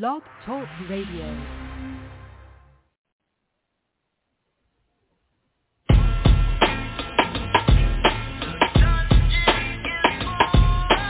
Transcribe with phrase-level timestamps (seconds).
[0.00, 1.26] Blog Talk Radio.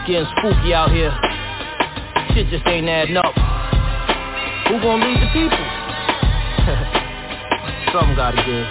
[0.04, 1.14] Getting spooky out here.
[2.34, 3.32] Shit just ain't adding up.
[4.66, 5.64] Who gonna lead the people?
[7.92, 8.66] Something gotta give.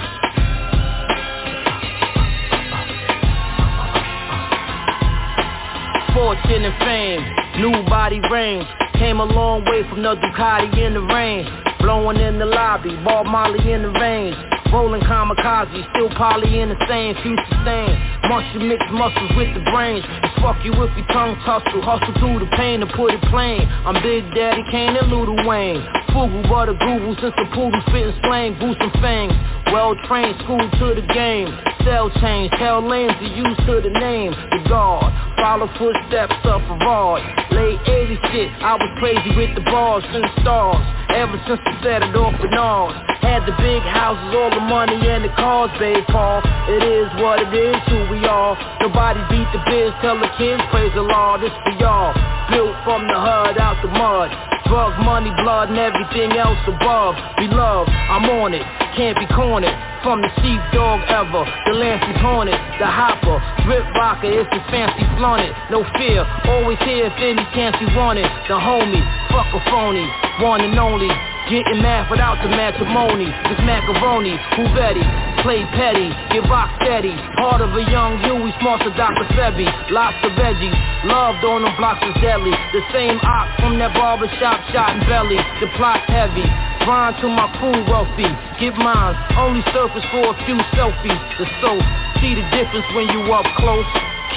[6.13, 7.23] Fortune and fame,
[7.61, 8.67] new body range.
[9.01, 11.49] Came a long way from the Ducati in the rain.
[11.81, 14.37] Blowing in the lobby, ball Molly in the range.
[14.71, 17.97] Rolling kamikaze, still poly in the same, few sustain.
[18.29, 20.05] Muscle mix muscles with the brains.
[20.05, 21.81] It's fuck you if you tongue tussle.
[21.81, 23.65] Hustle through the pain to put it plain.
[23.89, 25.81] I'm Big Daddy Kane and Lil Wayne.
[26.13, 29.33] Fugu, but a Google since the poodle spitting slang, boosting fangs.
[29.73, 31.49] Well trained, school to the game.
[31.83, 34.31] Cell change, tell lanes are used to the name.
[34.53, 35.09] The guard,
[35.41, 37.25] follow footsteps of Farad.
[37.51, 40.83] Late 80s shit, I was crazy with the bars and the stars.
[41.15, 42.95] Ever since I set it off with Nas.
[43.23, 46.41] Had the big houses, all the money and the cars, babe, Paul.
[46.67, 48.57] It is what it is, who we are.
[48.81, 52.11] Nobody beat the biz, tell the kids, praise the Lord, this for y'all.
[52.49, 54.60] Built from the hood, out the mud.
[54.71, 57.19] Drugs, money, blood, and everything else above.
[57.35, 58.63] Be love, I'm on it,
[58.95, 59.75] can't be cornered.
[59.99, 63.35] From the sheepdog ever, the Lancey Hornet, the Hopper,
[63.67, 65.51] Rip Rocker, it's the fancy flaunted.
[65.75, 68.31] No fear, always here if any chance you want it.
[68.47, 70.07] The homie, fuck a phony,
[70.39, 71.11] one and only.
[71.51, 73.27] Getting mad without the matrimony.
[73.51, 75.03] This macaroni, who Betty?
[75.43, 77.11] Play petty, get rock steady.
[77.43, 79.27] Heart of a young Huey, smart to Dr.
[79.35, 79.67] Sebi.
[79.91, 80.71] Lots of veggies,
[81.03, 82.55] loved on them blocks is deadly.
[82.71, 85.35] The same ox from that barber shop, shot in belly.
[85.59, 86.47] The plot's heavy.
[86.87, 88.31] Grind to my crew wealthy.
[88.63, 91.19] Get mine, only surface for a few selfies.
[91.35, 91.83] The soap,
[92.23, 93.83] see the difference when you up close.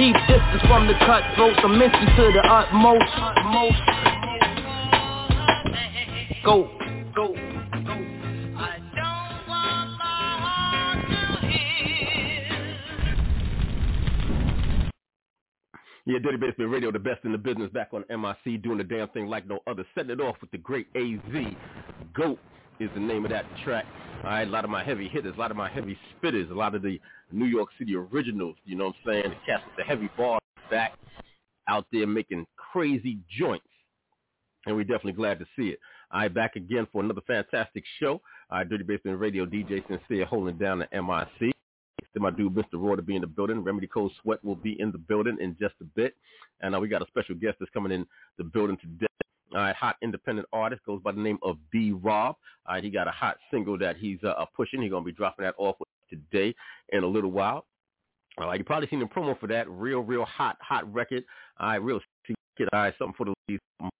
[0.02, 1.62] Keep distance from the cutthroats.
[1.62, 3.06] I'm to the utmost.
[3.54, 4.04] Most.
[7.14, 7.28] Go.
[7.28, 7.36] Go.
[7.36, 10.98] I don't want my heart
[11.42, 12.74] to hear.
[16.06, 19.08] Yeah, Dirty Basement Radio, the best in the business, back on MIC, doing the damn
[19.10, 19.86] thing like no other.
[19.94, 21.54] Setting it off with the great AZ.
[22.14, 22.38] GOAT
[22.80, 23.86] is the name of that track.
[24.24, 26.54] All right, a lot of my heavy hitters, a lot of my heavy spitters, a
[26.54, 27.00] lot of the
[27.30, 29.30] New York City originals, you know what I'm saying?
[29.30, 30.94] The cats with the heavy bars back
[31.68, 33.66] out there making crazy joints.
[34.66, 35.78] And we're definitely glad to see it.
[36.14, 38.22] Right, back again for another fantastic show.
[38.50, 41.52] Right, Dirty Basement Radio, DJ Sincere holding down the MIC.
[42.14, 42.74] Then my dude, Mr.
[42.74, 43.64] Raw, to be in the building.
[43.64, 46.14] Remedy Cold Sweat will be in the building in just a bit.
[46.60, 48.06] And uh, we got a special guest that's coming in
[48.38, 49.06] the building today.
[49.52, 52.36] All right, hot independent artist goes by the name of B Rob.
[52.66, 54.82] All right, he got a hot single that he's uh, pushing.
[54.82, 55.76] He's gonna be dropping that off
[56.08, 56.54] today
[56.92, 57.66] in a little while.
[58.38, 59.68] All right, you probably seen the promo for that.
[59.68, 61.24] Real, real hot, hot record.
[61.58, 62.00] All right, real
[62.60, 63.90] all right, something for the.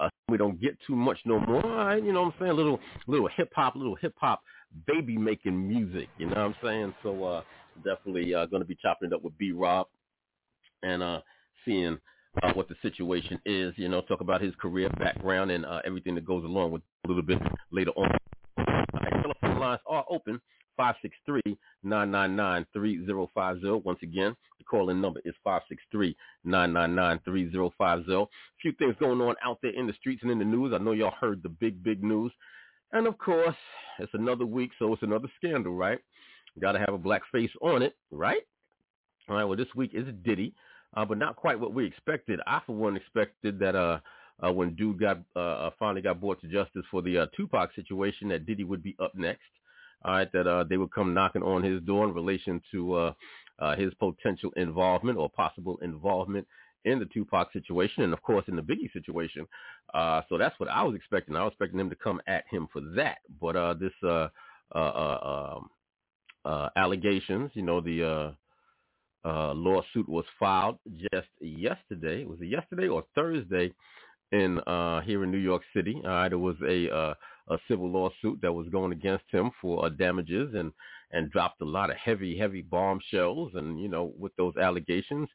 [0.00, 1.62] Uh, we don't get too much no more.
[1.62, 2.56] Right, you know what I'm saying?
[2.56, 4.42] Little, little hip hop, little hip hop
[4.86, 6.08] baby making music.
[6.18, 6.94] You know what I'm saying?
[7.02, 7.42] So uh,
[7.84, 9.86] definitely uh, going to be chopping it up with B Rob
[10.82, 11.20] and uh,
[11.64, 11.98] seeing
[12.42, 13.74] uh, what the situation is.
[13.76, 17.08] You know, talk about his career background and uh, everything that goes along with a
[17.08, 17.38] little bit
[17.72, 18.10] later on.
[18.56, 20.40] Right, telephone lines are open.
[21.84, 23.84] 563-999-3050.
[23.84, 25.34] Once again, the call-in number is
[26.46, 28.22] 563-999-3050.
[28.22, 28.26] A
[28.60, 30.72] few things going on out there in the streets and in the news.
[30.74, 32.32] I know y'all heard the big, big news.
[32.92, 33.56] And of course,
[33.98, 35.98] it's another week, so it's another scandal, right?
[36.60, 38.42] Got to have a black face on it, right?
[39.28, 40.54] All right, well, this week is Diddy,
[40.96, 42.40] uh, but not quite what we expected.
[42.46, 44.00] I, for one, expected that uh,
[44.44, 48.28] uh, when dude got uh, finally got brought to justice for the uh, Tupac situation,
[48.30, 49.42] that Diddy would be up next.
[50.04, 53.12] All right, that uh, they would come knocking on his door in relation to uh,
[53.58, 56.46] uh, his potential involvement or possible involvement
[56.84, 59.46] in the Tupac situation, and of course in the Biggie situation.
[59.92, 61.36] Uh, so that's what I was expecting.
[61.36, 63.18] I was expecting them to come at him for that.
[63.40, 64.28] But uh, this uh,
[64.74, 65.70] uh, uh, um,
[66.44, 68.34] uh, allegations, you know, the
[69.24, 70.78] uh, uh, lawsuit was filed
[71.12, 72.24] just yesterday.
[72.24, 73.72] Was it yesterday or Thursday?
[74.32, 77.14] In uh, here in New York City, uh, there was a uh,
[77.50, 80.72] a civil lawsuit that was going against him for uh, damages and
[81.12, 85.28] and dropped a lot of heavy heavy bombshells and you know with those allegations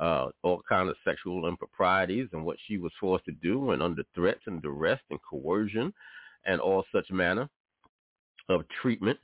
[0.00, 4.02] uh, all kind of sexual improprieties and what she was forced to do and under
[4.14, 5.92] threats and duress and coercion
[6.46, 7.48] and all such manner
[8.48, 9.18] of treatment.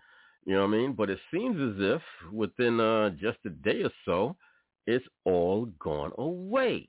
[0.44, 0.92] You know what I mean?
[0.92, 4.36] But it seems as if within uh, just a day or so,
[4.86, 6.86] it's all gone away.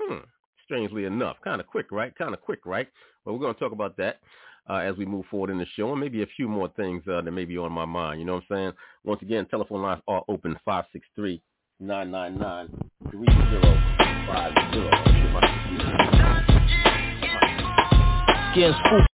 [0.00, 0.20] Hmm.
[0.68, 2.14] Strangely enough, kind of quick, right?
[2.14, 2.86] Kind of quick, right?
[3.24, 4.20] But we're going to talk about that
[4.68, 7.22] uh, as we move forward in the show, and maybe a few more things uh,
[7.22, 8.20] that may be on my mind.
[8.20, 8.72] You know what I'm saying?
[9.02, 11.40] Once again, telephone lines are open five six three
[11.80, 13.68] 999 3050.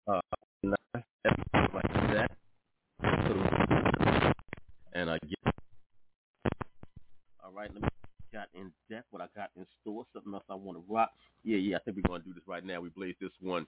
[0.08, 0.22] Uh.
[4.94, 5.54] And I get.
[7.44, 7.90] All right, let me
[8.34, 11.12] got in depth, what I got in store, something else I want to rock.
[11.44, 12.82] Yeah, yeah, I think we're going to do this right now.
[12.82, 13.66] We blazed this one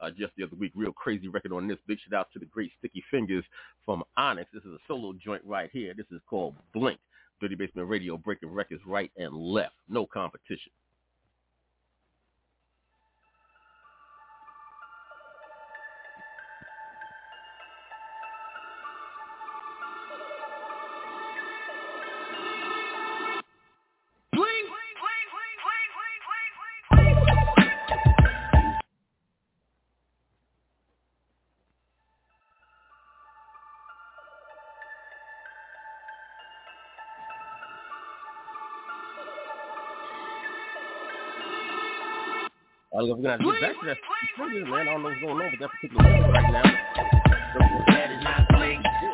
[0.00, 0.72] uh, just the other week.
[0.74, 1.78] Real crazy record on this.
[1.86, 3.44] Big shout out to the great Sticky Fingers
[3.84, 4.50] from Onyx.
[4.52, 5.94] This is a solo joint right here.
[5.96, 6.98] This is called Blink.
[7.40, 9.74] Dirty Basement Radio breaking records right and left.
[9.88, 10.70] No competition.
[43.22, 43.98] Gonna get back to that
[44.38, 44.72] man.
[44.72, 46.62] I don't know what's going on with that particular right now.
[48.12, 49.11] Is not.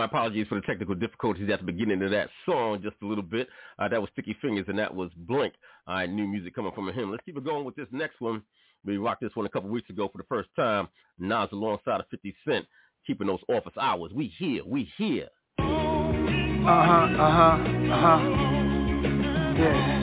[0.00, 3.22] My apologies for the technical difficulties at the beginning of that song, just a little
[3.22, 3.46] bit.
[3.78, 5.52] Uh, that was Sticky Fingers, and that was Blink.
[5.86, 7.10] All right, new music coming from him.
[7.10, 8.40] Let's keep it going with this next one.
[8.82, 10.88] We rocked this one a couple weeks ago for the first time.
[11.18, 12.64] Nas alongside of 50 Cent,
[13.06, 14.10] keeping those office hours.
[14.14, 15.28] We here, we here.
[15.58, 17.58] Uh huh, uh huh,
[17.92, 18.20] uh huh.
[19.58, 20.00] Yeah.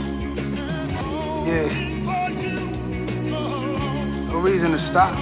[1.48, 1.70] Yeah.
[4.30, 5.16] No reason to stop.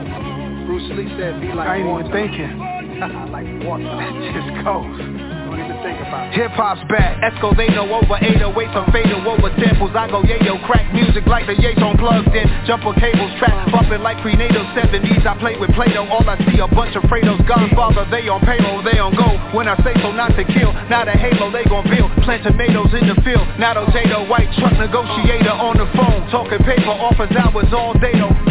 [0.71, 2.07] Bruce Lee said, be like I ain't water.
[2.07, 2.55] even thinking.
[3.35, 3.83] like water.
[3.91, 4.87] That just goes.
[4.95, 6.39] Don't even think about it.
[6.39, 7.19] Hip hop's back.
[7.19, 9.91] Esco, they know over 808 from fatal over temples.
[9.99, 12.47] I go yayo, crack music like the Yates on plugged in.
[12.71, 15.27] Jumper cables trapped, bumping like prenatal 70s.
[15.27, 17.43] I play with Play-Doh, all I see a bunch of Fredos.
[17.43, 19.27] Godfather, they on payroll, they on go.
[19.51, 20.71] When I say so, not to kill.
[20.87, 22.15] Not a halo, they gon' build.
[22.23, 23.43] Plant tomatoes in the field.
[23.59, 26.31] Not a Tato, white truck negotiator on the phone.
[26.31, 28.48] Talking paper, office hours all day though.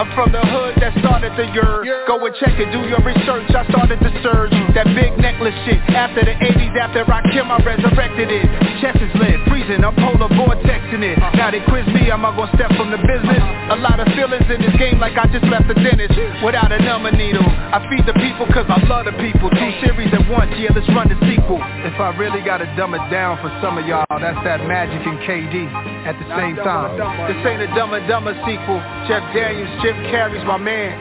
[0.00, 1.84] I'm from the hood that started the year.
[2.08, 3.44] Go and check it, do your research.
[3.52, 4.52] I started the surge.
[4.52, 4.72] Mm.
[4.72, 5.80] That big necklace shit.
[5.92, 8.44] After the 80s, after I killed, I resurrected it.
[8.80, 11.20] Chest is lit, freezing, I'm polar vortexing it.
[11.20, 11.36] Uh-huh.
[11.36, 13.44] Now they quiz me, am I gonna step from the business?
[13.44, 13.76] Uh-huh.
[13.76, 16.16] A lot of feelings in this game like I just left the dentist.
[16.40, 17.44] Without a number needle.
[17.44, 19.52] I feed the people cause I love the people.
[19.52, 19.84] Two uh-huh.
[19.84, 21.60] series at once, yeah, let's run the sequel.
[21.84, 25.20] If I really gotta dumb it down for some of y'all, that's that Magic and
[25.28, 25.68] KD
[26.08, 26.96] at the same time.
[27.28, 28.80] This ain't a Dumb and Dumber sequel.
[29.06, 30.94] Jeff Daniels, Jim Carrey's my man.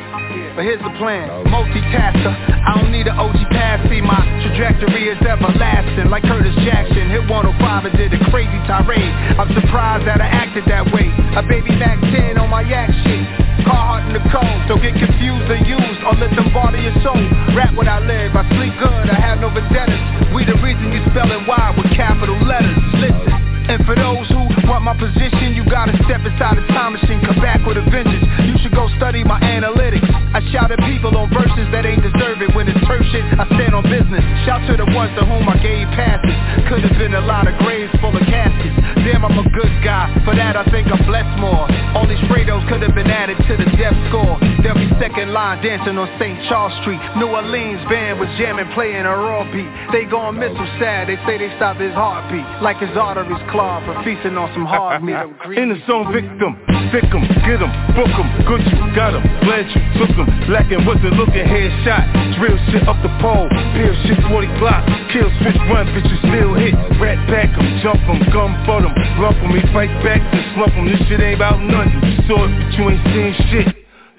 [0.57, 2.33] But here's the plan, multitasker
[2.65, 7.21] I don't need an OG pass, see my trajectory is everlasting Like Curtis Jackson, hit
[7.29, 9.13] 105 and did a crazy tirade.
[9.38, 11.13] I'm surprised that I acted that way.
[11.38, 13.21] A baby Mac 10 on my yak shit.
[13.69, 16.01] Carhartt in the cold, don't get confused or used.
[16.01, 17.21] Or let them bother your soul.
[17.53, 20.33] Rap what I live, I sleep good, I have no vendettas.
[20.33, 22.81] We the reason you spelling Y with capital letters.
[22.97, 23.40] Listen,
[23.72, 27.40] and for those who want my position, you gotta step inside the time machine, come
[27.40, 28.28] back with a vengeance.
[28.44, 30.21] You should go study my analytics.
[30.31, 32.55] I shout at people on verses that ain't deserve it.
[32.55, 34.23] When it's turf shit, I stand on business.
[34.47, 36.31] Shout to the ones to whom I gave passes.
[36.71, 38.79] Could have been a lot of graves full of caskets.
[39.03, 40.07] Damn, I'm a good guy.
[40.23, 41.67] For that, I think I'm blessed more.
[42.00, 44.39] All these Fredos could have been added to the death score.
[44.63, 46.47] They'll be second line dancing on St.
[46.47, 47.03] Charles Street.
[47.19, 49.67] New Orleans band was jamming, playing a raw beat.
[49.91, 51.11] They gon' miss him sad.
[51.11, 52.47] They say they stopped his heartbeat.
[52.63, 55.19] Like his arteries clogged for feasting on some hard meat.
[55.59, 56.55] In the zone, victim,
[56.91, 60.83] sick 'em, get 'em, book 'em, good you got 'em, glad you took 'em, lacking
[60.86, 62.03] wasn't looking, headshot,
[62.36, 66.75] drill shit up the pole, peel shit 40 Glock, kill switch run, bitches still hit,
[67.00, 70.75] rat back 'em, jump 'em, gun for 'em, lump 'em, he fight back, then slump
[70.77, 73.67] 'em, this shit ain't about nothing, you saw it, but you ain't seen shit,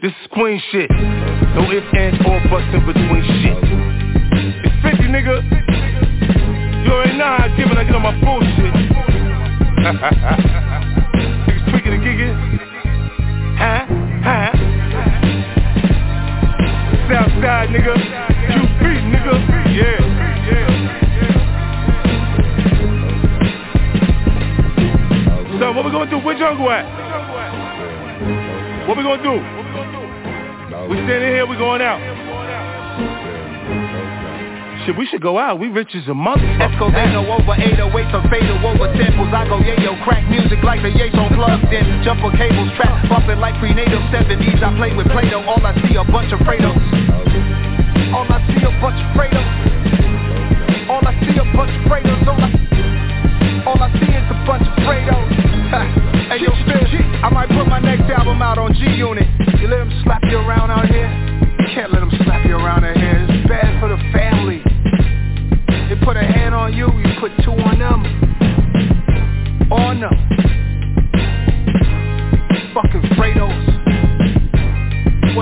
[0.00, 0.91] this is queen shit,
[1.55, 3.59] no ifs, ands, or buts in between shit,
[4.64, 5.45] it's 50 nigga,
[6.85, 8.75] you already know how I give it, I get on my bullshit,
[17.11, 17.95] Southside, nigga.
[18.47, 19.35] QB, nigga.
[19.75, 19.99] Yeah.
[25.59, 26.19] So what we gonna do?
[26.19, 26.85] Where Jungle at?
[28.87, 29.41] What we gonna do?
[30.88, 32.00] We standing here, we going out.
[34.83, 35.62] Shit, we should go out.
[35.62, 36.75] We rich as a motherfucker.
[36.75, 39.31] Escovado over 808 some fatal over samples.
[39.31, 42.03] I go yayo, crack music like the Yates on plugged in.
[42.03, 44.59] Jump on cables, trap, bumping like prenatal 70s.
[44.59, 46.75] I play with Play-Doh, all I see a bunch of Fredos.
[48.11, 49.47] All I see a bunch of Fredos.
[50.91, 52.27] All I see a bunch of Fredos.
[52.27, 52.51] All I,
[53.71, 55.31] all I see is a bunch of Fredos.
[56.27, 56.91] hey yo, Fizz,
[57.23, 59.31] I might put my next album out on G Unit.
[59.62, 61.07] You let them slap you around out here?
[61.62, 63.27] You can't let them slap you around out here.
[63.31, 63.72] It's bad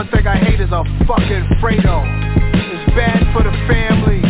[0.00, 2.00] One thing I hate is a fucking Fredo.
[2.54, 4.22] It's bad for the family.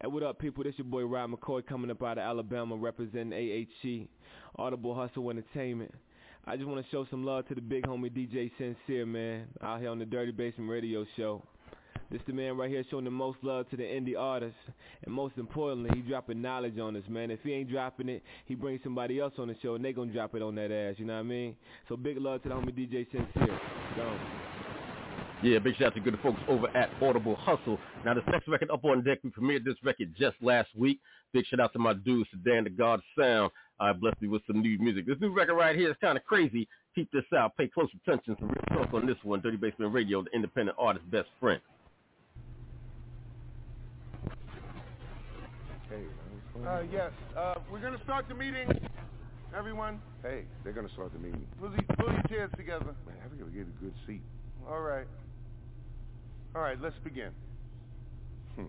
[0.00, 0.62] Hey, what up, people?
[0.62, 4.06] This your boy Rob McCoy coming up out of Alabama representing AHE,
[4.54, 5.92] Audible Hustle Entertainment.
[6.44, 9.80] I just want to show some love to the big homie DJ Sincere, man, out
[9.80, 11.42] here on the Dirty Basement Radio Show.
[12.10, 14.58] This the man right here showing the most love to the indie artists,
[15.04, 17.30] and most importantly, he dropping knowledge on us, man.
[17.30, 20.12] If he ain't dropping it, he brings somebody else on the show, and they gonna
[20.12, 20.94] drop it on that ass.
[20.98, 21.56] You know what I mean?
[21.88, 23.60] So big love to the homie DJ Sincere.
[23.96, 24.18] Go.
[25.42, 27.78] Yeah, big shout out to good folks over at Audible Hustle.
[28.04, 30.98] Now, this next record up on deck, we premiered this record just last week.
[31.32, 33.50] Big shout out to my dude, Sedan the God Sound.
[33.78, 35.06] I blessed me with some new music.
[35.06, 36.66] This new record right here is kind of crazy.
[36.94, 37.54] Keep this out.
[37.58, 38.36] Pay close attention.
[38.40, 39.40] Some real talk on this one.
[39.40, 41.60] Dirty Basement Radio, the independent artist's best friend.
[46.64, 48.68] Uh, yes, uh, we're going to start the meeting.
[49.56, 51.46] Everyone, Hey, they're gonna start the meeting.
[51.58, 52.94] pull these, pull these chairs together.
[53.06, 54.20] Man, I gotta get a good seat.
[54.68, 55.06] All right.
[56.54, 57.30] All right, let's begin.
[58.56, 58.64] Hmm.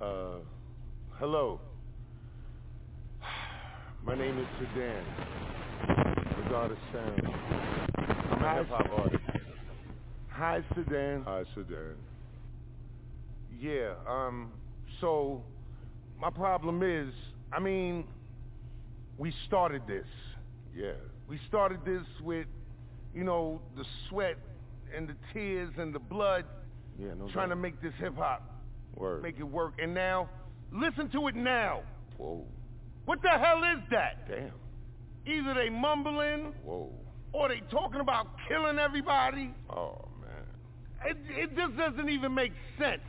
[0.00, 0.34] Uh,
[1.18, 1.60] hello.
[4.04, 5.04] My name is Sedan.
[5.86, 7.22] The God of Sound.
[7.26, 9.22] I'm a Hi, hip hop artist.
[10.30, 11.22] Hi, Sedan.
[11.24, 11.94] Hi, Sedan.
[13.58, 14.50] Yeah, um,
[15.00, 15.42] so
[16.20, 17.12] my problem is,
[17.52, 18.04] I mean,
[19.18, 20.06] we started this.
[20.74, 20.92] Yeah.
[21.28, 22.46] We started this with,
[23.14, 24.36] you know, the sweat
[24.94, 26.44] and the tears and the blood
[26.98, 28.42] Yeah, no trying to make this hip hop
[28.94, 29.22] Word.
[29.22, 29.74] make it work.
[29.82, 30.28] And now,
[30.72, 31.82] listen to it now.
[32.18, 32.44] Whoa.
[33.04, 34.28] What the hell is that?
[34.28, 34.52] Damn.
[35.26, 36.90] Either they mumbling Whoa.
[37.32, 39.52] or they talking about killing everybody.
[39.70, 41.10] Oh, man.
[41.10, 43.02] It, it just doesn't even make sense.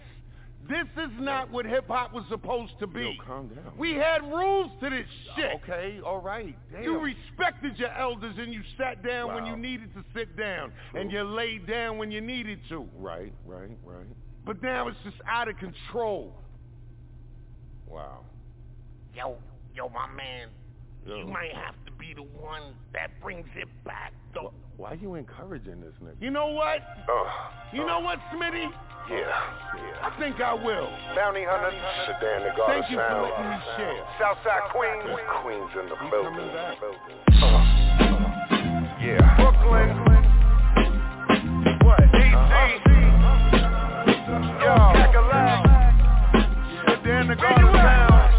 [0.69, 3.01] This is not what hip hop was supposed to be.
[3.01, 3.71] Yo, calm down.
[3.77, 5.05] We had rules to this
[5.35, 5.51] shit.
[5.63, 6.57] Okay, all right.
[6.71, 6.83] Damn.
[6.83, 9.35] You respected your elders and you sat down Wow.
[9.35, 11.01] when you needed to sit down, True.
[11.01, 12.87] and you laid down when you needed to.
[12.97, 14.05] Right, right, right.
[14.45, 16.33] But now it's just out of control.
[17.87, 18.25] Wow.
[19.15, 19.37] Yo,
[19.75, 20.49] yo, my man,
[21.05, 21.17] Yo.
[21.19, 24.53] you might have to be the one that brings it back, though.
[24.77, 26.21] Why you encouraging this nigga?
[26.21, 26.81] You know what?
[27.09, 27.27] Oh,
[27.73, 28.69] you know what, Smitty?
[29.09, 30.05] Yeah, yeah.
[30.05, 30.89] I think I will.
[31.15, 31.73] Bounty Hunters,
[32.05, 33.23] Sedan the God Thank of you for Sound.
[33.23, 34.05] letting me share.
[34.19, 36.33] Southside Queens, Queens in the I'm building.
[36.35, 36.77] coming back.
[36.77, 37.63] Uh-huh.
[39.01, 39.23] Yeah.
[39.41, 39.89] Brooklyn.
[41.81, 42.03] What?
[42.13, 42.35] DC.
[42.35, 42.69] Uh-huh.
[44.61, 44.73] Yo.
[44.93, 45.61] Cackalack.
[46.85, 48.29] Sedan the Big God of Sound.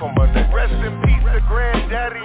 [0.00, 0.24] For my.
[0.52, 2.24] Rest in peace to Granddaddy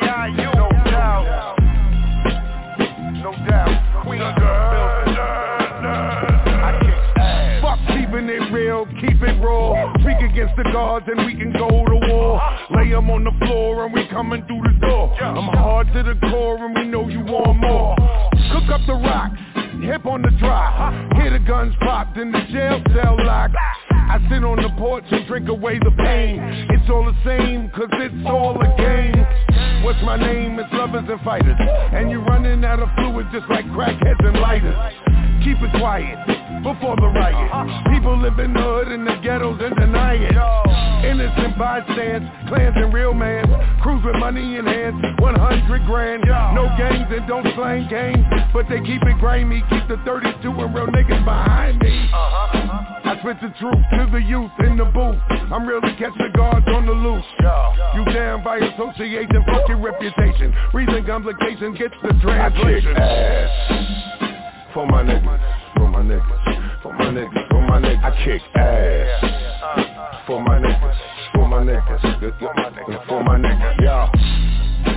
[9.23, 12.41] Speak against the gods and we can go to war.
[12.75, 15.15] Lay 'em on the floor and we coming through the door.
[15.21, 17.95] I'm hard to the core and we know you want more.
[18.51, 19.39] Cook up the rocks,
[19.81, 20.93] hip on the drop.
[21.15, 23.55] Hear the guns popped in the jail cell locked.
[23.91, 26.39] I sit on the porch and drink away the pain.
[26.69, 29.25] It's all the same, cause it's all a game.
[29.83, 30.59] What's my name?
[30.59, 31.57] It's lovers and fighters.
[31.93, 34.75] And you're running out of fluid just like crackheads and lighters.
[35.43, 37.51] Keep it quiet before the riot.
[37.91, 40.33] People live in the hood and the ghettos and deny it.
[41.03, 43.51] Innocent bystanders, clans and real mans.
[43.83, 46.23] Cruise with money in hands, 100 grand.
[46.55, 49.61] No gangs and don't slang gangs, but they keep it grimy.
[49.69, 52.09] Keep the 32 and real niggas behind me.
[52.13, 55.19] I spit the truth to the youth in the booth.
[55.51, 57.25] I'm really catching guards on the loose.
[57.95, 60.55] You down by association, fuck your reputation.
[60.73, 62.95] Reason complications gets the translation.
[62.95, 65.62] ass For my niggas,
[65.93, 68.03] my niggas, for my niggas, for my niggas.
[68.03, 70.25] I kick ass.
[70.25, 70.97] For my niggas,
[71.35, 72.01] for my niggas,
[72.39, 74.22] for my nigga, for my niggas.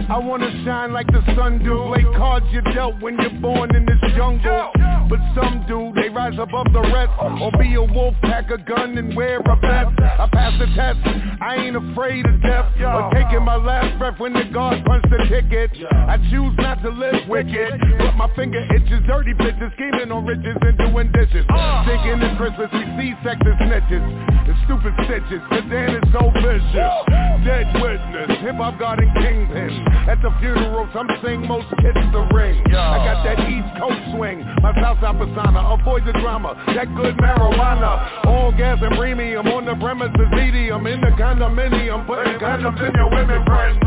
[0.08, 1.90] I wanna shine like the sun do.
[1.90, 4.70] Play cards you dealt when you're born in this jungle.
[5.10, 7.10] But some do, they rise above the rest.
[7.18, 9.98] Or be a wolf, pack a gun and wear a vest.
[9.98, 10.98] I pass the test,
[11.42, 12.70] I ain't afraid of death.
[12.78, 15.70] Or taking my last breath when the guard punched the ticket.
[15.90, 17.74] I choose not to live wicked.
[17.98, 21.44] But my finger itches, dirty bitches Scheming on riches and doing dishes.
[21.82, 24.02] Thinking it's Christmas, we see sex and snitches.
[24.46, 26.94] And stupid stitches, cause Dan is so vicious.
[27.42, 32.62] Dead witness, hip-hop and kingpin At the funerals, I'm sing, most kiss the ring.
[32.68, 38.26] I got that East Coast swing, my Southside persona Avoid the drama, that good marijuana.
[38.26, 40.86] All gas and premium, on the premises medium.
[40.86, 43.78] In the condominium, putting condoms in your women friends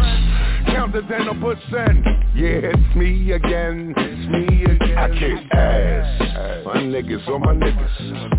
[0.67, 2.06] Count to ten or percent.
[2.36, 4.98] Yeah, it's me again, it's me again.
[4.98, 6.65] I kick ass.
[6.65, 8.36] My niggas, for my niggas,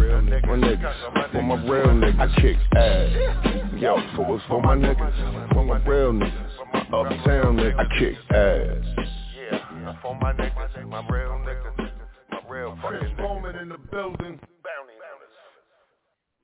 [0.47, 2.21] my niggas, for my real niggas.
[2.21, 3.75] I kick ass.
[3.81, 6.51] Yo, for what's for my niggas, for my real niggas,
[6.93, 7.79] uptown niggas.
[7.79, 9.07] I kick ass.
[9.37, 9.97] Yeah.
[10.03, 11.91] For my niggas, my real niggas,
[12.31, 13.17] my real fucking niggas.
[13.19, 14.41] Bowman in the building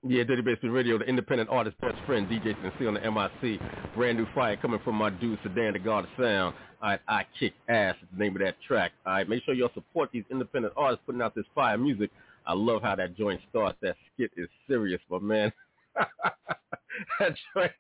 [0.09, 3.61] Yeah, Dirty Basement Radio, the independent artist best friend, DJ Sincere on the MIC.
[3.97, 6.55] Brand new fire coming from my dude, Sedan, the God of Sound.
[6.81, 8.93] All right, I Kick Ass is the name of that track.
[9.05, 12.11] All right, make sure y'all support these independent artists putting out this fire music.
[12.47, 13.79] I love how that joint starts.
[13.83, 15.53] That skit is serious, but man,
[17.21, 17.73] that joint,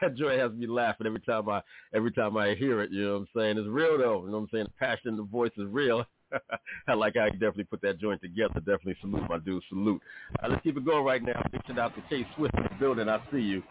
[0.00, 1.62] that joint has me laughing every time I
[1.94, 2.90] every time I hear it.
[2.90, 3.58] You know what I'm saying?
[3.58, 4.24] It's real though.
[4.24, 4.66] You know what I'm saying?
[4.66, 6.04] The passion in the voice is real.
[6.88, 8.54] I like I definitely put that joint together.
[8.60, 9.62] Definitely salute my dude.
[9.68, 10.00] Salute.
[10.48, 11.42] Let's keep it going right now.
[11.66, 13.08] Shout out to K Swift in the building.
[13.08, 13.62] I see you.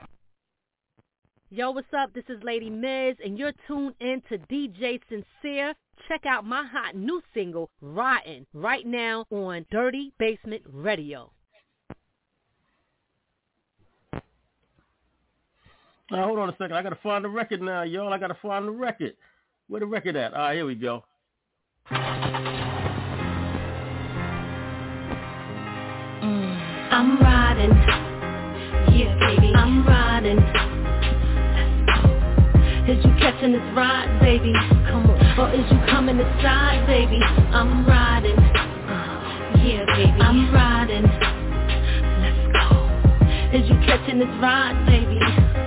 [1.50, 2.14] Yo, what's up?
[2.14, 5.74] This is Lady Miz, and you're tuned in to DJ Sincere.
[6.08, 11.30] Check out my hot new single, Rotten, right now on Dirty Basement Radio.
[16.12, 16.74] Now, hold on a second.
[16.74, 18.12] I gotta find the record now, y'all.
[18.12, 19.14] I gotta find the record.
[19.70, 20.34] Where the record at?
[20.34, 21.06] All right, here we go.
[26.92, 27.72] I'm riding.
[28.94, 30.38] Yeah, baby, I'm riding.
[32.90, 34.52] Is you catching this ride, baby?
[34.90, 35.40] Come on.
[35.40, 37.22] Or is you coming inside, baby?
[37.54, 38.38] I'm riding.
[38.38, 41.04] Uh, yeah, baby, I'm riding.
[42.20, 43.58] Let's go.
[43.58, 45.61] Is you catching this ride, baby?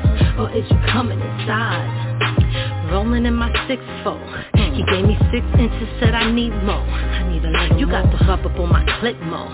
[0.45, 2.93] Or is you coming inside?
[2.93, 4.21] Rolling in my six four.
[4.75, 6.85] He gave me six inches, said I need more.
[6.85, 9.49] I need a little You got the rub up on my clip more.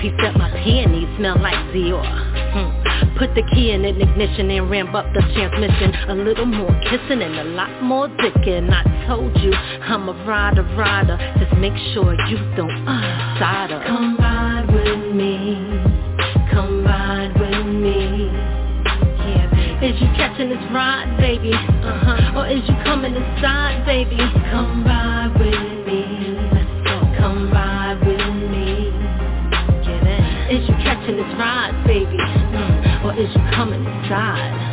[0.00, 2.02] He said my peonies smell like Dior.
[2.02, 3.18] Hmm.
[3.18, 5.94] Put the key in ignition and ramp up the transmission.
[6.10, 8.72] A little more kissing and a lot more dicking.
[8.72, 11.18] I told you I'm a rider, rider.
[11.38, 13.84] Just make sure you don't uh, side her.
[13.86, 15.01] Come ride with
[20.72, 21.52] ride, baby?
[21.52, 22.40] Uh-huh.
[22.40, 24.16] Or is you coming inside, baby?
[24.50, 26.38] Come ride with me.
[27.18, 28.90] Come ride with me.
[29.84, 30.56] Get in.
[30.56, 32.16] Is you catching this ride, baby?
[32.16, 33.04] Mm.
[33.04, 34.70] Or is you coming inside?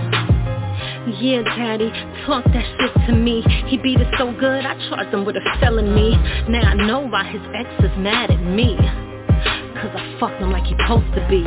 [1.19, 1.89] Yeah, daddy,
[2.25, 5.59] talk that shit to me He beat it so good, I charged him with a
[5.59, 6.15] felony
[6.47, 10.65] Now I know why his ex is mad at me Cause I fucked him like
[10.65, 11.41] he supposed to be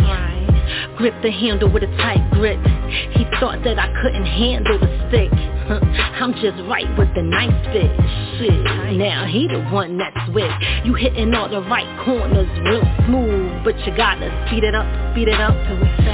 [0.96, 2.58] Grip the handle with a tight grip.
[3.12, 5.30] He thought that I couldn't handle the stick
[6.22, 7.90] I'm just right with the nice fit
[8.38, 10.50] Shit, now he the one that's with
[10.84, 15.28] You hitting all the right corners real smooth But you gotta speed it up, speed
[15.28, 15.54] it up.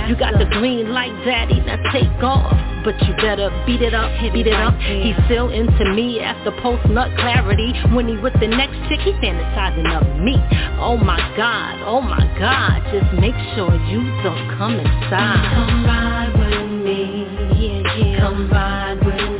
[0.08, 2.52] You got the green light daddy, now take off
[2.84, 4.74] But you better beat it up, beat it up.
[4.80, 7.72] He's still into me after post nut clarity.
[7.94, 10.36] When he with the next chick, he fantasizing of me.
[10.80, 15.40] Oh my god, oh my god Just make sure you don't come inside.
[15.52, 18.20] Come ride with me, yeah, yeah.
[18.20, 19.37] Come ride with me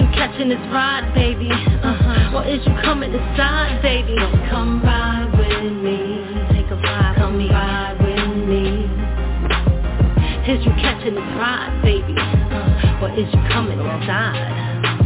[0.00, 1.50] you catching this ride, baby?
[1.50, 2.38] Uh-huh.
[2.38, 4.16] Or is you coming inside, baby?
[4.48, 6.24] Come ride with me.
[6.56, 8.88] Take a ride, come ride with me.
[10.48, 12.14] Is you catching this ride, baby?
[12.16, 14.99] Uh, or is you coming inside?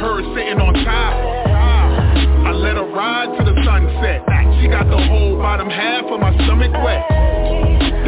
[0.00, 1.14] Her sitting on top.
[2.48, 4.24] I let her ride to the sunset.
[4.58, 7.04] She got the whole bottom half of my stomach wet.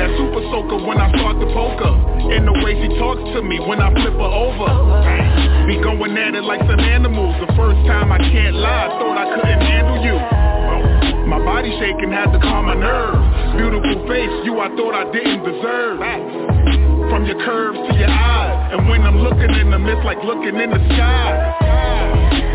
[0.01, 1.95] That super soaker when I start to poke her.
[2.33, 4.73] And the way she talks to me when I flip her over.
[5.69, 7.37] Be going at it like some animals.
[7.45, 10.17] The first time I can't lie, thought I couldn't handle you.
[11.29, 13.21] My body shaking had to calm my nerves.
[13.57, 16.01] Beautiful face, you I thought I didn't deserve.
[17.13, 18.73] From your curves to your eyes.
[18.73, 21.29] And when I'm looking in them, it's like looking in the sky.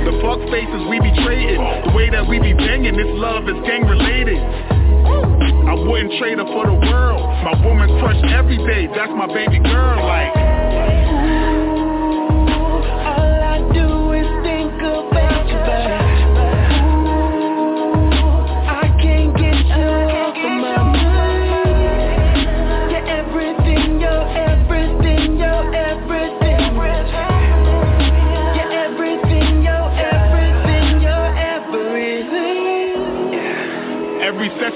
[0.02, 3.60] The fuck faces we be trading The way that we be banging, this love is
[3.70, 4.42] gang related.
[4.42, 7.22] I wouldn't trade her for the world.
[7.46, 11.07] My woman crush every day, that's my baby girl like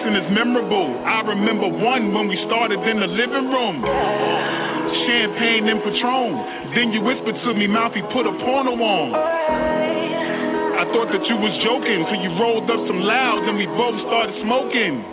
[0.02, 0.98] session is memorable.
[1.06, 3.82] I remember one when we started in the living room.
[5.06, 6.74] Champagne and Patron.
[6.76, 9.14] Then you whispered to me, Mouthy, put a porno on.
[9.14, 14.00] I thought that you was joking till you rolled up some loud and we both
[14.08, 15.06] started smoking.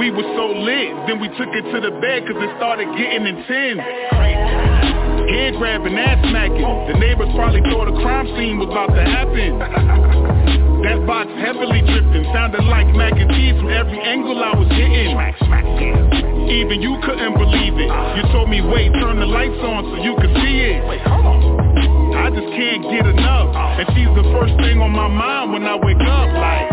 [0.00, 3.26] We were so lit, then we took it to the bed cause it started getting
[3.26, 3.80] intense.
[5.28, 6.92] Head grabbing, ass smacking.
[6.92, 10.65] The neighbors probably thought a crime scene was about to happen.
[10.86, 15.18] That box heavily drifting, sounded like mac and cheese from every angle I was hitting.
[16.46, 17.90] Even you couldn't believe it.
[17.90, 20.86] You told me, wait, turn the lights on so you could see it.
[20.86, 23.50] I just can't get enough.
[23.82, 26.70] And she's the first thing on my mind when I wake up, like.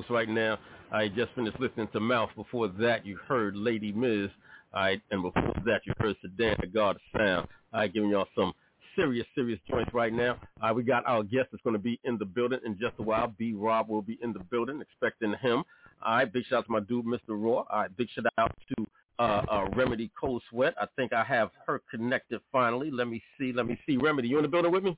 [0.00, 0.58] Folks right now.
[0.92, 2.30] I just finished listening to Mouth.
[2.34, 4.30] Before that, you heard Lady Miz.
[4.72, 7.48] Right, and before that, you heard Sedan, the God of Sound.
[7.72, 8.52] Right, giving y'all some
[8.96, 10.38] serious, serious joints right now.
[10.62, 12.94] All right, we got our guest that's going to be in the building in just
[12.98, 13.34] a while.
[13.36, 13.52] B.
[13.52, 15.64] Rob will be in the building, expecting him.
[16.02, 17.20] Right, big shout out to my dude, Mr.
[17.28, 17.64] Raw.
[17.70, 18.86] Right, big shout out to
[19.18, 20.74] uh, uh, Remedy Cold Sweat.
[20.80, 22.90] I think I have her connected finally.
[22.90, 23.52] Let me see.
[23.52, 23.96] Let me see.
[23.96, 24.96] Remedy, you in the building with me?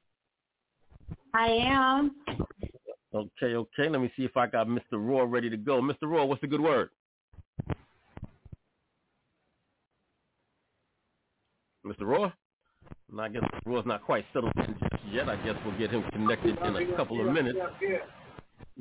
[1.34, 2.14] I am.
[3.14, 3.88] Okay, okay.
[3.88, 4.80] Let me see if I got Mr.
[4.92, 5.82] Raw ready to go.
[5.82, 6.04] Mr.
[6.04, 6.88] Raw, what's the good word?
[11.84, 12.02] Mr.
[12.02, 12.32] Raw?
[13.18, 13.60] I guess Mr.
[13.66, 15.28] Raw's not quite settled in just yet.
[15.28, 17.58] I guess we'll get him connected in a couple of minutes.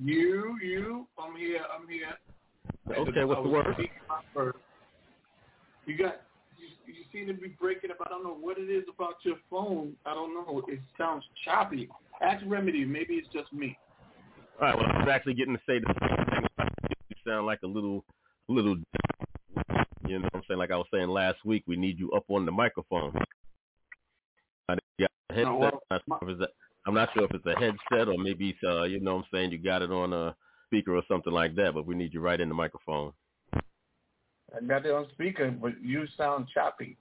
[0.02, 2.98] You, you, I'm here, I'm here.
[2.98, 3.76] Okay, what's the word?
[5.86, 6.22] You got,
[6.58, 7.98] you, you seem to be breaking up.
[8.06, 9.94] I don't know what it is about your phone.
[10.06, 10.64] I don't know.
[10.70, 11.90] It sounds choppy.
[12.22, 12.86] Ask Remedy.
[12.86, 13.78] Maybe it's just me.
[14.62, 14.78] All right.
[14.78, 16.70] Well, I was actually getting to say the same thing.
[17.10, 18.06] You sound like a little,
[18.48, 18.76] little.
[20.08, 21.64] You know, what I'm saying like I was saying last week.
[21.66, 23.12] We need you up on the microphone.
[24.70, 25.58] I got a headset.
[25.58, 26.48] well, I'm, not sure if it's a,
[26.86, 29.28] I'm not sure if it's a headset or maybe it's, uh, you know, what I'm
[29.34, 30.36] saying you got it on a
[30.68, 31.74] speaker or something like that.
[31.74, 33.14] But we need you right in the microphone.
[33.54, 36.98] I got it on speaker, but you sound choppy.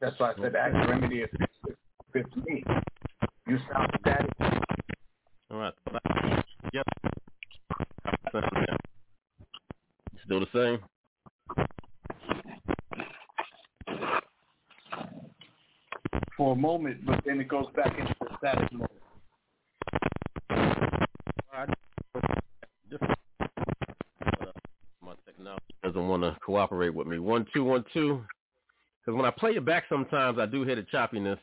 [0.00, 1.30] That's why I said ask Remedy if
[2.14, 2.62] it's me.
[3.48, 4.30] You sound static.
[5.50, 5.74] All right.
[6.72, 6.84] Yep.
[10.24, 10.78] Still the same?
[16.36, 18.88] For a moment, but then it goes back into the static mode.
[25.02, 27.18] My technology doesn't want to cooperate with me.
[27.18, 28.22] One two one two.
[29.00, 31.38] Because when I play it back, sometimes I do hear the choppiness.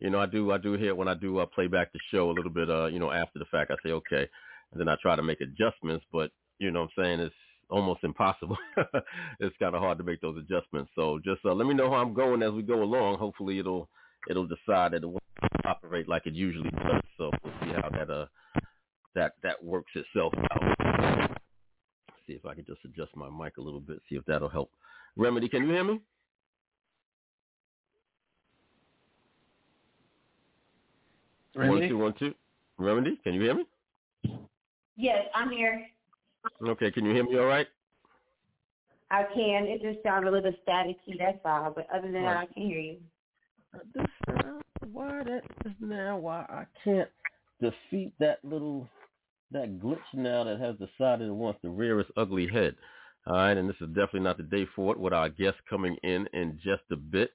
[0.00, 0.50] You know, I do.
[0.50, 2.68] I do hear when I do uh, play back the show a little bit.
[2.68, 4.28] Uh, you know, after the fact, I say okay,
[4.72, 6.04] and then I try to make adjustments.
[6.12, 7.34] But you know, what I'm saying it's
[7.70, 8.58] almost impossible.
[9.40, 10.90] it's kind of hard to make those adjustments.
[10.94, 13.18] So just uh, let me know how I'm going as we go along.
[13.18, 13.88] Hopefully, it'll
[14.30, 15.22] it'll decide that it won't
[15.64, 17.02] operate like it usually does.
[17.16, 18.26] So we'll see how that uh
[19.14, 21.38] that that works itself out.
[22.26, 24.00] See if I can just adjust my mic a little bit.
[24.08, 24.70] See if that'll help.
[25.16, 26.00] Remedy, can you hear me?
[31.54, 31.88] One Remedy?
[31.88, 32.34] two one two.
[32.78, 33.64] Remedy, can you hear me?
[34.96, 35.86] Yes, I'm here.
[36.66, 37.66] Okay, can you hear me all right?
[39.10, 39.66] I can.
[39.66, 41.72] It just sounds a little staticky, that's all.
[41.74, 42.96] But other than that, I can hear you.
[43.94, 44.06] This
[44.90, 47.08] why that is now why I can't
[47.60, 48.88] defeat that little
[49.52, 52.74] that glitch now that has decided it wants to rear its ugly head.
[53.26, 54.98] All right, and this is definitely not the day for it.
[54.98, 57.30] With our guest coming in in just a bit.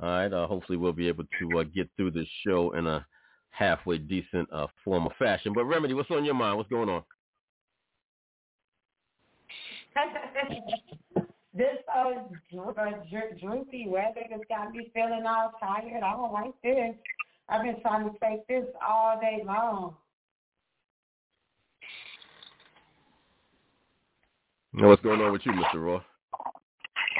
[0.00, 3.04] All right, uh, hopefully we'll be able to uh, get through this show in a
[3.58, 5.52] halfway decent uh, form of fashion.
[5.52, 6.56] But Remedy, what's on your mind?
[6.56, 7.02] What's going on?
[11.54, 12.10] this uh,
[12.52, 16.02] dr- uh, dr- droopy weather just got me feeling all tired.
[16.04, 16.94] I don't like this.
[17.48, 19.96] I've been trying to take this all day long.
[24.74, 25.84] Now, What's going on with you, Mr.
[25.84, 26.00] Raw?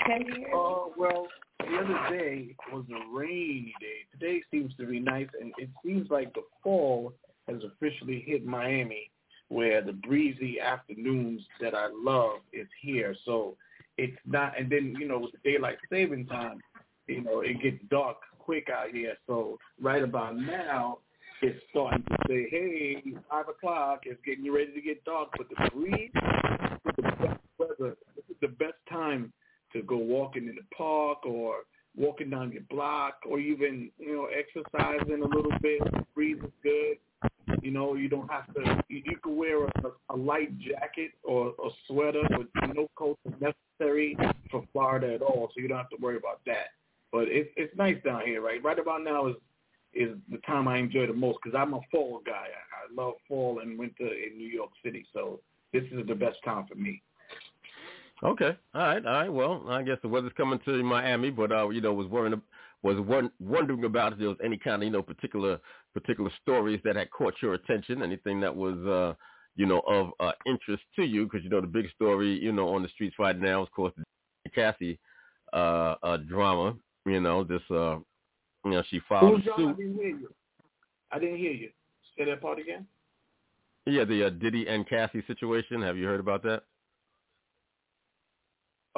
[0.06, 0.52] Can you hear me?
[0.54, 1.26] Uh, well,
[1.58, 4.06] the other day was a rainy day.
[4.12, 7.12] Today seems to be nice, and it seems like the fall
[7.48, 9.10] has officially hit Miami,
[9.48, 13.14] where the breezy afternoons that I love is here.
[13.24, 13.56] So
[13.96, 16.60] it's not, and then you know with the daylight saving time,
[17.06, 19.14] you know it gets dark quick out here.
[19.26, 20.98] So right about now,
[21.42, 24.00] it's starting to say, hey, five o'clock.
[24.04, 26.10] It's getting you ready to get dark, but the breeze,
[26.96, 27.96] the best weather.
[28.16, 29.32] This is the best time
[29.72, 31.64] to go walking in the park or
[31.96, 35.82] walking down your block or even, you know, exercising a little bit.
[35.84, 36.98] The breeze is good.
[37.62, 39.70] You know, you don't have to, you, you can wear a,
[40.10, 44.16] a light jacket or a sweater, but no coat necessary
[44.50, 46.68] for Florida at all, so you don't have to worry about that.
[47.10, 48.62] But it's it's nice down here, right?
[48.62, 49.36] Right about now is
[49.94, 52.32] is the time I enjoy the most because I'm a fall guy.
[52.32, 55.40] I, I love fall and winter in New York City, so
[55.72, 57.02] this is the best time for me.
[58.22, 58.56] Okay.
[58.74, 59.04] All right.
[59.04, 59.32] All right.
[59.32, 62.40] Well, I guess the weather's coming to Miami, but uh, you know, was worrying,
[62.82, 65.60] was won- wondering about if there was any kind of you know particular
[65.94, 69.14] particular stories that had caught your attention, anything that was uh,
[69.54, 72.68] you know of uh, interest to you, because you know the big story you know
[72.68, 74.98] on the streets right now, is, of course, the Cassie
[75.52, 76.74] uh, uh, drama.
[77.06, 77.98] You know, this uh,
[78.64, 79.68] you know she filed Who's John?
[79.68, 80.34] I didn't hear you.
[81.12, 81.70] I didn't hear you.
[82.16, 82.84] Say that part again.
[83.86, 85.80] Yeah, the uh, Diddy and Cassie situation.
[85.82, 86.64] Have you heard about that?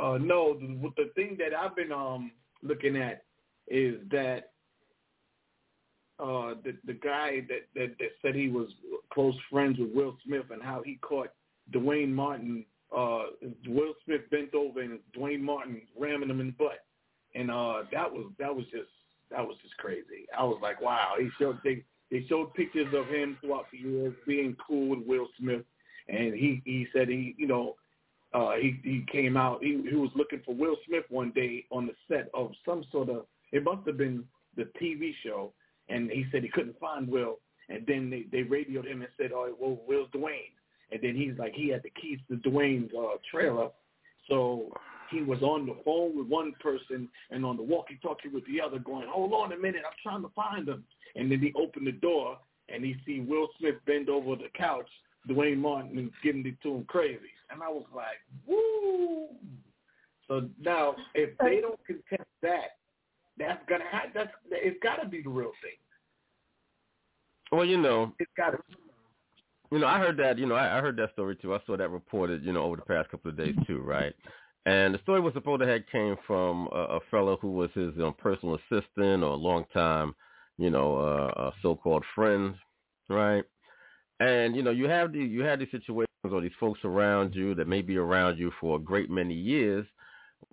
[0.01, 2.33] Uh, no, the, the thing that I've been um
[2.63, 3.25] looking at
[3.69, 4.51] is that
[6.19, 8.69] uh, the the guy that, that that said he was
[9.13, 11.31] close friends with Will Smith and how he caught
[11.73, 12.65] Duane Martin.
[12.97, 13.27] Uh,
[13.69, 16.85] Will Smith bent over and Duane Martin ramming him in the butt,
[17.35, 18.91] and uh, that was that was just
[19.31, 20.27] that was just crazy.
[20.37, 21.15] I was like, wow.
[21.19, 25.29] He showed they they showed pictures of him throughout the years being cool with Will
[25.39, 25.63] Smith,
[26.09, 27.77] and he he said he you know
[28.33, 29.63] uh, he he came out.
[29.63, 33.09] He, he was looking for Will Smith one day on the set of some sort
[33.09, 33.27] of.
[33.53, 34.25] It must have been
[34.57, 35.53] the TV show,
[35.89, 37.39] and he said he couldn't find Will.
[37.69, 40.55] And then they they radioed him and said, "Oh, well, Will's Duane."
[40.93, 43.69] And then he's like, he had the keys to Duane's uh, trailer,
[44.29, 44.73] so
[45.09, 48.79] he was on the phone with one person and on the walkie-talkie with the other,
[48.79, 50.85] going, "Hold on a minute, I'm trying to find him."
[51.17, 52.39] And then he opened the door
[52.69, 54.89] and he see Will Smith bend over the couch,
[55.27, 57.21] Duane Martin, and giving it to him crazy.
[57.51, 59.29] And I was like, "Woo!"
[60.29, 62.77] So now, if they don't contest that,
[63.39, 65.73] that's gonna have, that's it's got to be the real thing.
[67.51, 68.59] Well, you know, it's got to.
[69.73, 70.39] You know, I heard that.
[70.39, 71.55] You know, I, I heard that story too.
[71.55, 72.45] I saw that reported.
[72.45, 74.15] You know, over the past couple of days too, right?
[74.67, 77.93] And the story was supposed to have came from a, a fellow who was his
[77.99, 80.15] um, personal assistant or a long time,
[80.59, 82.55] you know, uh, a so-called friend,
[83.09, 83.45] right?
[84.21, 87.55] And you know, you have the you have these situations or these folks around you
[87.55, 89.87] that may be around you for a great many years,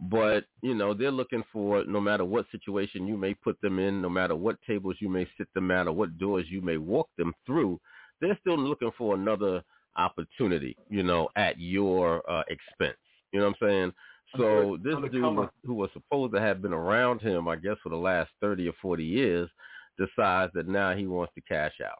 [0.09, 4.01] but you know they're looking for no matter what situation you may put them in,
[4.01, 7.09] no matter what tables you may sit them at, or what doors you may walk
[7.17, 7.79] them through,
[8.21, 9.61] they're still looking for another
[9.97, 12.97] opportunity, you know, at your uh, expense.
[13.33, 13.93] You know what I'm saying?
[14.37, 17.95] So this dude who was supposed to have been around him, I guess, for the
[17.95, 19.49] last 30 or 40 years,
[19.97, 21.99] decides that now he wants to cash out.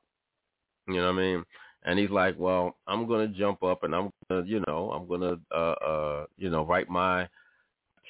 [0.88, 1.43] You know what I mean?
[1.84, 4.91] And he's like, well, I'm going to jump up and I'm going to, you know,
[4.91, 7.28] I'm going to, uh, uh, you know, write my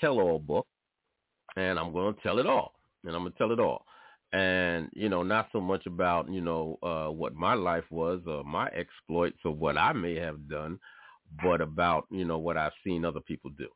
[0.02, 0.68] tell-all book
[1.56, 2.74] and I'm going to tell it all.
[3.04, 3.86] And I'm going to tell it all.
[4.34, 8.44] And, you know, not so much about, you know, uh, what my life was or
[8.44, 10.80] my exploits or what I may have done,
[11.44, 13.68] but about, you know, what I've seen other people do.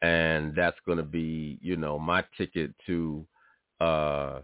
[0.00, 3.26] And that's going to be, you know, my ticket to,
[3.80, 4.40] uh,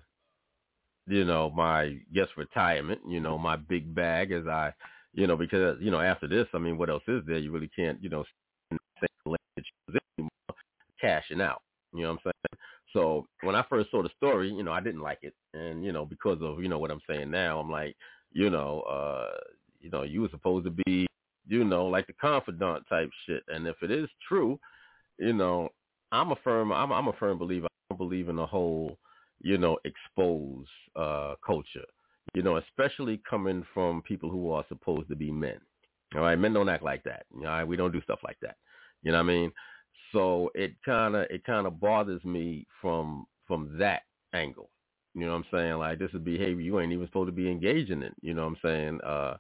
[1.06, 4.72] you know, my guess retirement, you know, my big bag as I,
[5.12, 7.38] you know, because, you know, after this, I mean, what else is there?
[7.38, 8.24] You really can't, you know,
[11.00, 11.62] cashing out.
[11.92, 12.60] You know what I'm saying?
[12.92, 15.34] So when I first saw the story, you know, I didn't like it.
[15.54, 17.96] And, you know, because of, you know, what I'm saying now, I'm like,
[18.32, 19.38] you know, uh,
[19.80, 21.06] you know, you were supposed to be,
[21.46, 23.42] you know, like the confidant type shit.
[23.48, 24.58] And if it is true,
[25.18, 25.68] you know,
[26.12, 27.66] I'm a firm I'm I'm a firm believer.
[27.66, 28.98] I don't believe in the whole
[29.40, 31.87] you know, expose uh, culture,
[32.35, 35.59] you know, especially coming from people who are supposed to be men.
[36.14, 37.26] All right, men don't act like that.
[37.35, 38.57] All right, we don't do stuff like that.
[39.03, 39.53] You know what I mean?
[40.12, 44.03] So it kind of it kind of bothers me from from that
[44.35, 44.70] angle.
[45.14, 45.74] You know what I'm saying?
[45.74, 48.12] Like this is behavior you ain't even supposed to be engaging in.
[48.22, 49.00] You know what I'm saying?
[49.05, 49.37] Uh,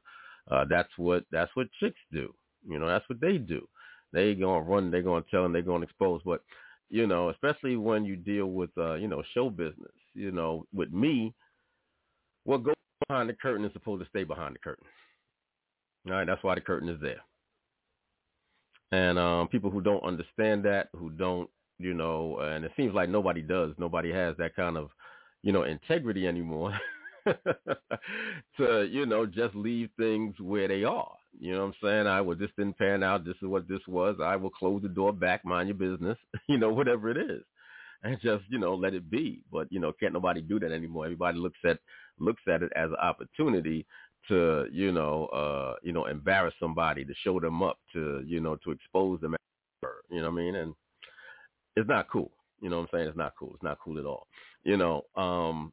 [0.50, 2.32] uh, that's what that's what chicks do.
[2.68, 3.66] You know, that's what they do.
[4.12, 4.90] They gonna run.
[4.90, 6.20] They gonna tell and they gonna expose.
[6.24, 6.42] But
[6.90, 10.92] you know, especially when you deal with, uh, you know, show business, you know, with
[10.92, 11.32] me,
[12.44, 12.74] what goes
[13.08, 14.86] behind the curtain is supposed to stay behind the curtain.
[16.06, 17.20] All right, that's why the curtain is there.
[18.92, 21.48] And um, people who don't understand that, who don't,
[21.78, 23.72] you know, and it seems like nobody does.
[23.78, 24.90] Nobody has that kind of,
[25.42, 26.76] you know, integrity anymore
[28.56, 31.12] to, you know, just leave things where they are.
[31.38, 32.06] You know what I'm saying?
[32.06, 33.24] I well, this didn't pan out.
[33.24, 34.16] This is what this was.
[34.22, 36.18] I will close the door back, mind your business.
[36.48, 37.42] You know, whatever it is,
[38.02, 39.42] and just you know let it be.
[39.52, 41.04] But you know, can't nobody do that anymore.
[41.04, 41.78] Everybody looks at
[42.18, 43.86] looks at it as an opportunity
[44.28, 48.56] to you know uh you know embarrass somebody to show them up to you know
[48.64, 49.36] to expose them.
[50.10, 50.54] You know what I mean?
[50.56, 50.74] And
[51.76, 52.30] it's not cool.
[52.60, 53.08] You know what I'm saying?
[53.08, 53.52] It's not cool.
[53.54, 54.26] It's not cool at all.
[54.64, 55.72] You know, um,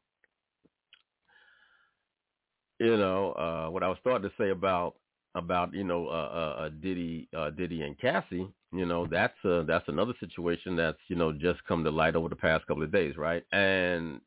[2.78, 4.94] you know, uh, what I was starting to say about
[5.38, 9.62] about you know uh, uh, uh, Diddy, uh, Diddy and Cassie, you know that's uh,
[9.62, 12.92] that's another situation that's you know just come to light over the past couple of
[12.92, 13.44] days, right?
[13.52, 14.20] And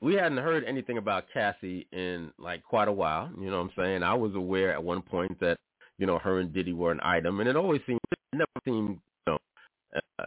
[0.00, 3.30] we hadn't heard anything about Cassie in like quite a while.
[3.38, 4.02] You know what I'm saying?
[4.02, 5.58] I was aware at one point that
[5.98, 8.98] you know her and Diddy were an item, and it always seemed it never seemed
[9.26, 9.38] you know
[10.18, 10.26] uh,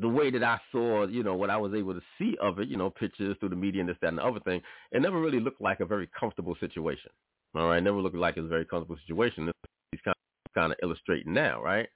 [0.00, 2.68] the way that I saw, you know, what I was able to see of it,
[2.68, 5.20] you know, pictures through the media and this, that, and the other thing, it never
[5.20, 7.10] really looked like a very comfortable situation.
[7.54, 9.50] All right, it never looked like it was a very comfortable situation.
[9.90, 10.14] He's kind
[10.46, 11.88] of, kind of illustrating now, right?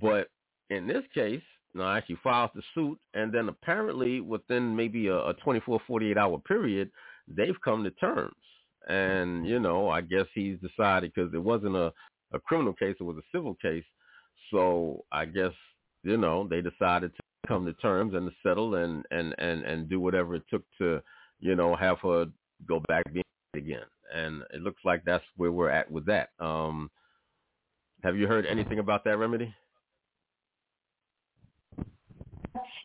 [0.00, 0.28] But
[0.70, 5.16] in this case, you know, actually files the suit, and then apparently within maybe a,
[5.16, 6.90] a 24, 48 hour period,
[7.28, 8.34] they've come to terms.
[8.88, 11.92] And, you know, I guess he's decided because it wasn't a,
[12.34, 13.84] a criminal case, it was a civil case.
[14.50, 15.52] So I guess
[16.02, 19.88] you know, they decided to come to terms and to settle and and and and
[19.88, 21.02] do whatever it took to,
[21.40, 22.26] you know, have her
[22.66, 23.24] go back being
[23.54, 23.86] again.
[24.14, 26.30] And it looks like that's where we're at with that.
[26.38, 26.90] Um,
[28.02, 29.54] have you heard anything about that remedy?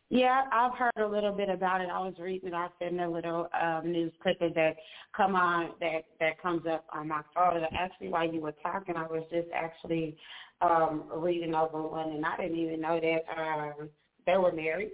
[0.10, 1.90] Yeah, I've heard a little bit about it.
[1.92, 4.78] I was reading, I seen a little um, news clipping that
[5.16, 7.62] come on that that comes up on my phone.
[7.78, 10.16] Actually, while you were talking, I was just actually
[10.62, 13.90] um, reading over one, and I didn't even know that um,
[14.26, 14.92] they were married,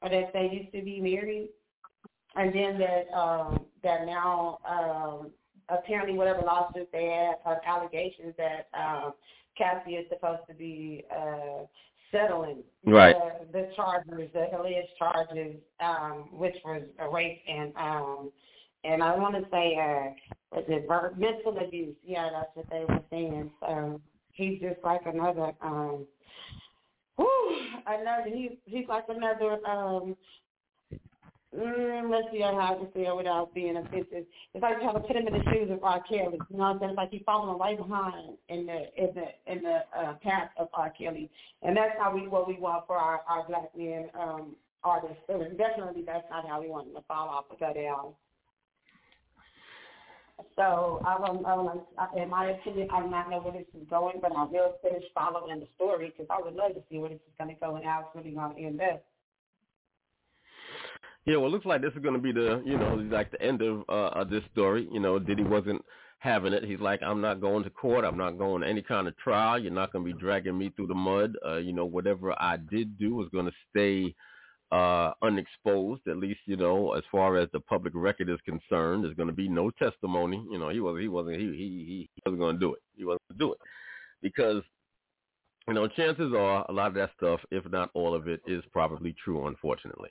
[0.00, 1.50] or that they used to be married,
[2.34, 5.32] and then that um, that now um,
[5.68, 9.12] apparently whatever lawsuit they had of allegations that um,
[9.58, 11.04] Cassie is supposed to be.
[11.14, 11.64] Uh,
[12.10, 13.16] settling right.
[13.52, 18.30] the, the charges, the alleged charges, um, which was a rape and um,
[18.84, 20.88] and I want to say uh, was it
[21.18, 21.96] mental abuse?
[22.04, 23.50] Yeah, that's what they were saying.
[23.60, 24.00] So
[24.32, 26.06] he's just like another um,
[27.16, 30.16] whew, another he's he's like another um
[31.56, 34.26] Mm, let's see how I can say it without being offensive.
[34.52, 36.02] It's like trying to put him in the shoes of R.
[36.06, 36.38] Kelly.
[36.50, 36.90] You know what I'm saying?
[36.90, 40.68] It's like he's following right behind in the in the in the uh, path of
[40.74, 40.92] R.
[40.98, 41.30] Kelly,
[41.62, 45.16] and that's how we what we want for our our black men um, artists.
[45.26, 48.12] So definitely, that's not how we want them to fall off or go down.
[50.54, 51.82] So I don't, I don't,
[52.16, 55.04] in my opinion, I do not know where this is going, but I will finish
[55.14, 57.76] following the story because I would love to see where this is going to go
[57.76, 59.02] and how it's really going to end up.
[61.26, 63.42] Yeah, well, it looks like this is going to be the, you know, like the
[63.42, 64.88] end of uh, of this story.
[64.92, 65.84] You know, Diddy wasn't
[66.20, 66.62] having it.
[66.64, 68.04] He's like, I'm not going to court.
[68.04, 69.58] I'm not going to any kind of trial.
[69.58, 71.36] You're not going to be dragging me through the mud.
[71.44, 74.14] Uh, you know, whatever I did do was going to stay
[74.70, 76.06] uh, unexposed.
[76.06, 79.34] At least, you know, as far as the public record is concerned, there's going to
[79.34, 80.44] be no testimony.
[80.48, 81.02] You know, he wasn't.
[81.02, 81.40] He wasn't.
[81.40, 82.82] He he he wasn't going to do it.
[82.96, 83.58] He wasn't going to do it
[84.22, 84.62] because.
[85.68, 88.62] You know, chances are a lot of that stuff, if not all of it, is
[88.72, 90.10] probably true, unfortunately.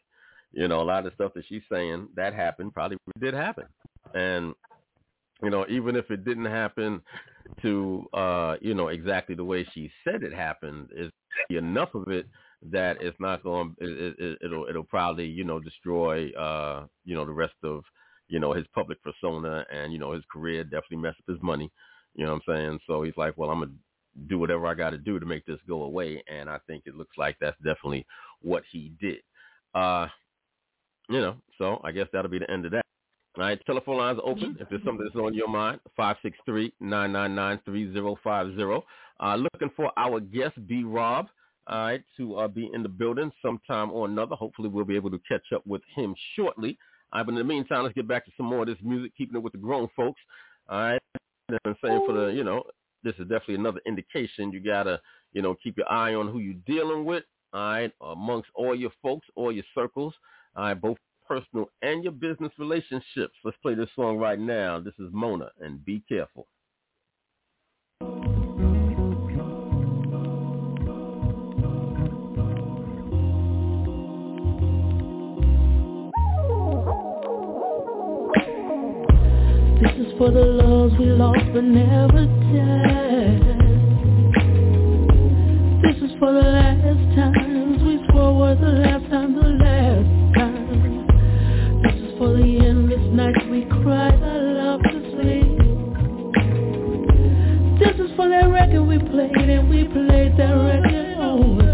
[0.55, 3.65] You know, a lot of stuff that she's saying that happened probably did happen.
[4.13, 4.53] And,
[5.43, 7.01] you know, even if it didn't happen
[7.61, 11.11] to, uh, you know, exactly the way she said it happened, is
[11.49, 12.25] enough of it
[12.71, 17.25] that it's not going, it, it, it'll, it'll probably, you know, destroy, uh, you know,
[17.25, 17.83] the rest of,
[18.29, 21.69] you know, his public persona and, you know, his career definitely mess up his money.
[22.15, 22.79] You know what I'm saying?
[22.87, 23.75] So he's like, well, I'm going to
[24.27, 26.23] do whatever I got to do to make this go away.
[26.31, 28.07] And I think it looks like that's definitely
[28.41, 29.19] what he did.
[29.75, 30.07] Uh,
[31.09, 32.85] you know, so I guess that'll be the end of that.
[33.37, 34.55] All right, telephone lines are open.
[34.59, 38.17] If there's something that's on your mind, five six three nine nine nine three zero
[38.23, 38.85] five zero.
[39.19, 40.83] Uh, looking for our guest, B.
[40.83, 41.27] Rob,
[41.67, 44.35] all right, to uh, be in the building sometime or another.
[44.35, 46.77] Hopefully we'll be able to catch up with him shortly.
[47.11, 49.11] All right, but in the meantime, let's get back to some more of this music,
[49.17, 50.21] keeping it with the grown folks.
[50.69, 51.01] All right,
[51.49, 52.63] and saying for the, you know,
[53.03, 54.51] this is definitely another indication.
[54.51, 54.99] You got to,
[55.33, 58.91] you know, keep your eye on who you're dealing with, all right, amongst all your
[59.01, 60.13] folks, all your circles.
[60.57, 60.97] All right, both
[61.27, 63.33] personal and your business relationships.
[63.43, 64.79] Let's play this song right now.
[64.79, 66.47] This is Mona, and be careful.
[79.81, 83.41] This is for the loves we lost but never died.
[85.83, 89.04] This is for the last times we swore were the last
[98.97, 101.17] we played and we played that record.
[101.19, 101.64] overseas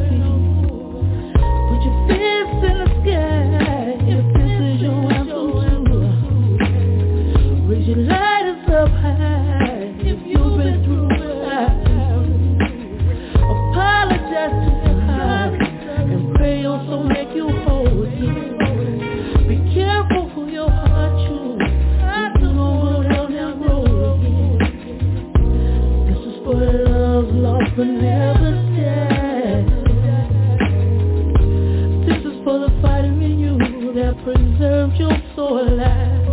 [33.94, 36.28] that preserved your soul last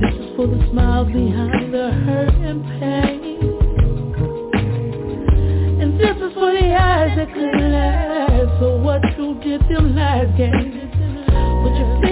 [0.00, 3.20] This is for the smile behind the hurt and pain
[5.80, 8.58] And this is for the eyes that could lie.
[8.60, 10.90] So what you did them lies gain.
[11.62, 12.03] Put your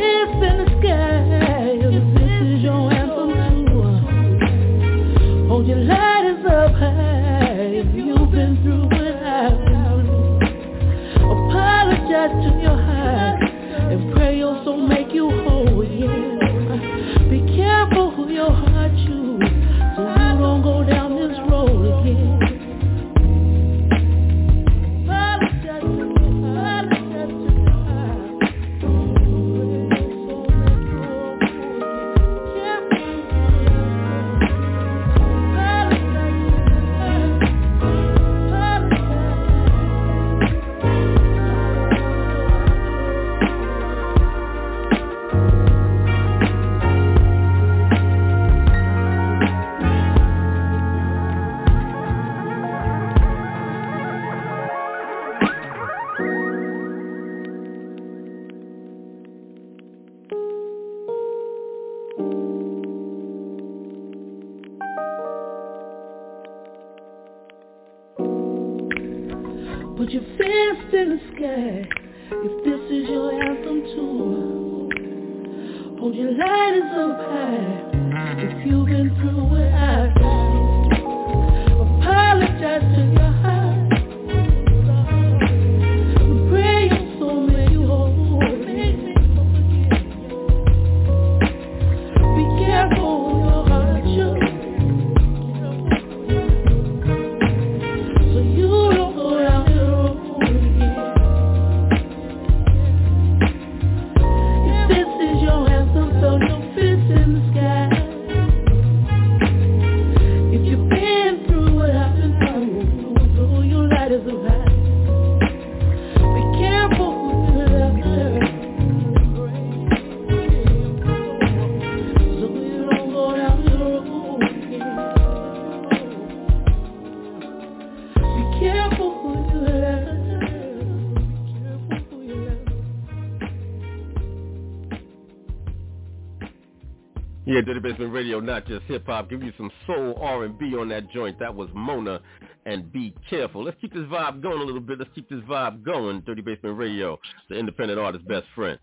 [137.65, 139.31] Dirty Basement Radio, not just hip hop.
[139.31, 141.39] Give you some soul R&B on that joint.
[141.39, 142.21] That was Mona
[142.67, 143.65] and Be Careful.
[143.65, 144.99] Let's keep this vibe going a little bit.
[144.99, 146.23] Let's keep this vibe going.
[146.27, 148.79] Dirty Basement Radio, the independent artist's best friend.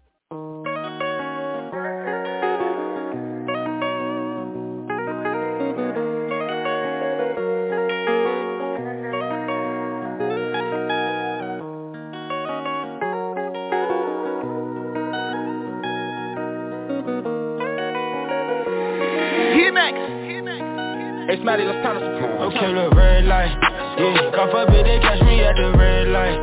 [21.66, 22.03] Let's turn us
[22.53, 23.55] Okay, look, red light,
[23.97, 24.32] yeah.
[24.34, 26.39] Call for bitch, they catch me at the red light,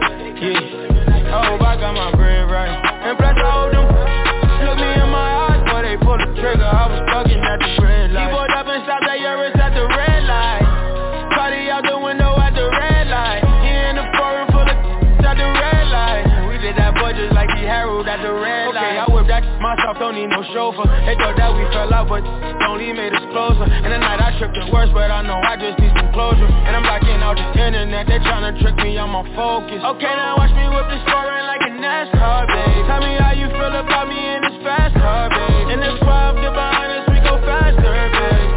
[20.52, 22.22] chauffeur They thought that we fell out, but
[22.66, 23.64] only made us closer.
[23.64, 26.46] And the night I tripped the worst, but I know I just need some closure.
[26.46, 29.80] And I'm blocking out the internet, they tryna trick me, I'm on focus.
[29.80, 32.84] Okay, now watch me whip this foreign like a NASCAR, babe.
[32.86, 35.72] Tell me how you feel about me in this fast car, babe.
[35.72, 38.50] In this 12, get behind us, we go faster, babe.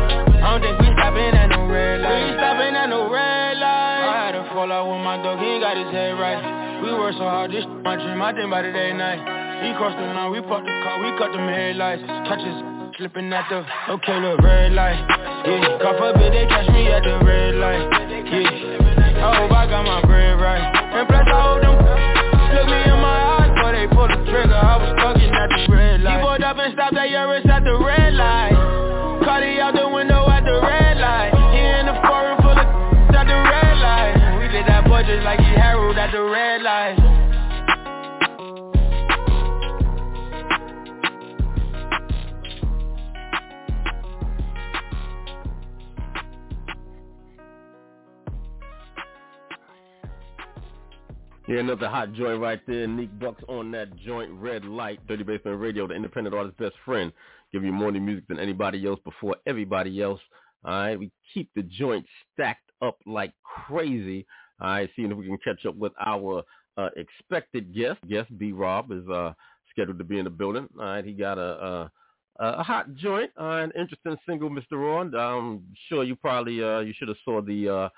[0.44, 2.28] I don't think we stopping at no red light.
[2.28, 4.04] We stopping at no red light.
[4.04, 6.42] I had a fallout with my dog, he ain't got his head right.
[6.84, 9.98] We work so hard, this my dream, I think by the day night He crossed
[9.98, 13.64] the line, we parked the car, we cut them headlights Touch his slipping at the
[13.96, 15.00] okay look red light.
[15.48, 17.88] Yeah, God forbid they catch me at the red light.
[18.28, 20.68] Yeah, I hope I got my bread right.
[20.68, 21.80] And plus I hold them.
[21.80, 24.52] Look me in my eyes, boy they pull the trigger.
[24.52, 26.20] I was fucking at the red light.
[26.20, 28.52] He pulled up and stopped at Yaris at the red light.
[29.24, 31.32] Caught Cardi out the window at the red light.
[31.56, 32.68] He in the foreign full of
[33.16, 34.44] at the red light.
[34.44, 36.99] We did that boy just like he Harold at the red light.
[51.50, 52.88] Yeah, another hot joint right there.
[52.88, 57.12] Neek Bucks on that joint, Red Light, Dirty Basement Radio, the independent artist's best friend.
[57.52, 60.20] Give you more new music than anybody else before everybody else.
[60.64, 64.28] All right, we keep the joint stacked up like crazy.
[64.62, 66.44] All right, seeing if we can catch up with our
[66.78, 67.98] uh, expected guest.
[68.08, 69.34] Guest B Rob is uh,
[69.72, 70.70] scheduled to be in the building.
[70.78, 71.92] All right, he got a a,
[72.38, 74.74] a hot joint, uh, an interesting single, Mr.
[74.74, 75.00] Raw.
[75.02, 77.90] I'm sure you probably uh, you should have saw the uh,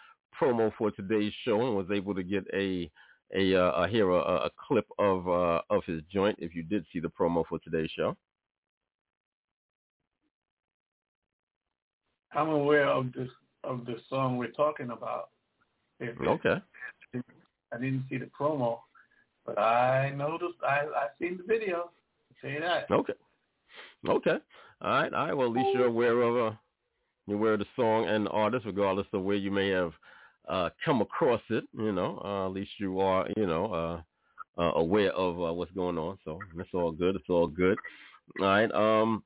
[0.42, 2.90] promo for today's show and was able to get a
[3.36, 6.86] a, uh, a hear a, a clip of uh, of his joint if you did
[6.92, 8.16] see the promo for today's show.
[12.34, 13.30] I'm aware of this
[13.64, 15.30] of the song we're talking about.
[16.02, 16.56] Okay.
[17.74, 18.80] I didn't see the promo,
[19.46, 20.58] but I noticed.
[20.68, 21.92] I I seen the video.
[22.42, 22.90] Say that.
[22.90, 23.14] Okay.
[24.08, 24.38] Okay.
[24.82, 25.14] All right.
[25.14, 25.34] All right.
[25.34, 26.56] Well, at least you're aware of uh,
[27.28, 29.94] you're aware of the song and the artist, regardless of where you may have
[30.52, 34.72] uh, come across it, you know, uh, at least you are, you know, uh, uh,
[34.76, 36.18] aware of uh, what's going on.
[36.26, 37.16] So it's all good.
[37.16, 37.78] It's all good.
[38.40, 38.72] All right.
[38.72, 39.24] Um,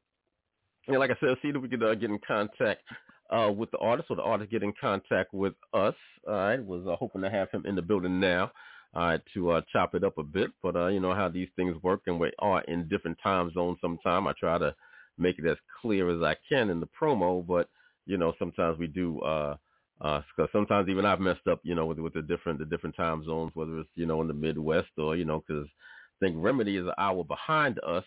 [0.87, 2.83] and like I said, see if we could uh, get in contact
[3.31, 5.95] uh, with the artist or the artist get in contact with us.
[6.27, 6.63] All right.
[6.63, 8.51] Was uh, hoping to have him in the building now.
[8.93, 11.49] All right, to uh, chop it up a bit, but uh, you know how these
[11.57, 13.77] things work, and we are in different time zones.
[13.81, 14.73] Sometime I try to
[15.17, 17.67] make it as clear as I can in the promo, but
[18.05, 19.57] you know sometimes we do uh,
[19.99, 22.95] because uh, sometimes even I've messed up, you know, with with the different the different
[22.95, 26.35] time zones, whether it's you know in the Midwest or you know, because I think
[26.37, 28.03] Remedy is an hour behind us,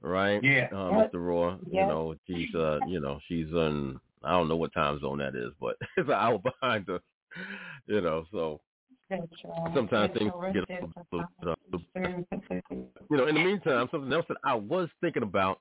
[0.00, 0.42] right?
[0.42, 1.14] Yeah, uh, Mr.
[1.14, 1.56] Raw.
[1.70, 1.82] Yeah.
[1.82, 5.34] You know, she's uh, you know, she's in I don't know what time zone that
[5.34, 7.00] is, but it's an hour behind us,
[7.86, 8.24] you know.
[8.30, 8.60] So
[9.74, 11.26] sometimes things get a little,
[13.10, 13.26] you know.
[13.26, 15.60] In the meantime, something else that I was thinking about,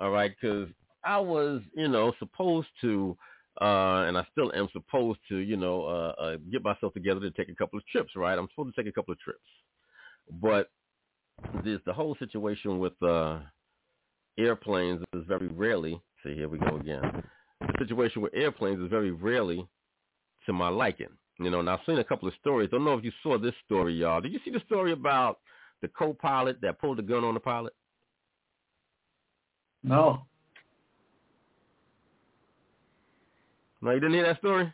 [0.00, 0.68] all right, because
[1.04, 3.16] I was, you know, supposed to,
[3.60, 7.30] uh, and I still am supposed to, you know, uh, uh, get myself together to
[7.30, 8.38] take a couple of trips, right?
[8.38, 9.38] I'm supposed to take a couple of trips,
[10.40, 10.70] but
[11.64, 13.40] this the whole situation with uh,
[14.38, 16.00] airplanes is very rarely.
[16.22, 17.22] See, here we go again.
[17.60, 19.66] The situation with airplanes is very rarely
[20.46, 21.08] to my liking.
[21.38, 22.70] You know, and I've seen a couple of stories.
[22.70, 24.20] Don't know if you saw this story, y'all.
[24.22, 25.38] Did you see the story about
[25.82, 27.74] the co-pilot that pulled the gun on the pilot?
[29.82, 30.22] No.
[33.82, 34.72] No, you didn't hear that story?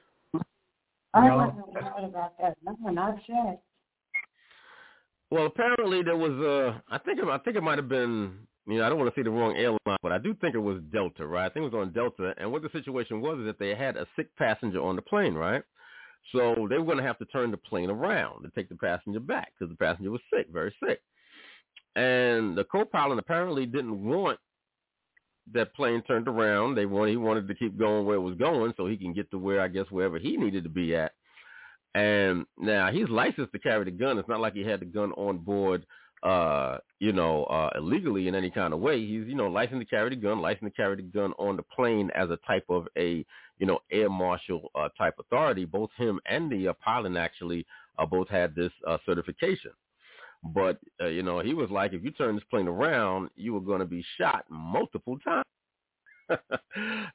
[1.14, 2.57] I haven't heard about that.
[2.64, 3.62] No, not yet.
[5.30, 6.82] Well, apparently there was a.
[6.90, 8.38] I think it, I think it might have been.
[8.66, 10.59] You know, I don't want to say the wrong airline, but I do think it
[10.59, 11.46] was Delta, right?
[11.46, 12.32] I think it was on Delta.
[12.38, 15.34] And what the situation was is that they had a sick passenger on the plane,
[15.34, 15.62] right?
[16.30, 19.18] So they were going to have to turn the plane around to take the passenger
[19.18, 21.00] back because the passenger was sick, very sick.
[21.96, 24.38] And the co-pilot apparently didn't want
[25.53, 26.74] that plane turned around.
[26.74, 29.30] They wanted he wanted to keep going where it was going so he can get
[29.30, 31.12] to where I guess wherever he needed to be at.
[31.95, 34.18] And now he's licensed to carry the gun.
[34.18, 35.84] It's not like he had the gun on board
[36.22, 39.01] uh, you know, uh, illegally in any kind of way.
[39.01, 41.64] He's, you know, licensed to carry the gun, licensed to carry the gun on the
[41.64, 43.24] plane as a type of a,
[43.59, 45.64] you know, air marshal uh, type authority.
[45.64, 47.66] Both him and the uh, pilot actually
[47.99, 49.72] uh, both had this uh, certification.
[50.43, 53.61] But, uh, you know, he was like, if you turn this plane around, you were
[53.61, 55.45] going to be shot multiple times.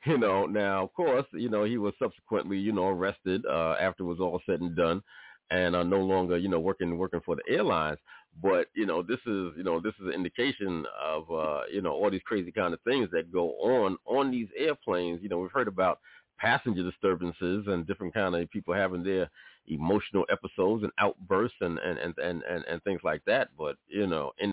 [0.06, 4.04] you know, now, of course, you know, he was subsequently, you know, arrested uh, after
[4.04, 5.02] it was all said and done
[5.50, 7.98] and are no longer, you know, working working for the airlines.
[8.42, 11.92] But you know, this is you know this is an indication of uh, you know
[11.92, 15.22] all these crazy kind of things that go on on these airplanes.
[15.24, 16.00] You know, we've heard about
[16.38, 19.30] passenger disturbances and different kind of people having their
[19.68, 23.50] emotional episodes and outbursts and and and and, and, and things like that.
[23.58, 24.52] But you know, in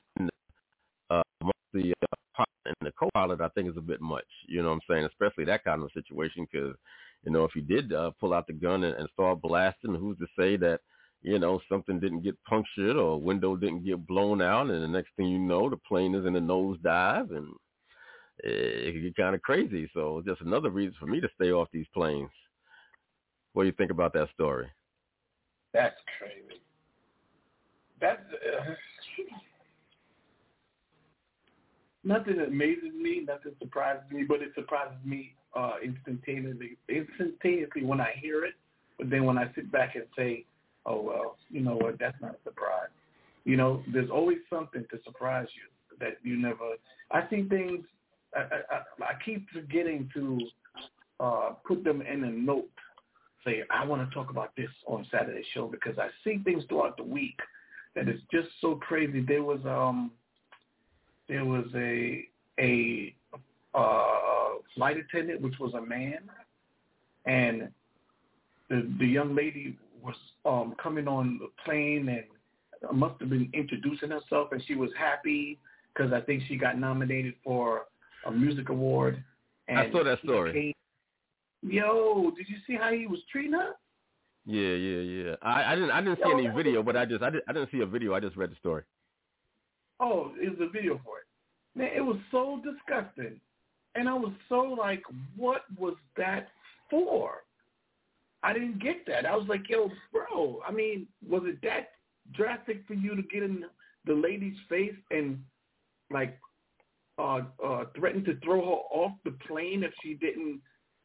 [1.11, 1.23] uh,
[1.73, 2.49] the uh, pilot
[2.81, 4.25] the co-pilot, I think is a bit much.
[4.47, 5.05] You know what I'm saying?
[5.05, 6.75] Especially that kind of situation because
[7.25, 10.19] you know, if he did uh, pull out the gun and, and start blasting, who's
[10.19, 10.81] to say that,
[11.23, 14.89] you know, something didn't get punctured or a window didn't get blown out, and the
[14.89, 17.49] next thing you know, the plane is in a nosedive, and
[18.41, 19.91] it, it could get kind of crazy.
[19.95, 22.31] So just another reason for me to stay off these planes.
[23.55, 24.67] What do you think about that story?
[25.75, 26.63] That's crazy.
[28.01, 28.75] That's uh,
[32.05, 38.13] nothing amazes me, nothing surprises me, but it surprises me uh, instantaneously, instantaneously when I
[38.21, 38.55] hear it.
[38.99, 40.47] But then when I sit back and say,
[40.87, 41.99] "Oh well, you know what?
[41.99, 42.89] That's not a surprise."
[43.45, 46.77] You know, there's always something to surprise you that you never.
[47.11, 47.85] I see things.
[48.35, 50.39] I, I, I keep forgetting to
[51.21, 52.71] uh, put them in a note.
[53.45, 56.97] Say, I want to talk about this on Saturday show because I see things throughout
[56.97, 57.39] the week
[57.95, 59.25] that is just so crazy.
[59.27, 60.11] There was um,
[61.29, 62.27] there was a
[62.59, 63.15] a
[63.75, 66.21] uh, flight attendant, which was a man,
[67.27, 67.69] and
[68.69, 72.25] the the young lady was um, coming on the plane and
[72.97, 75.59] must have been introducing herself, and she was happy
[75.95, 77.87] because I think she got nominated for
[78.27, 79.23] a music award.
[79.69, 80.75] And I saw that story.
[81.67, 83.73] Yo, did you see how he was treating her?
[84.47, 85.35] Yeah, yeah, yeah.
[85.43, 87.53] I, I didn't I didn't see Yo, any video, but I just I didn't I
[87.53, 88.15] didn't see a video.
[88.15, 88.83] I just read the story.
[90.01, 91.79] Oh, it was a video for it.
[91.79, 93.41] Man, it was so disgusting.
[93.95, 95.03] And I was so like,
[95.37, 96.49] what was that
[96.91, 97.45] for?
[98.43, 99.25] I didn't get that.
[99.25, 101.93] I was like, yo, bro, I mean, was it that
[102.33, 103.65] drastic for you to get in
[104.05, 105.43] the lady's face and
[106.11, 106.39] like
[107.19, 110.61] uh uh threaten to throw her off the plane if she didn't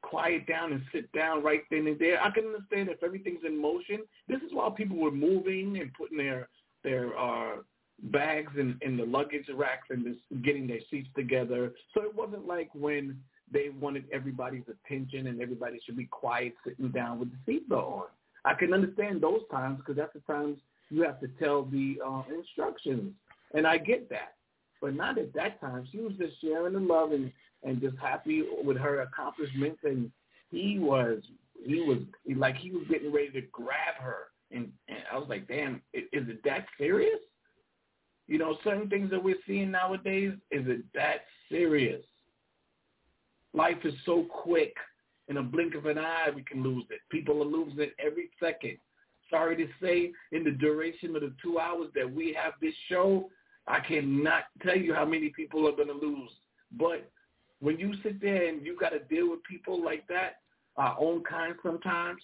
[0.09, 2.21] quiet down and sit down right then and there.
[2.21, 3.99] I can understand if everything's in motion.
[4.27, 6.49] This is why people were moving and putting their
[6.83, 7.57] their uh
[8.03, 11.73] bags in, in the luggage racks and just getting their seats together.
[11.93, 13.19] So it wasn't like when
[13.51, 18.05] they wanted everybody's attention and everybody should be quiet sitting down with the seatbelt on.
[18.45, 22.23] I can understand those times because that's the times you have to tell the uh,
[22.33, 23.13] instructions,
[23.53, 24.35] and I get that.
[24.81, 25.85] But not at that time.
[25.91, 27.31] She was just sharing the love and,
[27.63, 30.11] and just happy with her accomplishments, and
[30.51, 31.21] he was
[31.65, 31.99] he was
[32.37, 36.03] like he was getting ready to grab her, and, and I was like, damn, is
[36.11, 37.19] it that serious?
[38.27, 42.03] You know, certain things that we're seeing nowadays, is it that serious?
[43.53, 44.73] Life is so quick.
[45.27, 47.01] In a blink of an eye, we can lose it.
[47.11, 48.77] People are losing it every second.
[49.29, 53.29] Sorry to say, in the duration of the two hours that we have this show,
[53.67, 56.31] I cannot tell you how many people are going to lose.
[56.79, 57.09] But
[57.61, 60.37] when you sit there and you got to deal with people like that,
[60.77, 62.21] our own kind sometimes,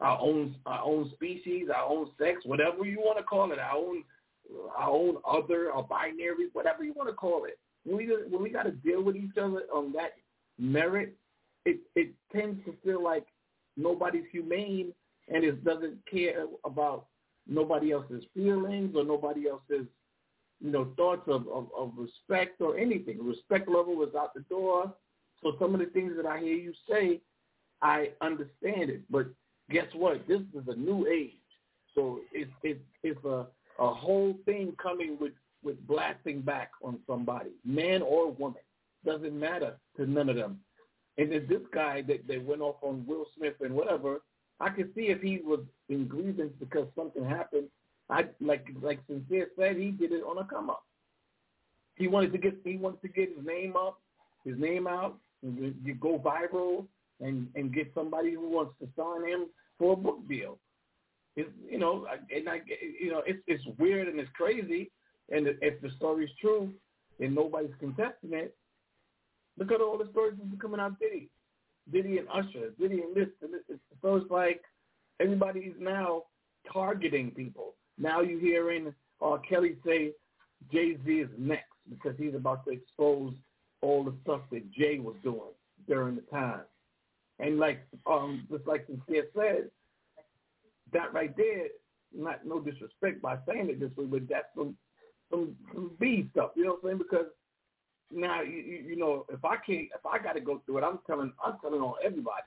[0.00, 3.76] our own our own species, our own sex, whatever you want to call it, our
[3.76, 4.04] own
[4.76, 7.58] our own other or binary, whatever you want to call it.
[7.84, 10.12] When we when we got to deal with each other on that
[10.58, 11.16] merit,
[11.64, 13.26] it it tends to feel like
[13.76, 14.92] nobody's humane
[15.28, 17.06] and it doesn't care about
[17.46, 19.86] nobody else's feelings or nobody else's
[20.60, 23.18] you know thoughts of, of, of respect or anything.
[23.24, 24.92] Respect level is out the door.
[25.42, 27.20] So some of the things that I hear you say,
[27.80, 29.02] I understand it.
[29.10, 29.26] But
[29.70, 30.26] guess what?
[30.26, 31.32] This is a new age.
[31.94, 33.46] So it's it's it's a
[33.78, 35.32] a whole thing coming with
[35.62, 38.60] with blasting back on somebody, man or woman,
[39.04, 40.60] doesn't matter to none of them.
[41.16, 44.22] And then this guy that they went off on Will Smith and whatever,
[44.60, 47.68] I could see if he was in grievance because something happened.
[48.10, 50.84] I like like Sincere said, he did it on a come up.
[51.96, 54.00] He wanted to get he wanted to get his name up,
[54.44, 56.86] his name out, and you go viral
[57.20, 59.46] and and get somebody who wants to sign him
[59.78, 60.58] for a book deal.
[61.36, 62.60] It's, you know, and I,
[63.00, 64.90] you know, it's it's weird and it's crazy.
[65.30, 66.72] And if the story's true,
[67.20, 68.56] and nobody's contesting it,
[69.58, 71.28] look at all the stories that's coming out Diddy,
[71.92, 73.28] Diddy and Usher, Diddy and this.
[73.42, 73.78] And this.
[74.02, 74.62] So it's like
[75.20, 76.24] everybody's now
[76.72, 77.74] targeting people.
[77.98, 80.12] Now you're hearing uh, Kelly say
[80.72, 83.34] Jay Z is next because he's about to expose
[83.80, 85.52] all the stuff that Jay was doing
[85.86, 86.62] during the time.
[87.38, 89.70] And like um just like Sincere said,
[90.92, 91.66] that right there,
[92.14, 94.76] not no disrespect by saying it this way, but that's some
[95.30, 96.50] some some B stuff.
[96.56, 96.98] You know what I'm saying?
[96.98, 97.26] Because
[98.10, 100.84] now you you, you know if I can't if I got to go through it,
[100.84, 102.42] I'm telling I'm telling on everybody.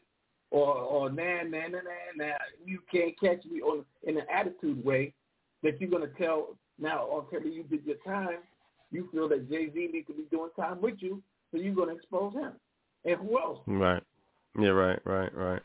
[0.49, 2.33] Or or nah nah nah nah nah
[2.65, 5.13] you can't catch me on in an attitude way
[5.63, 8.39] that you're gonna tell now okay you did your time.
[8.91, 11.93] You feel that Jay Z needs to be doing time with you, so you're gonna
[11.93, 12.53] expose him.
[13.05, 13.59] And who else?
[13.67, 14.03] Right.
[14.59, 14.69] Yeah.
[14.69, 14.99] Right.
[15.05, 15.33] Right.
[15.33, 15.61] Right.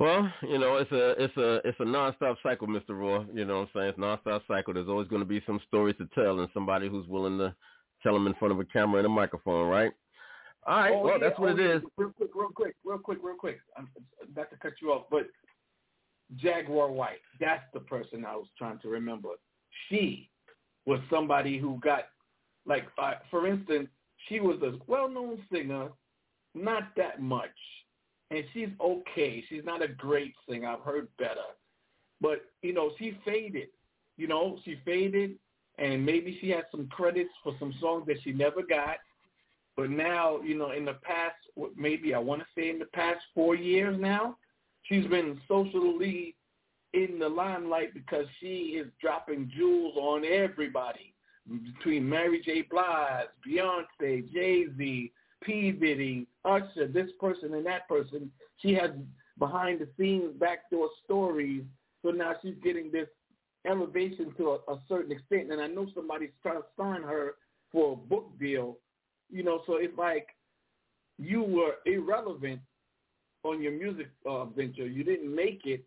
[0.00, 2.90] Well, you know, it's a it's a it's a nonstop cycle, Mr.
[2.90, 3.24] Raw.
[3.32, 3.88] You know what I'm saying?
[3.90, 4.74] It's a nonstop cycle.
[4.74, 7.54] There's always going to be some stories to tell, and somebody who's willing to
[8.02, 9.92] tell them in front of a camera and a microphone, right?
[10.66, 10.92] All right.
[10.92, 11.28] Oh, well, yeah.
[11.28, 11.82] that's what oh, it is.
[11.96, 13.60] Real quick, real quick, real quick, real quick.
[13.76, 13.88] I'm
[14.34, 15.28] not to cut you off, but
[16.36, 17.20] Jaguar Wright.
[17.40, 19.30] That's the person I was trying to remember.
[19.88, 20.30] She
[20.86, 22.04] was somebody who got,
[22.66, 23.88] like, uh, for instance,
[24.28, 25.88] she was a well-known singer,
[26.54, 27.50] not that much
[28.30, 29.44] and she's okay.
[29.48, 30.68] She's not a great singer.
[30.68, 31.54] I've heard better.
[32.20, 33.68] But, you know, she faded.
[34.16, 35.36] You know, she faded
[35.78, 38.96] and maybe she had some credits for some songs that she never got.
[39.76, 41.36] But now, you know, in the past,
[41.76, 44.36] maybe I want to say in the past four years now,
[44.84, 46.36] she's been socially
[46.92, 51.14] in the limelight because she is dropping jewels on everybody
[51.48, 52.62] between Mary J.
[52.62, 55.12] Blige, Beyonce, Jay-Z,
[55.42, 55.72] P.
[55.72, 58.30] Diddy, Usher, this person and that person.
[58.58, 58.90] She has
[59.38, 61.64] behind the scenes backdoor stories.
[62.02, 63.08] So now she's getting this
[63.66, 65.52] elevation to a, a certain extent.
[65.52, 67.34] And I know somebody's trying to sign her
[67.72, 68.78] for a book deal.
[69.30, 70.28] You know, so it's like
[71.18, 72.60] you were irrelevant
[73.44, 74.86] on your music uh, venture.
[74.86, 75.84] You didn't make it.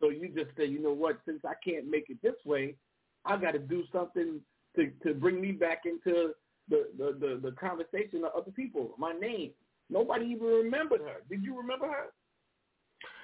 [0.00, 2.76] So you just say, you know what, since I can't make it this way,
[3.24, 4.40] I got to do something
[4.76, 6.32] to, to bring me back into
[6.68, 8.94] the, the, the, the conversation of other people.
[8.98, 9.50] My name.
[9.90, 11.22] Nobody even remembered her.
[11.28, 12.06] Did you remember her?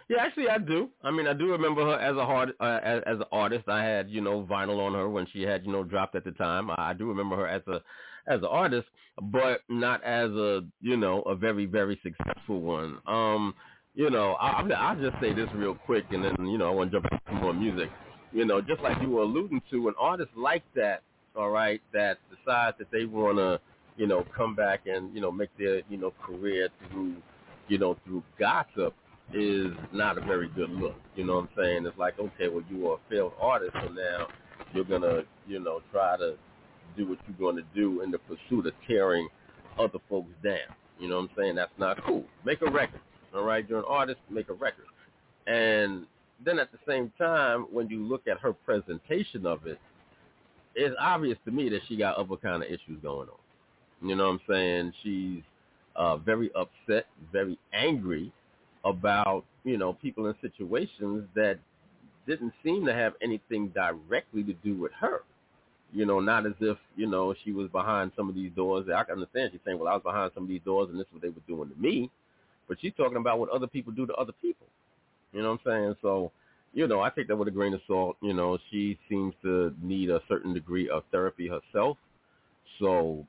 [0.08, 0.90] Yeah, actually, I do.
[1.02, 3.68] I mean, I do remember her as a hard uh, as, as an artist.
[3.68, 6.32] I had you know vinyl on her when she had you know dropped at the
[6.32, 6.70] time.
[6.70, 7.80] I, I do remember her as a
[8.26, 8.86] as an artist,
[9.20, 12.98] but not as a you know a very very successful one.
[13.06, 13.54] Um,
[13.94, 16.90] you know, I, I'll just say this real quick, and then you know I want
[16.92, 17.90] to jump into some more music.
[18.32, 21.02] You know, just like you were alluding to, an artist like that
[21.36, 23.60] all right, that decide that they want to,
[23.96, 27.16] you know, come back and, you know, make their, you know, career through,
[27.68, 28.94] you know, through gossip
[29.32, 30.96] is not a very good look.
[31.16, 31.86] You know what I'm saying?
[31.86, 34.28] It's like, okay, well, you are a failed artist, so now
[34.72, 36.36] you're to, you know, try to
[36.96, 39.28] do what you're to do in the pursuit of tearing
[39.78, 40.76] other folks down.
[41.00, 41.54] You know what I'm saying?
[41.56, 42.24] That's not cool.
[42.44, 43.00] Make a record.
[43.34, 44.86] All right, you're an artist, make a record.
[45.46, 46.06] And
[46.44, 49.78] then at the same time, when you look at her presentation of it,
[50.76, 54.08] it's obvious to me that she got other kind of issues going on.
[54.08, 54.92] You know what I'm saying?
[55.02, 55.42] She's
[55.96, 58.32] uh, very upset, very angry
[58.84, 61.58] about, you know, people in situations that
[62.26, 65.22] didn't seem to have anything directly to do with her.
[65.92, 68.86] You know, not as if, you know, she was behind some of these doors.
[68.94, 71.06] I can understand she's saying, well, I was behind some of these doors and this
[71.06, 72.10] is what they were doing to me.
[72.68, 74.66] But she's talking about what other people do to other people.
[75.32, 75.94] You know what I'm saying?
[76.02, 76.32] So
[76.74, 78.16] you know, I take that with a grain of salt.
[78.20, 81.96] You know, she seems to need a certain degree of therapy herself.
[82.80, 83.24] So,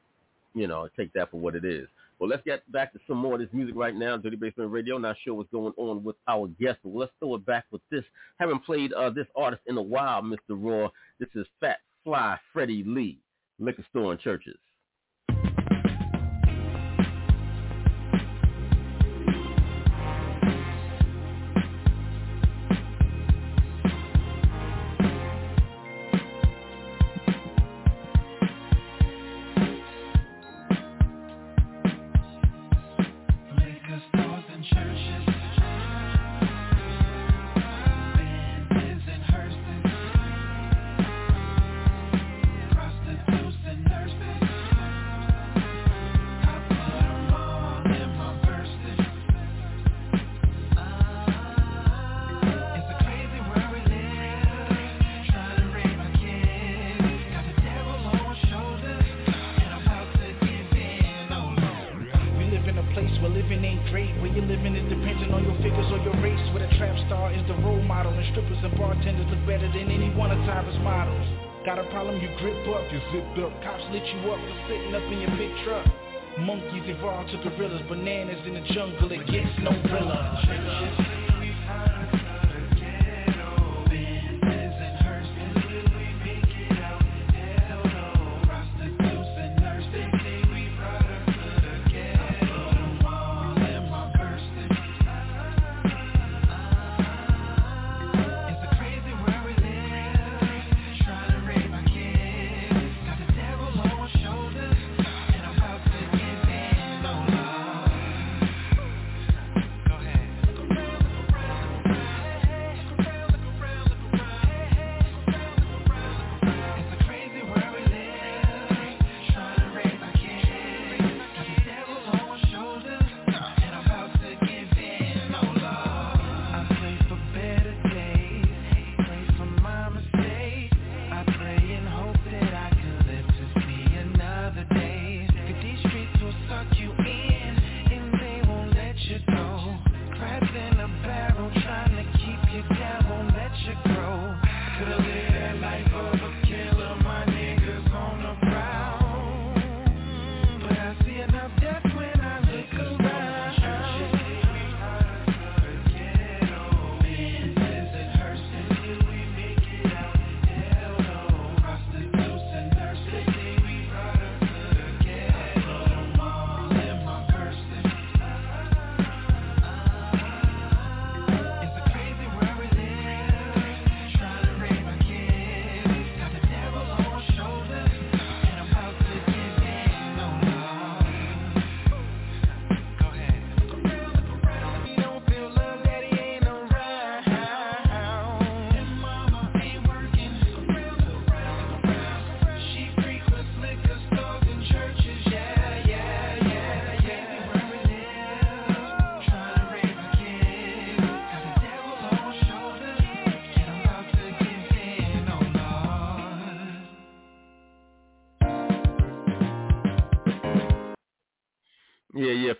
[0.56, 1.88] you know, take that for what it is.
[2.18, 4.18] Well, let's get back to some more of this music right now.
[4.18, 4.98] Dirty Basement Radio.
[4.98, 8.04] Not sure what's going on with our guest, but let's throw it back with this.
[8.40, 10.38] Haven't played uh, this artist in a while, Mr.
[10.50, 10.90] Raw.
[11.20, 13.20] This is Fat Fly Freddie Lee,
[13.60, 14.58] Liquor Store and Churches.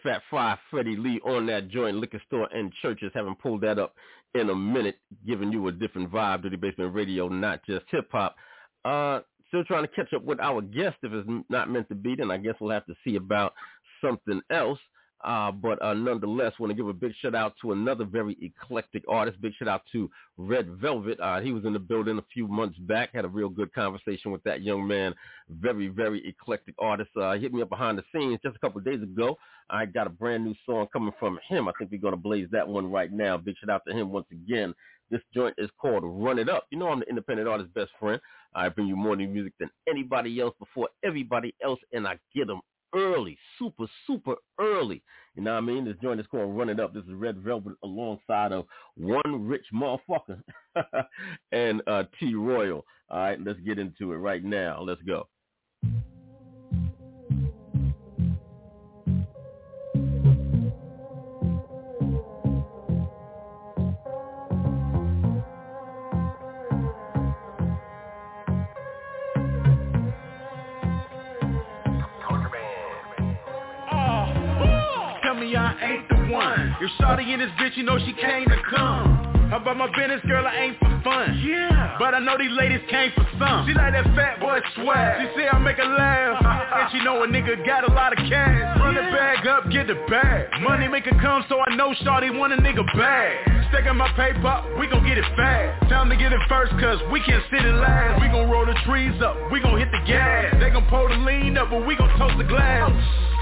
[0.02, 3.12] Fat Fry Freddie Lee on that joint liquor store and churches.
[3.14, 3.94] Haven't pulled that up
[4.34, 6.44] in a minute, giving you a different vibe.
[6.44, 8.36] Dirty Basement Radio, not just hip hop.
[8.84, 10.98] Uh, still trying to catch up with our guest.
[11.04, 13.54] If it's not meant to be, then I guess we'll have to see about
[14.04, 14.80] something else.
[15.26, 19.04] Uh, but uh, nonetheless, want to give a big shout out to another very eclectic
[19.10, 19.42] artist.
[19.42, 20.08] Big shout out to
[20.38, 21.20] Red Velvet.
[21.20, 23.10] Uh, he was in the building a few months back.
[23.12, 25.16] Had a real good conversation with that young man.
[25.50, 27.10] Very, very eclectic artist.
[27.20, 29.36] Uh, hit me up behind the scenes just a couple days ago.
[29.72, 31.68] I got a brand new song coming from him.
[31.68, 33.36] I think we're going to blaze that one right now.
[33.36, 34.76] Big shout out to him once again.
[35.10, 36.68] This joint is called Run It Up.
[36.70, 38.22] You know I'm the independent artist best friend.
[38.54, 42.48] I bring you more new music than anybody else before everybody else, and I get
[42.48, 42.62] them
[42.96, 45.04] early, super, super early.
[45.36, 45.86] You know what I mean?
[45.86, 46.94] This joint is called Run It Up.
[46.94, 48.66] This is Red Velvet alongside of
[48.96, 50.42] One Rich Motherfucker
[51.52, 52.86] and uh, T Royal.
[53.10, 54.82] All right, let's get into it right now.
[54.82, 55.28] Let's go.
[76.86, 79.50] If Shawty in this bitch, you know she came to come.
[79.50, 81.34] About my business, girl, I ain't for fun.
[81.42, 81.98] Yeah.
[81.98, 83.66] But I know these ladies came for some.
[83.66, 85.18] She like that fat boy swag.
[85.18, 86.38] She say I make her laugh.
[86.46, 88.78] and she know a nigga got a lot of cash.
[88.78, 90.62] Run the bag up, get the bag.
[90.62, 93.66] Money make it come, so I know Shawty want a nigga bad.
[93.74, 95.90] Stacking my paper, we gon' get it fast.
[95.90, 98.22] Time to get it first, cause we can't sit it last.
[98.22, 100.54] We gon' roll the trees up, we gon' hit the gas.
[100.62, 102.94] They gon' pull the lean up, but we gon' toast the glass.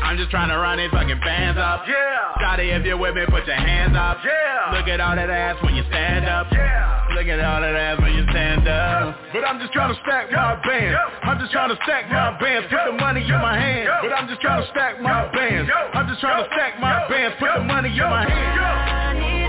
[0.04, 1.88] I'm just trying to run these fucking bands up.
[1.88, 2.36] Yeah.
[2.43, 4.20] Shawty, if you're with me, put your hands up.
[4.20, 4.76] Yeah.
[4.76, 6.51] Look at all that ass when you stand up.
[6.51, 7.08] Yeah.
[7.16, 9.16] Look at all that ass when you stand up.
[9.32, 10.99] But I'm just trying to stack my bands.
[11.24, 12.68] I'm just trying to stack my bands.
[12.70, 13.89] Put the money in my hand.
[14.04, 15.72] But I'm just trying to stack my bands.
[15.72, 17.36] I'm just trying to stack my bands.
[17.39, 19.42] Put the money in my hand.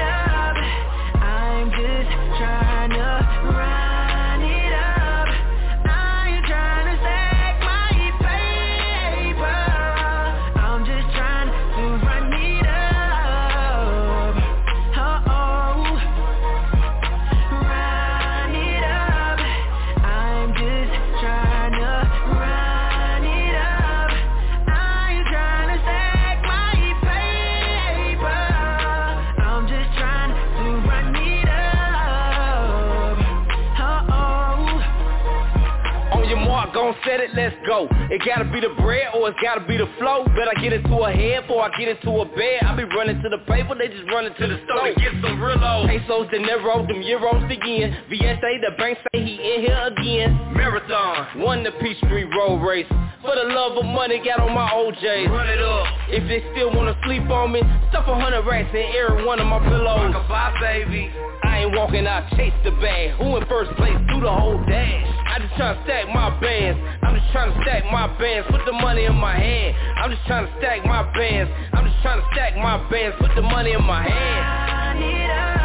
[37.04, 37.86] Set it, let's go.
[38.10, 40.24] It gotta be the bread or it's gotta be the flow.
[40.34, 42.64] Bet I get into a head before I get into a bed.
[42.64, 44.88] I be running to the paper, they just running to the store.
[44.96, 45.88] get some real old.
[45.88, 47.96] Pesos, De Niro, them euros again.
[48.10, 50.34] VSA, the bank say he in here again.
[50.56, 51.40] Marathon.
[51.40, 52.88] Won the Peachtree Road Race.
[53.22, 55.28] For the love of money, got on my OJs.
[55.28, 55.86] Run it up.
[56.08, 59.46] If they still wanna sleep on me, stuff a hundred racks in every one of
[59.46, 60.12] my pillows.
[60.12, 61.10] Goodbye, baby.
[61.44, 63.12] I ain't walking I chase the bag.
[63.18, 63.96] Who in first place?
[64.12, 65.06] Do the whole dash.
[65.34, 66.78] I just tryna stack my bands.
[67.02, 68.46] I'm just tryna stack my bands.
[68.50, 69.76] Put the money in my hand.
[69.98, 71.50] I'm just tryna stack my bands.
[71.72, 73.16] I'm just tryna stack my bands.
[73.20, 75.63] Put the money in my hand.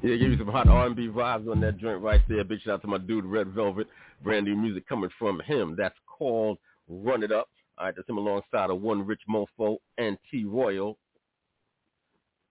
[0.00, 2.44] Yeah, give you some hot R&B vibes on that joint right there.
[2.44, 3.88] Big shout out to my dude Red Velvet.
[4.22, 5.74] Brand new music coming from him.
[5.76, 7.48] That's called Run It Up.
[7.76, 10.96] All right, that's him alongside of One Rich Mofo and T Royal.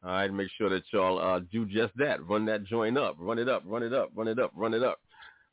[0.03, 2.21] All right, make sure that y'all uh, do just that.
[2.27, 3.15] Run that joint up.
[3.17, 3.63] Run it up.
[3.65, 4.09] Run it up.
[4.13, 4.51] Run it up.
[4.53, 4.99] Run it up.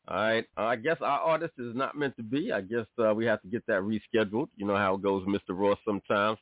[0.09, 0.45] All right.
[0.59, 2.51] Uh, I guess our artist is not meant to be.
[2.51, 4.49] I guess uh, we have to get that rescheduled.
[4.57, 5.51] You know how it goes, Mr.
[5.51, 5.77] Raw.
[5.85, 6.39] Sometimes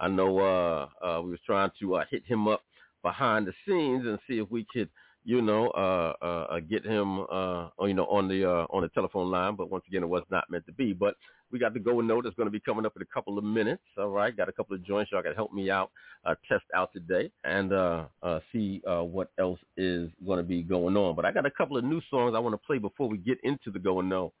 [0.00, 2.62] I know uh, uh, we was trying to uh, hit him up
[3.06, 4.88] behind the scenes and see if we could,
[5.24, 8.88] you know, uh, uh, uh, get him, uh, you know, on the uh, on the
[8.88, 9.54] telephone line.
[9.54, 10.92] But once again, it was not meant to be.
[10.92, 11.14] But
[11.52, 13.38] we got the go and note that's going to be coming up in a couple
[13.38, 13.84] of minutes.
[13.96, 15.92] All right, got a couple of joints y'all got to help me out,
[16.24, 20.62] uh, test out today, and uh, uh, see uh, what else is going to be
[20.62, 21.14] going on.
[21.14, 23.38] But I got a couple of new songs I want to play before we get
[23.44, 24.32] into the go and know.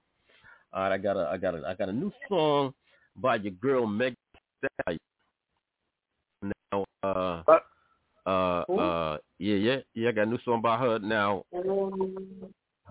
[0.72, 2.74] All right, I got a I got a I got a new song
[3.14, 4.16] by your girl Meg.
[6.42, 7.42] Now, uh,
[8.26, 10.08] uh, uh, yeah, yeah, yeah.
[10.08, 11.44] I got a new song by her now.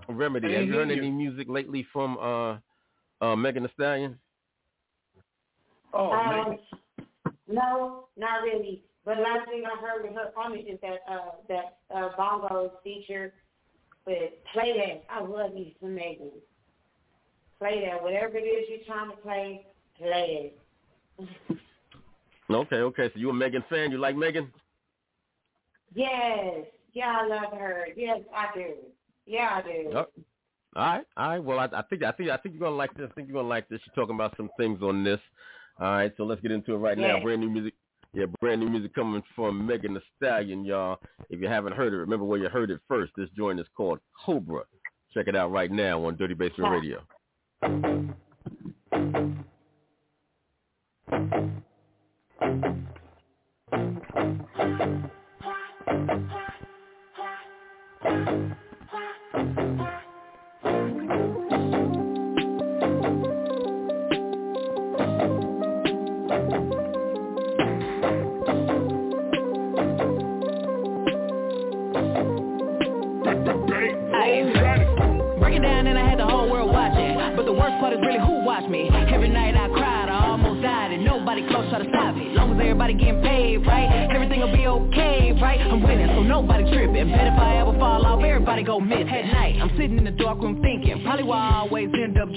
[0.08, 0.54] Remedy.
[0.54, 4.18] Have you heard any music lately from uh, uh, Megan Thee Stallion?
[5.94, 6.58] Oh, um,
[7.48, 8.84] no, not really.
[9.06, 12.72] But last thing I heard with her on it is that uh, that uh, bongo
[12.84, 13.34] feature
[14.06, 15.14] with play that.
[15.14, 16.32] I love me some Megan.
[17.60, 18.02] Play that.
[18.04, 19.66] Whatever it is you're trying to play,
[19.98, 20.54] play
[21.20, 21.58] it.
[22.48, 23.10] Okay, okay.
[23.12, 23.90] So you a Megan fan?
[23.90, 24.52] You like Megan?
[25.96, 26.66] Yes.
[26.94, 27.88] Yeah, I love her.
[27.96, 28.66] Yes, I do.
[29.26, 29.90] Yeah, I do.
[29.92, 30.12] Yep.
[30.76, 31.44] All right, all right.
[31.44, 33.08] Well, I, I think I think I think you're gonna like this.
[33.10, 33.80] I think you're gonna like this.
[33.84, 35.20] She's talking about some things on this.
[35.80, 37.22] All right, so let's get into it right now.
[37.22, 37.74] Brand new music.
[38.14, 41.00] Yeah, brand new music coming from Megan Thee Stallion, y'all.
[41.30, 43.12] If you haven't heard it, remember where you heard it first.
[43.18, 44.64] This joint is called Cobra.
[45.14, 47.04] Check it out right now on Dirty Basement Radio.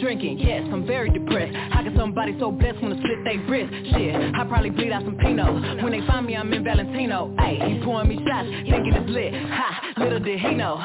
[0.08, 0.38] drinking.
[0.38, 1.54] Yes, I'm very depressed.
[1.54, 3.70] How can somebody so blessed wanna slit they wrist?
[3.92, 5.82] Shit, I probably bleed out some Pinot.
[5.82, 7.34] When they find me, I'm in Valentino.
[7.38, 9.34] Ayy, he pouring me shots, thinking it's lit.
[9.34, 10.76] Ha, little did he know.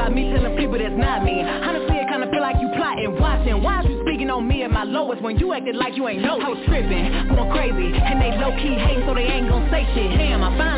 [0.00, 1.44] about me telling people that's not me.
[1.44, 3.60] Honestly, I kinda feel like you plotting, watching.
[3.60, 6.22] Why is you speaking on me at my lowest when you acted like you ain't
[6.22, 6.40] know?
[6.40, 9.84] I was tripping, going crazy, and they low key hate, so they ain't gonna say
[9.92, 10.16] shit.
[10.16, 10.69] Damn, I finally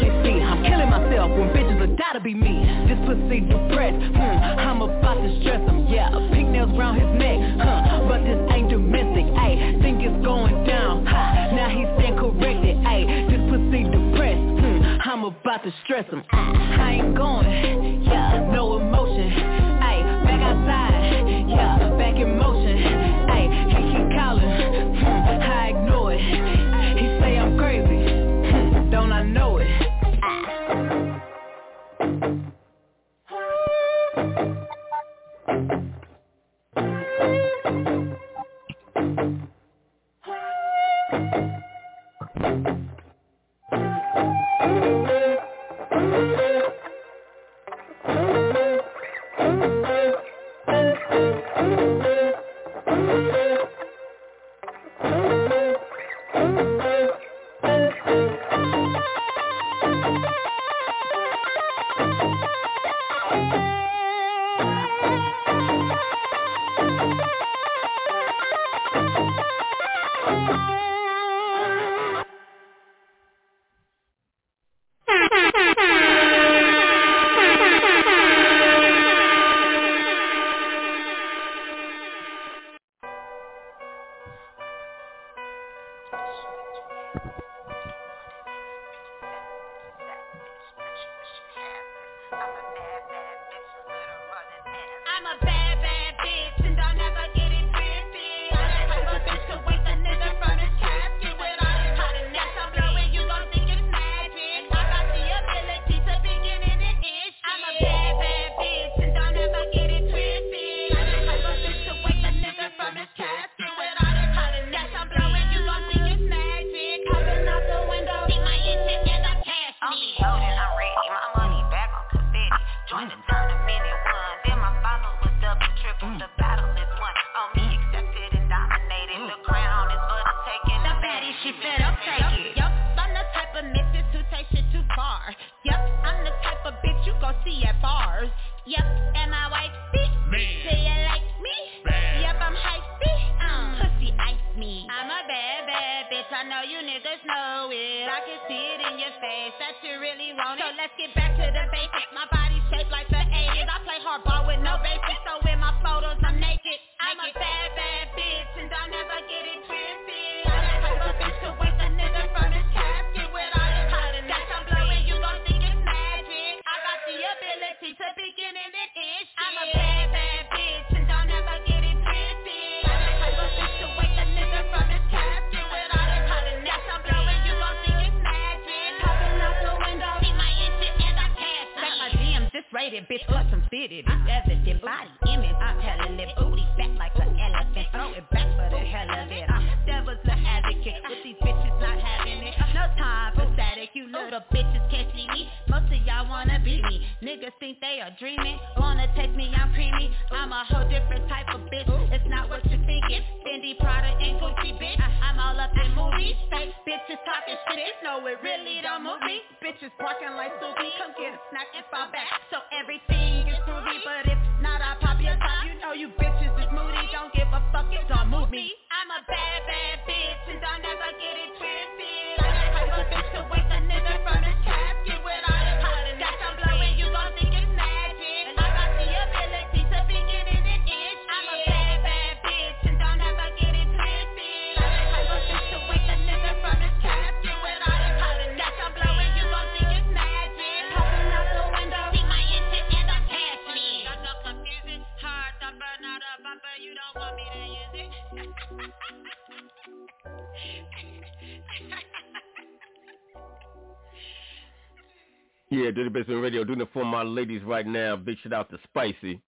[255.93, 258.17] Yeah, Dirty Basement Radio doing it for my ladies right now.
[258.17, 259.43] Big shout out to Spicy.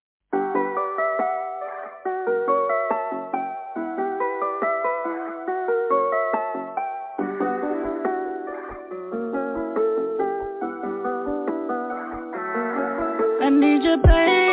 [13.41, 14.44] I need you, baby.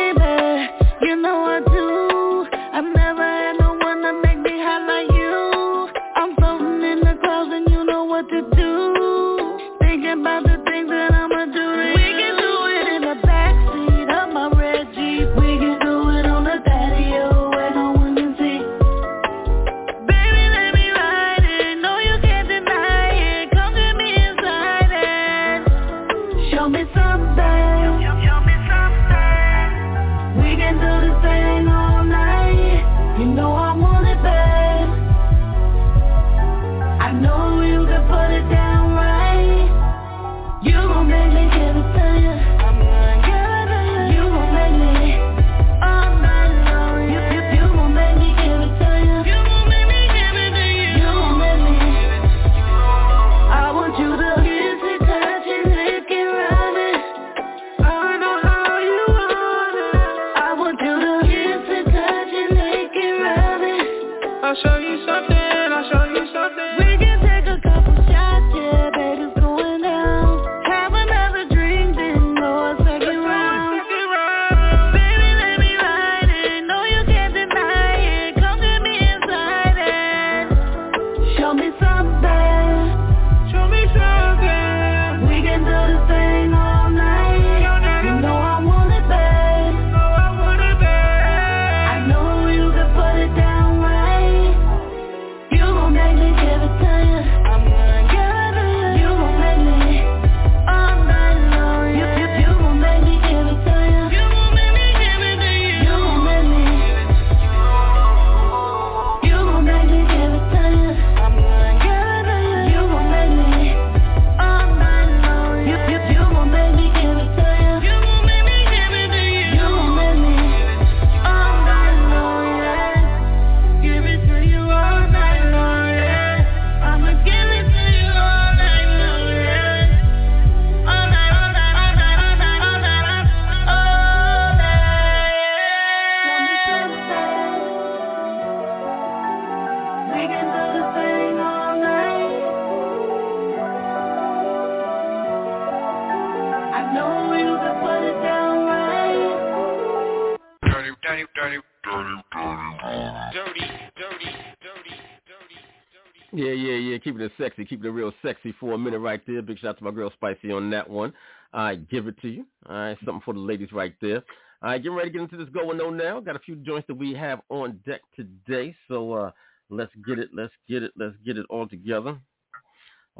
[158.32, 159.42] Sexy for a minute right there.
[159.42, 161.12] Big shout out to my girl Spicy on that one.
[161.52, 162.46] I give it to you.
[162.68, 164.22] All right, something for the ladies right there.
[164.62, 166.20] All right, getting ready to get into this going on now.
[166.20, 169.30] Got a few joints that we have on deck today, so uh,
[169.68, 172.16] let's get it, let's get it, let's get it all together.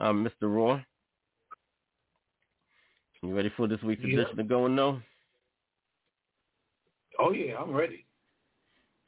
[0.01, 0.31] Uh, Mr.
[0.45, 0.81] Raw,
[3.23, 4.21] you ready for this week's Yeah.
[4.21, 5.03] edition of Going On?
[7.19, 8.07] Oh yeah, I'm ready.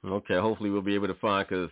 [0.05, 1.70] Okay, hopefully we'll be able to find because,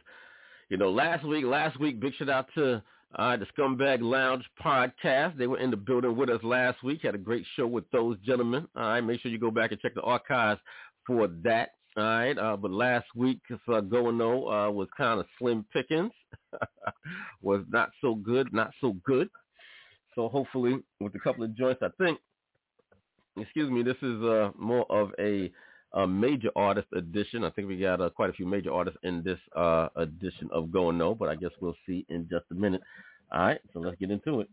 [0.70, 2.82] you know, last week, last week, big shout out to
[3.16, 5.36] uh, the Scumbag Lounge podcast.
[5.36, 7.00] They were in the building with us last week.
[7.02, 8.66] Had a great show with those gentlemen.
[8.76, 10.60] All right, make sure you go back and check the archives
[11.06, 11.70] for that.
[11.96, 16.12] All right, uh, but last week's uh, going on uh, was kind of slim pickings.
[17.42, 19.28] was not so good, not so good.
[20.14, 22.18] So hopefully, with a couple of joints, I think.
[23.36, 25.50] Excuse me, this is uh, more of a
[25.94, 27.44] a major artist edition.
[27.44, 30.72] I think we got uh, quite a few major artists in this uh, edition of
[30.72, 32.82] Going No, but I guess we'll see in just a minute.
[33.32, 34.48] All right, so let's get into it.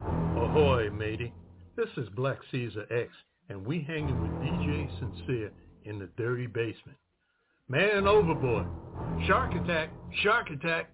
[0.00, 1.32] Ahoy, matey.
[1.76, 3.10] This is Black Caesar X,
[3.48, 5.50] and we hanging with DJ Sincere
[5.84, 6.98] in the dirty basement.
[7.68, 8.66] Man overboard.
[9.26, 9.90] Shark attack,
[10.22, 10.90] shark attack.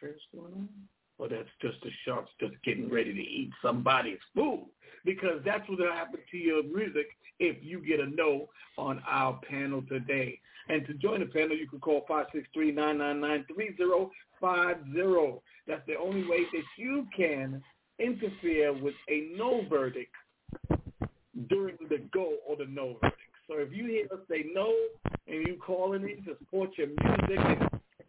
[0.00, 0.68] Interference going on.
[1.18, 4.66] Or that's just the sharks just getting ready to eat somebody's food.
[5.04, 7.08] Because that's what will happen to your music
[7.38, 8.48] if you get a no
[8.78, 10.40] on our panel today.
[10.68, 12.04] And to join the panel, you can call
[12.56, 15.40] 563-999-3050.
[15.66, 17.62] That's the only way that you can
[17.98, 20.14] interfere with a no verdict
[21.48, 23.16] during the go or the no verdict.
[23.46, 24.72] So if you hear us say no
[25.26, 27.40] and you calling in to support your music,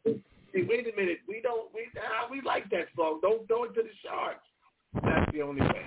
[0.06, 0.22] and,
[0.53, 3.19] hey, wait a minute, we don't, we ah, we like that song.
[3.22, 4.45] Don't throw it to the sharks.
[5.03, 5.86] That's the only way.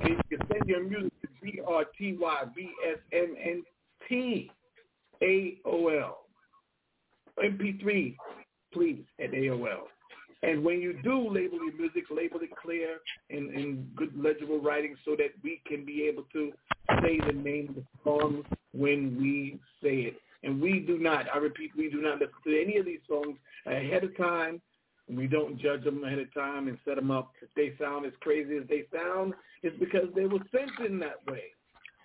[0.00, 3.62] And you can send your music to D R T Y B S M N
[4.08, 4.50] T
[5.22, 6.18] A O L
[7.42, 8.16] MP3,
[8.72, 9.84] please at AOL.
[10.42, 12.98] And when you do label your music, label it clear
[13.30, 16.52] and in good legible writing so that we can be able to
[17.02, 20.16] say the name of the song when we say it.
[20.46, 23.36] And we do not, I repeat, we do not listen to any of these songs
[23.66, 24.62] ahead of time.
[25.08, 27.32] We don't judge them ahead of time and set them up.
[27.42, 31.26] If they sound as crazy as they sound, it's because they were sent in that
[31.26, 31.42] way.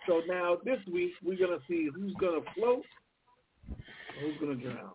[0.08, 2.84] So now this week, we're going to see who's going to float,
[4.20, 4.92] who's going to drown.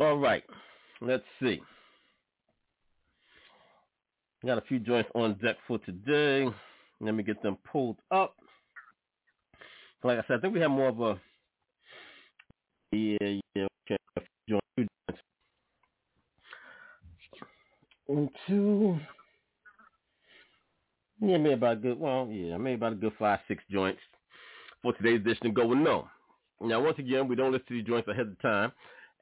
[0.00, 0.44] All right.
[1.02, 1.60] Let's see.
[4.44, 6.48] Got a few joints on deck for today.
[7.00, 8.36] Let me get them pulled up.
[10.04, 11.18] Like I said, I think we have more of a
[12.92, 13.96] yeah, yeah, okay.
[18.46, 18.98] Two.
[21.20, 24.00] Yeah, maybe about a good well, yeah, maybe about a good five, six joints
[24.82, 26.06] for today's edition of Go with No.
[26.60, 28.72] Now once again, we don't listen to these joints ahead of time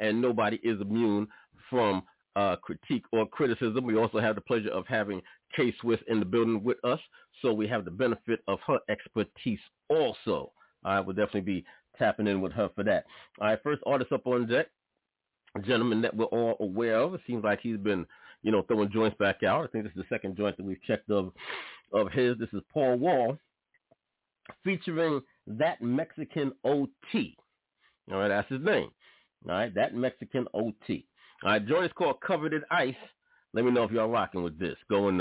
[0.01, 1.29] and nobody is immune
[1.71, 2.03] from
[2.35, 3.85] uh, critique or criticism.
[3.85, 5.23] We also have the pleasure of having
[5.57, 6.99] K Swiss in the building with us,
[7.41, 10.51] so we have the benefit of her expertise also.
[10.85, 11.65] I will definitely be
[11.99, 13.05] tapping in with her for that.
[13.41, 14.67] All right, first artist up on deck,
[15.65, 17.15] gentleman that we're all aware of.
[17.15, 18.07] It seems like he's been,
[18.43, 19.65] you know, throwing joints back out.
[19.65, 21.33] I think this is the second joint that we've checked of
[21.93, 22.39] of his.
[22.39, 23.39] This is Paul Wall
[24.65, 27.37] featuring that Mexican OT.
[28.11, 28.91] All right, that's his name.
[29.49, 31.07] All right, that Mexican OT.
[31.43, 32.95] All right, joint is called Covered in Ice.
[33.53, 34.77] Let me know if y'all rocking with this.
[34.89, 35.19] Go and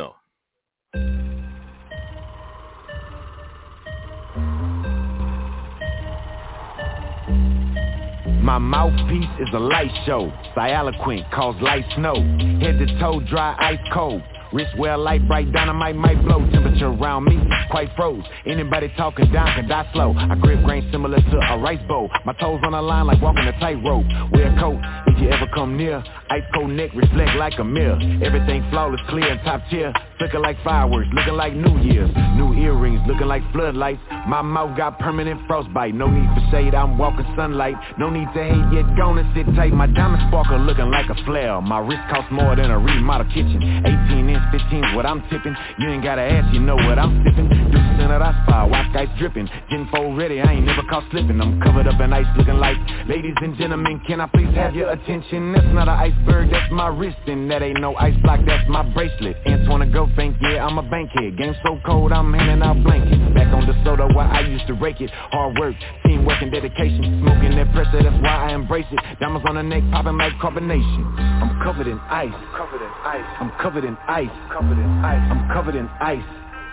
[8.42, 10.32] My mouthpiece is a light show.
[10.58, 12.16] eloquent, cause light snow.
[12.60, 14.24] Head to toe, dry, ice cold.
[14.52, 16.40] Wrist well light, bright dynamite might blow.
[16.50, 17.40] Temperature around me
[17.70, 18.24] quite froze.
[18.48, 20.14] Anybody talking down can die slow.
[20.18, 22.10] I grip grain similar to a rice bowl.
[22.26, 24.06] My toes on the line like walking a tightrope.
[24.34, 26.04] Wear a coat if you ever come near.
[26.32, 28.00] Ice cold neck reflect like a mirror.
[28.24, 29.94] Everything flawless, clear and top tier.
[30.22, 32.14] Looking like fireworks, looking like New Year's.
[32.38, 34.02] New earrings, looking like floodlights.
[34.28, 35.96] My mouth got permanent frostbite.
[35.96, 37.74] No need for shade, I'm walking sunlight.
[37.98, 39.74] No need to hate yet, gonna sit tight.
[39.74, 41.60] My diamond sparkle looking like a flare.
[41.62, 43.58] My wrist costs more than a remodel kitchen.
[43.82, 45.56] 18 inch 15's what I'm tipping.
[45.80, 47.50] You ain't gotta ask, you know what I'm sipping.
[47.50, 49.50] Deuces in a ice fire, white ice dripping.
[49.72, 51.42] Gin fold ready, I ain't never caught slipping.
[51.42, 52.78] I'm covered up in ice looking like
[53.08, 55.54] Ladies and gentlemen, can I please have your attention?
[55.54, 57.18] That's not an iceberg, that's my wrist.
[57.28, 59.36] And that ain't no ice block, that's my bracelet.
[59.48, 61.38] Antoine go bank, yeah, I'm a bankhead.
[61.38, 63.18] Game so cold, I'm handing out blankets.
[63.34, 65.10] Back on the soda where I used to rake it.
[65.32, 65.76] Hard work,
[66.06, 67.22] teamwork and dedication.
[67.22, 69.00] Smoking that pressure, that's why I embrace it.
[69.20, 71.04] Diamonds on the neck, popping like carbonation.
[71.42, 72.30] I'm covered in ice.
[72.34, 73.26] I'm covered in ice.
[73.40, 75.32] I'm covered in ice covered in ice.
[75.32, 76.24] I'm covered in ice.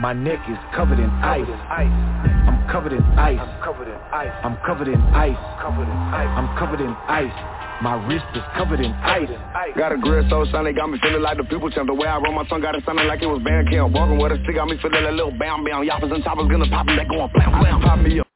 [0.00, 1.48] My neck is covered in ice.
[1.48, 3.38] I'm covered in ice.
[3.40, 4.30] I'm covered in ice.
[4.44, 5.38] I'm covered in ice.
[5.62, 6.32] Covered in ice.
[6.36, 7.57] I'm covered in ice.
[7.80, 9.28] My wrist is covered in ice.
[9.76, 11.86] Got a grill so shiny, got me feeling like the people champ.
[11.86, 13.92] The way I roll my tongue got it sounding like it was band camp.
[13.92, 15.84] Walking with a stick, got me feeling a little bam bam.
[15.84, 17.80] Yoppers and choppers gonna pop me, they going blam blam.
[17.80, 18.26] Pop me up.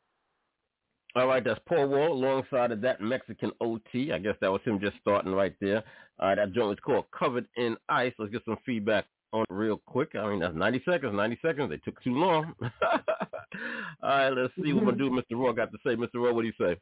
[1.16, 4.12] All right, that's Paul Wall alongside of that Mexican OT.
[4.12, 5.82] I guess that was him just starting right there.
[6.20, 8.12] All right, that joint was called Covered in Ice.
[8.18, 10.14] Let's get some feedback on real quick.
[10.14, 11.68] I mean, that's 90 seconds, 90 seconds.
[11.68, 12.54] They took too long.
[12.62, 15.32] All right, let's see what my dude, Mr.
[15.32, 15.96] Raw, got to say.
[15.96, 16.14] Mr.
[16.14, 16.76] Raw, what do you say?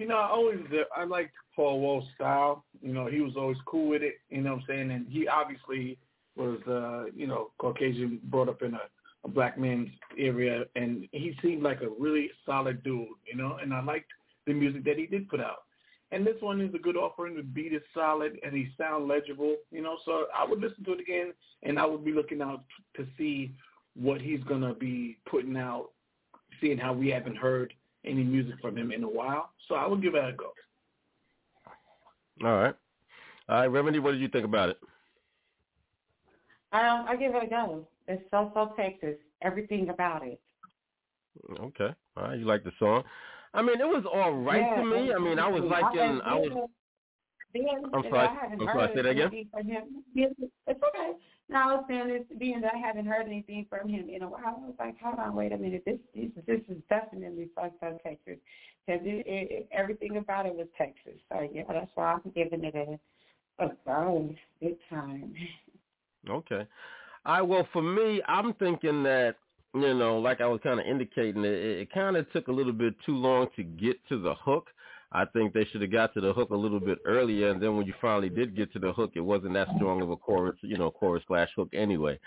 [0.00, 0.60] You know, I always
[0.96, 2.64] I liked Paul Wall's style.
[2.80, 4.14] You know, he was always cool with it.
[4.30, 4.90] You know what I'm saying?
[4.92, 5.98] And he obviously
[6.36, 8.80] was, uh, you know, Caucasian, brought up in a,
[9.24, 13.08] a black man's area, and he seemed like a really solid dude.
[13.30, 14.10] You know, and I liked
[14.46, 15.64] the music that he did put out.
[16.12, 17.36] And this one is a good offering.
[17.36, 19.98] The beat is solid and he sound legible, you know.
[20.06, 22.64] So I would listen to it again, and I would be looking out
[22.96, 23.52] to see
[23.94, 25.90] what he's gonna be putting out,
[26.58, 27.74] seeing how we haven't heard
[28.04, 29.50] any music from him in a while.
[29.68, 30.52] So I will give it a go.
[32.42, 32.74] All right,
[33.48, 34.78] all right, Remedy, what did you think about it?
[36.72, 37.86] Um, I give it a go.
[38.06, 39.16] It's so so Texas.
[39.42, 40.40] Everything about it.
[41.58, 41.90] Okay.
[42.16, 42.38] All right.
[42.38, 43.02] You like the song?
[43.54, 45.12] I mean, it was all right yeah, to me.
[45.12, 46.20] I mean, I was liking.
[46.24, 46.68] I was.
[47.52, 48.28] Being, I'm sorry.
[48.52, 48.90] I'm sorry.
[48.94, 49.30] Say that again.
[50.14, 50.34] It's
[50.68, 51.12] okay.
[51.50, 54.28] No, I was saying this being that I haven't heard anything from him in a
[54.28, 54.62] while.
[54.62, 55.82] I was like, hold on, wait a minute.
[55.84, 58.38] This this, this is definitely so so Texas
[58.86, 61.20] because it, it, it, everything about it was Texas.
[61.28, 65.34] So yeah, that's why I'm giving it a a go big time.
[66.28, 66.66] Okay.
[67.24, 69.36] I Well, for me, I'm thinking that
[69.74, 72.72] you know, like I was kind of indicating, it, it kind of took a little
[72.72, 74.68] bit too long to get to the hook.
[75.12, 77.76] I think they should have got to the hook a little bit earlier, and then
[77.76, 80.56] when you finally did get to the hook, it wasn't that strong of a chorus,
[80.62, 82.18] you know, chorus slash hook anyway.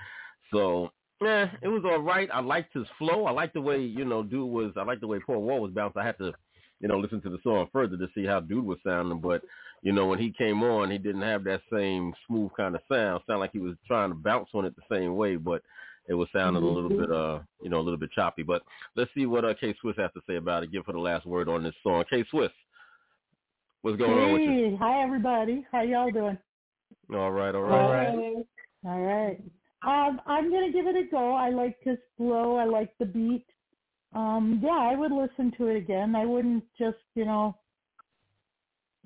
[0.51, 0.89] So,
[1.21, 2.29] yeah, it was all right.
[2.33, 3.25] I liked his flow.
[3.25, 4.73] I liked the way, you know, dude was.
[4.75, 5.95] I liked the way Paul Wall was bounced.
[5.95, 6.33] I had to,
[6.81, 9.21] you know, listen to the song further to see how dude was sounding.
[9.21, 9.43] But,
[9.81, 13.23] you know, when he came on, he didn't have that same smooth kind of sound.
[13.25, 15.61] Sound like he was trying to bounce on it the same way, but
[16.07, 18.43] it was sounding a little bit uh you know a little bit choppy.
[18.43, 18.63] But
[18.95, 20.71] let's see what uh, K Swiss has to say about it.
[20.71, 22.03] Give her the last word on this song.
[22.09, 22.51] K Swiss,
[23.83, 24.77] what's going hey, on with you?
[24.79, 25.65] Hi everybody.
[25.71, 26.37] How y'all doing?
[27.13, 27.81] All right, all right.
[27.81, 28.45] All right.
[28.85, 29.41] All right.
[29.85, 31.33] Um, I'm gonna give it a go.
[31.33, 32.55] I like his flow.
[32.55, 33.45] I like the beat.
[34.13, 36.15] Um, yeah, I would listen to it again.
[36.15, 37.57] I wouldn't just you know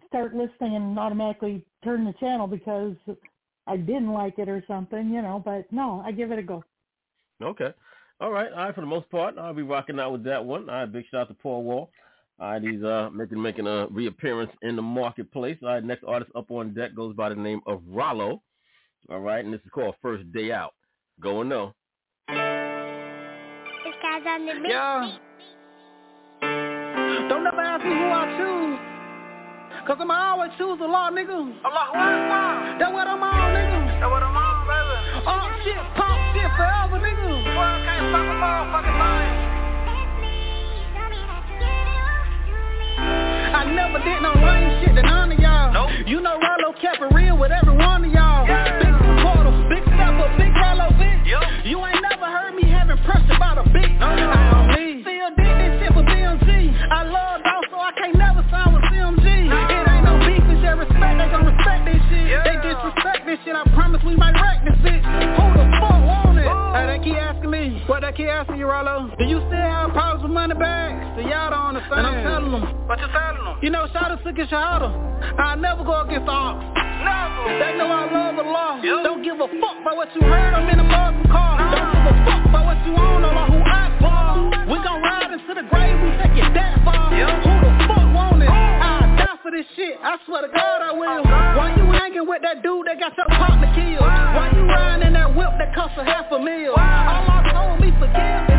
[0.07, 2.95] start listening and automatically turn the channel because
[3.65, 5.41] I didn't like it or something, you know.
[5.43, 6.63] But no, I give it a go.
[7.41, 7.73] Okay.
[8.21, 8.51] All right.
[8.51, 8.75] All right.
[8.75, 10.69] For the most part, I'll be rocking out with that one.
[10.69, 10.91] All right.
[10.91, 11.89] Big shout out to Paul Wall.
[12.39, 12.61] All right.
[12.61, 15.57] He's uh, making making a reappearance in the marketplace.
[15.63, 15.83] All right.
[15.83, 18.41] Next artist up on deck goes by the name of Rollo.
[19.09, 19.43] All right.
[19.43, 20.73] And this is called First Day Out.
[21.19, 21.73] Go and know.
[22.27, 22.35] This
[24.01, 24.69] guy's on the beat.
[24.69, 25.17] Yeah.
[27.29, 28.79] Don't never ask me who I choose.
[29.87, 31.31] Cause I'ma always choose the law, nigga.
[31.63, 32.77] Allah Akbar.
[32.77, 33.99] That's what I'm on, nigga.
[33.99, 35.23] That's what I'm on, baby.
[35.25, 37.55] Oh shit, pop shit forever, nigga.
[37.55, 39.46] Well, I can't stop a motherfucking thing.
[43.57, 45.06] I never did no lame shit to
[71.77, 72.01] understand.
[72.01, 72.65] And I'm telling them.
[72.87, 73.55] What you telling them?
[73.61, 74.89] You know, shout out to Shahada.
[75.37, 76.61] I never go against the odds.
[76.65, 77.45] Never.
[77.61, 78.81] They know I love the law.
[78.81, 79.05] Yep.
[79.05, 80.53] Don't give a fuck about what you heard.
[80.53, 81.57] I'm in a Muslim car.
[81.57, 81.73] Nah.
[81.73, 84.25] Don't give a fuck about what you own or who I for.
[84.65, 85.97] We gon' ride into the grave.
[86.01, 87.13] We take it that far.
[87.13, 87.45] Yep.
[87.45, 88.49] Who the fuck want it?
[88.49, 89.97] I die for this shit.
[90.01, 91.23] I swear to God I will.
[91.23, 94.01] Why you hanging with that dude that got your partner killed?
[94.01, 94.33] Why?
[94.33, 96.73] Why you riding in that whip that cost a half a mil?
[96.73, 97.21] Why?
[97.21, 98.49] Allah told me forgive.
[98.49, 98.56] It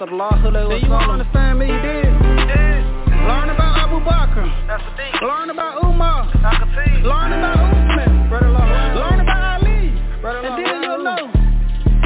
[0.00, 0.06] message.
[0.06, 0.90] So the law Then you Wasallam.
[0.90, 1.66] won't understand me.
[1.66, 2.04] You did.
[2.04, 3.28] Yeah.
[3.28, 4.66] Learn about Abu Bakr.
[4.66, 5.12] That's the thing.
[5.22, 6.24] Learn about Umar.
[6.34, 7.02] I can see.
[7.04, 8.28] Learn about Usman.
[8.28, 8.96] Brother Lord.
[8.96, 10.20] Learn about Ali.
[10.20, 10.64] Brother And Lord.
[10.64, 11.32] then you'll know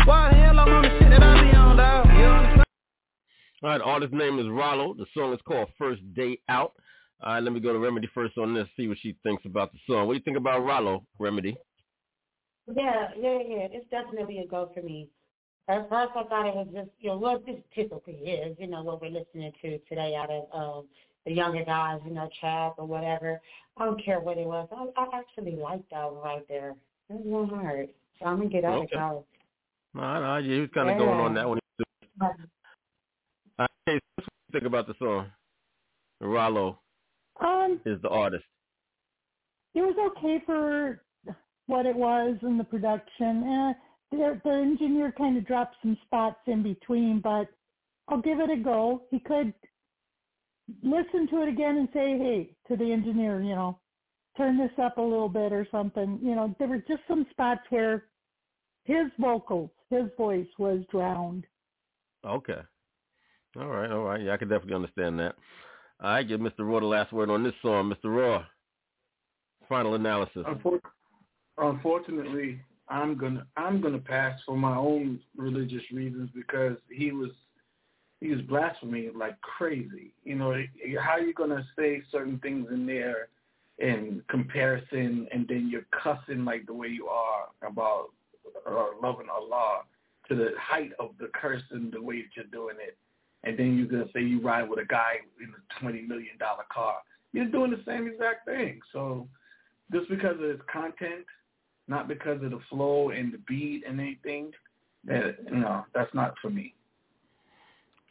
[0.06, 2.06] why the hell I'm on the shit that I be on, dog.
[2.06, 2.64] You understand?
[3.62, 3.80] All right.
[3.80, 4.94] Artist name is Rollo.
[4.94, 6.72] The song is called First Day Out.
[7.22, 7.42] All right.
[7.42, 8.66] Let me go to Remedy first on this.
[8.76, 10.06] See what she thinks about the song.
[10.06, 11.56] What do you think about Rollo, Remedy?
[12.66, 13.66] Yeah, yeah, yeah.
[13.70, 15.08] It's definitely a go for me.
[15.66, 18.82] At first, I thought it was just, you know, what this typically is, you know,
[18.82, 20.86] what we're listening to today out of um,
[21.24, 23.40] the younger guys, you know, trap or whatever.
[23.78, 24.68] I don't care what it was.
[24.70, 26.74] I, I actually liked that one right there.
[27.08, 27.88] It was one hard.
[28.18, 28.94] So I'm going to get out Okay.
[28.94, 29.24] of college.
[29.96, 30.16] All right.
[30.16, 30.44] All right.
[30.44, 31.04] Yeah, he was kind of Yeah.
[31.04, 31.58] going on that one.
[32.20, 32.28] All
[33.58, 33.70] right.
[33.86, 35.30] Hey, what do you think about the song?
[36.20, 36.78] Rollo
[37.40, 38.44] Um, is the artist.
[39.74, 41.02] it was okay for
[41.66, 43.42] what it was and the production.
[43.44, 43.72] Eh,
[44.10, 47.48] the, the engineer kind of dropped some spots in between, but
[48.09, 49.02] I'll give it a go.
[49.10, 49.52] He could
[50.82, 53.78] listen to it again and say, hey, to the engineer, you know,
[54.36, 56.18] turn this up a little bit or something.
[56.22, 58.05] You know, there were just some spots where
[58.85, 61.44] his vocals, his voice was drowned.
[62.24, 62.60] Okay.
[63.56, 64.20] All right, all right.
[64.20, 65.35] Yeah, I can definitely understand that.
[66.02, 66.60] All right, give Mr.
[66.60, 67.93] Raw the last word on this song.
[67.93, 68.14] Mr.
[68.14, 68.44] Raw,
[69.68, 70.44] final analysis.
[71.56, 77.31] Unfortunately, I'm gonna I'm gonna pass for my own religious reasons because he was
[78.20, 80.12] he was blasphemy like crazy.
[80.24, 80.55] You know,
[81.01, 83.28] how you gonna say certain things in there
[83.78, 88.11] in comparison, and then you're cussing like the way you are about
[88.66, 89.82] uh, loving Allah
[90.28, 92.97] to the height of the cursing the way that you're doing it,
[93.43, 96.65] and then you're gonna say you ride with a guy in a twenty million dollar
[96.73, 96.97] car.
[97.32, 98.81] You're doing the same exact thing.
[98.93, 99.27] So
[99.93, 101.27] just because of his content,
[101.89, 104.52] not because of the flow and the beat and anything.
[105.05, 106.74] That no, that's not for me.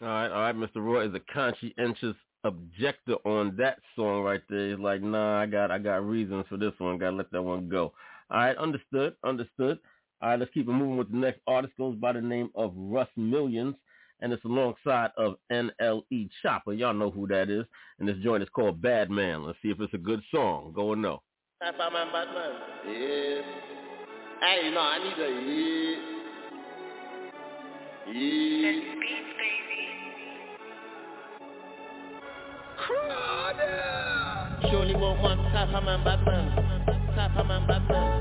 [0.01, 0.55] All right, all right.
[0.55, 0.75] Mr.
[0.75, 4.69] Raw is a conscientious objector on that song right there.
[4.69, 6.97] He's like, nah, I got I got reasons for this one.
[6.97, 7.93] Gotta let that one go.
[8.29, 9.79] All right, understood, understood.
[10.21, 11.73] All right, let's keep it moving with the next artist.
[11.77, 13.75] Goes by the name of Russ Millions,
[14.21, 16.77] and it's alongside of NLE Choppa.
[16.77, 17.65] Y'all know who that is.
[17.99, 19.43] And this joint is called Bad Man.
[19.43, 20.71] Let's see if it's a good song.
[20.75, 20.93] Go
[21.63, 21.83] and know.
[21.83, 22.51] Batman, Batman.
[22.87, 23.41] Yeah.
[24.41, 25.97] Hey, no, I need a yeah.
[28.13, 28.81] Yeah.
[34.69, 36.45] Surely won't want type of man, bad man.
[37.15, 38.19] Type of man, bad man.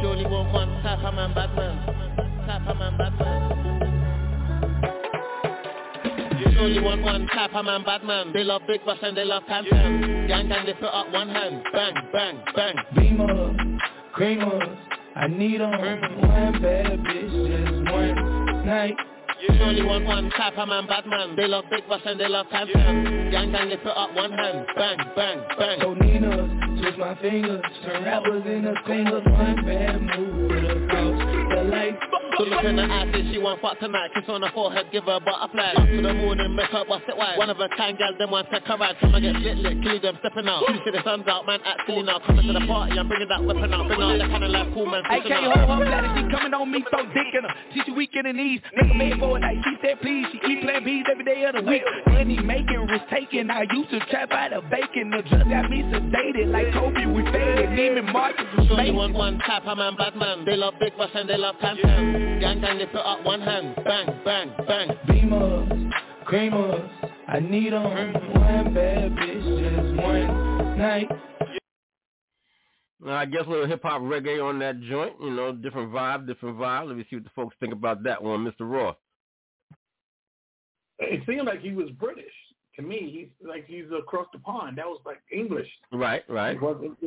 [0.00, 1.76] Surely won't want type of man, bad man.
[2.46, 3.51] Type of man, bad man.
[6.50, 8.32] You only want one type of man, bad man.
[8.32, 10.26] They love big bus and they love tam tam.
[10.26, 11.62] Gang gang, they put up one hand.
[11.72, 12.76] Bang, bang, bang.
[12.96, 13.78] Beamer,
[14.14, 14.76] creamers,
[15.14, 15.70] I need 'em.
[15.70, 18.96] One bad bitch, just one night.
[19.40, 21.36] You only want one type of man, bad man.
[21.36, 23.30] They love big bus and they love tam tam.
[23.30, 24.66] Gang gang, they put up one hand.
[24.76, 25.80] Bang, bang, bang.
[25.80, 29.22] So Nina, twist my fingers, turn rappers into singers.
[29.24, 30.82] One bad move with a
[31.54, 31.98] the light.
[32.38, 34.10] So look in the eyes, say she want fuck tonight.
[34.14, 35.76] Kiss on her forehead, give her a butterfly.
[35.76, 38.16] Up to the moon and make her bust it wide One of a kind gal,
[38.18, 38.96] them want take her ride.
[39.00, 40.64] Come and get lit lit, kill them stepping out.
[40.66, 42.18] You see the sun's out, man act silly now.
[42.24, 43.86] Coming to the party, I'm bringing that weapon out.
[43.86, 46.54] Bring out the kind of like cool man I can't hold her flat she coming
[46.54, 47.54] on me, so dick in her.
[47.86, 49.58] You weak in the knees, nigga made for a night.
[49.62, 51.82] She said please, she eat plan B's every day of the week.
[52.08, 53.50] Money making, risk taking.
[53.50, 55.10] I used to trap out of bacon.
[55.10, 59.38] The drugs got me sedated Like Kobe, we faded Neiman Marcus was Only want one
[59.40, 62.60] type of man, bad man They love big bus and they love tam tam Gang
[62.60, 64.88] gang, they put up one hand, bang, bang, bang.
[65.06, 65.92] Beamers,
[66.26, 67.84] creamers, I need 'em.
[68.34, 71.08] One bad bitch, just one night.
[73.06, 76.58] I guess a little hip hop reggae on that joint, you know, different vibe, different
[76.58, 76.88] vibe.
[76.88, 78.60] Let me see what the folks think about that one, Mr.
[78.68, 78.94] Raw.
[80.98, 82.32] It seemed like he was British
[82.76, 83.28] to me.
[83.38, 84.78] He's like he's across the pond.
[84.78, 85.68] That was like English.
[85.92, 86.56] Right, right.
[86.56, 86.98] It wasn't,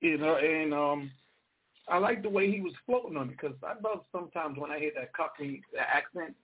[0.00, 1.10] you know, and um,
[1.88, 4.78] I like the way he was floating on it because I love sometimes when I
[4.78, 6.34] hear that Cockney accent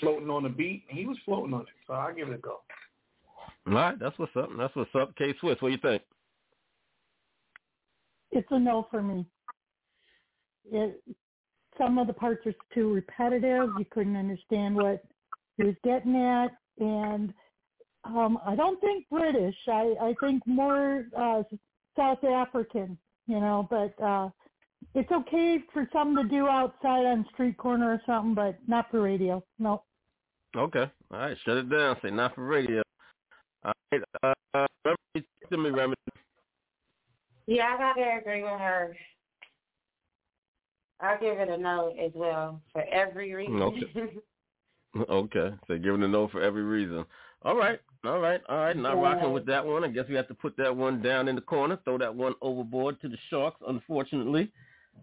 [0.00, 1.66] floating on the beat, and he was floating on it.
[1.86, 2.60] So I'll give it a go.
[3.66, 4.48] All right, that's what's up.
[4.56, 5.14] That's what's up.
[5.16, 6.02] K Swiss, what do you think?
[8.32, 9.26] It's a no for me.
[10.70, 11.02] It,
[11.76, 13.70] some of the parts are too repetitive.
[13.78, 15.02] You couldn't understand what
[15.56, 17.32] he was getting at, and
[18.04, 19.56] um, I don't think British.
[19.68, 21.42] I I think more uh,
[21.96, 22.98] South African.
[23.26, 24.30] You know, but uh,
[24.94, 29.02] it's okay for something to do outside on street corner or something, but not for
[29.02, 29.44] radio.
[29.58, 29.82] No.
[30.56, 30.90] Okay.
[31.12, 31.36] All right.
[31.44, 31.96] Shut it down.
[32.02, 32.82] Say not for radio.
[33.64, 34.02] All right.
[34.22, 36.00] Uh, remedy, to me, remedy.
[37.46, 38.96] Yeah, I gotta agree with her.
[41.00, 43.62] I'll give it a no as well for every reason.
[43.62, 43.92] Okay.
[45.10, 45.54] okay.
[45.66, 47.04] So giving a no for every reason.
[47.42, 47.80] All right.
[48.04, 48.40] All right.
[48.48, 48.76] All right.
[48.76, 49.84] Not rocking with that one.
[49.84, 51.78] I guess we have to put that one down in the corner.
[51.84, 54.50] Throw that one overboard to the Sharks, unfortunately.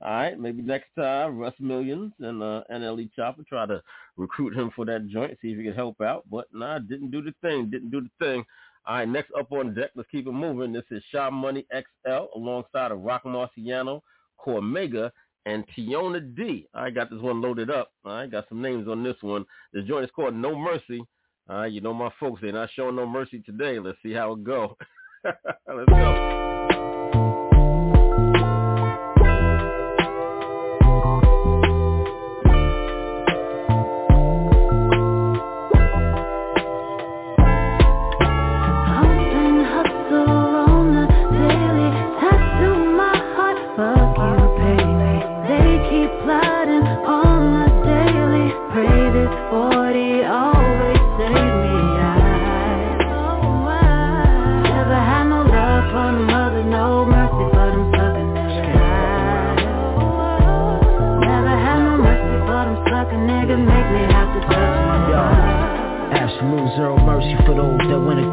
[0.02, 3.82] All right, maybe next time Russ Millions and uh, NLE Choppa try to
[4.16, 6.24] recruit him for that joint, see if he can help out.
[6.30, 8.46] But nah, didn't do the thing, didn't do the thing.
[8.86, 10.72] All right, next up on deck, let's keep it moving.
[10.72, 14.02] This is Sha Money XL alongside of Roc Marciano,
[14.40, 15.12] Cormega,
[15.48, 16.68] and Tiona D.
[16.76, 17.92] I got this one loaded up.
[18.06, 19.46] I got some names on this one.
[19.74, 21.02] This joint is called No Mercy.
[21.50, 23.80] All right, you know my folks, they're not showing no mercy today.
[23.80, 24.78] Let's see how it go.
[25.24, 26.57] let's go.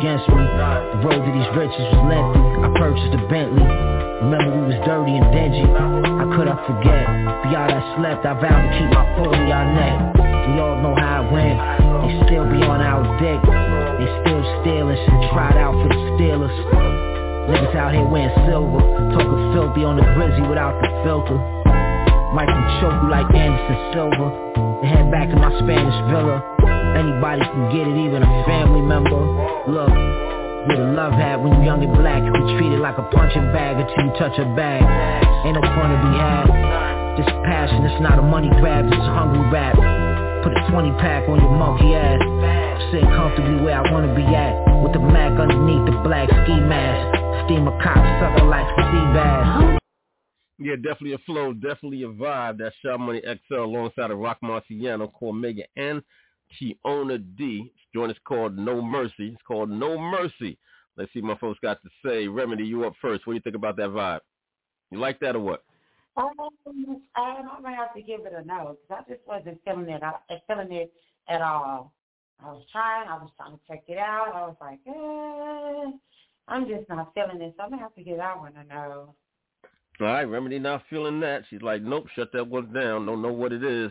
[0.04, 0.44] Against me.
[0.44, 2.44] The road to these riches was lengthy.
[2.60, 3.64] I purchased a Bentley.
[3.64, 5.64] Remember we was dirty and dingy.
[5.64, 7.08] How could I forget?
[7.48, 9.96] Beyond I slept, I vowed to keep my foot on y'all neck.
[10.20, 11.56] We all know how it went.
[12.04, 13.40] They still be on our dick.
[13.48, 16.52] They still stealing shit tried out for the Steelers.
[17.48, 18.84] Niggas out here wearing silver.
[19.16, 21.40] Talking filthy on the grizzy without the filter.
[22.36, 24.28] Might can choke you like Anderson Silva.
[24.84, 26.53] And head back in my Spanish villa.
[26.94, 29.18] Anybody can get it, even a family member.
[29.66, 29.90] Look,
[30.70, 33.52] with a love hat when you young and black, you be treated like a punching
[33.52, 34.80] bag until you touch a bag.
[35.44, 36.46] Ain't no fun to be had.
[37.18, 39.76] This passion, it's not a money grab, it's a hungry rap.
[40.42, 42.22] Put a 20 pack on your monkey ass.
[42.90, 44.54] Sitting comfortably where I wanna be at.
[44.82, 47.46] With the Mac underneath the black ski mask.
[47.46, 49.80] Steam a cop sucker like sea bass.
[50.58, 52.58] Yeah, definitely a flow, definitely a vibe.
[52.58, 56.02] That's Shaw Money XL alongside of Roc Marciano, Cormega, and
[56.60, 57.72] Tiona D.
[57.94, 59.28] Joint is called No Mercy.
[59.28, 60.58] It's called No Mercy.
[60.96, 62.28] Let's see what my folks got to say.
[62.28, 63.26] Remedy, you up first.
[63.26, 64.20] What do you think about that vibe?
[64.90, 65.64] You like that or what?
[66.16, 66.30] Um,
[67.16, 70.02] I'm gonna have to give it a no because I just wasn't feeling it.
[70.02, 70.14] I,
[70.46, 70.92] feeling it
[71.28, 71.92] at all.
[72.40, 73.08] I was trying.
[73.08, 74.32] I was trying to check it out.
[74.32, 75.96] I was like, eh,
[76.46, 77.52] I'm just not feeling this.
[77.56, 79.14] So I'm gonna have to give that one a no.
[80.00, 81.44] All right, Remedy not feeling that.
[81.50, 83.06] She's like, nope, shut that one down.
[83.06, 83.90] Don't know what it is.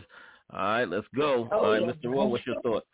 [0.54, 1.48] All right, let's go.
[1.50, 1.92] Oh, All right, yeah.
[1.92, 2.14] Mr.
[2.14, 2.86] Raw, what's your thoughts?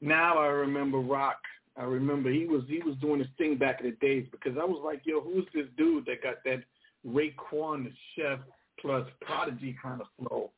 [0.00, 1.36] Now I remember Roc.
[1.76, 4.64] I remember he was he was doing his thing back in the days because I
[4.64, 6.62] was like, yo, who's this dude that got that
[7.06, 8.40] Raekwon the chef
[8.80, 10.50] plus prodigy kind of flow?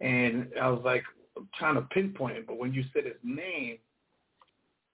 [0.00, 1.02] And I was like
[1.36, 3.78] I'm trying to pinpoint it, but when you said his name,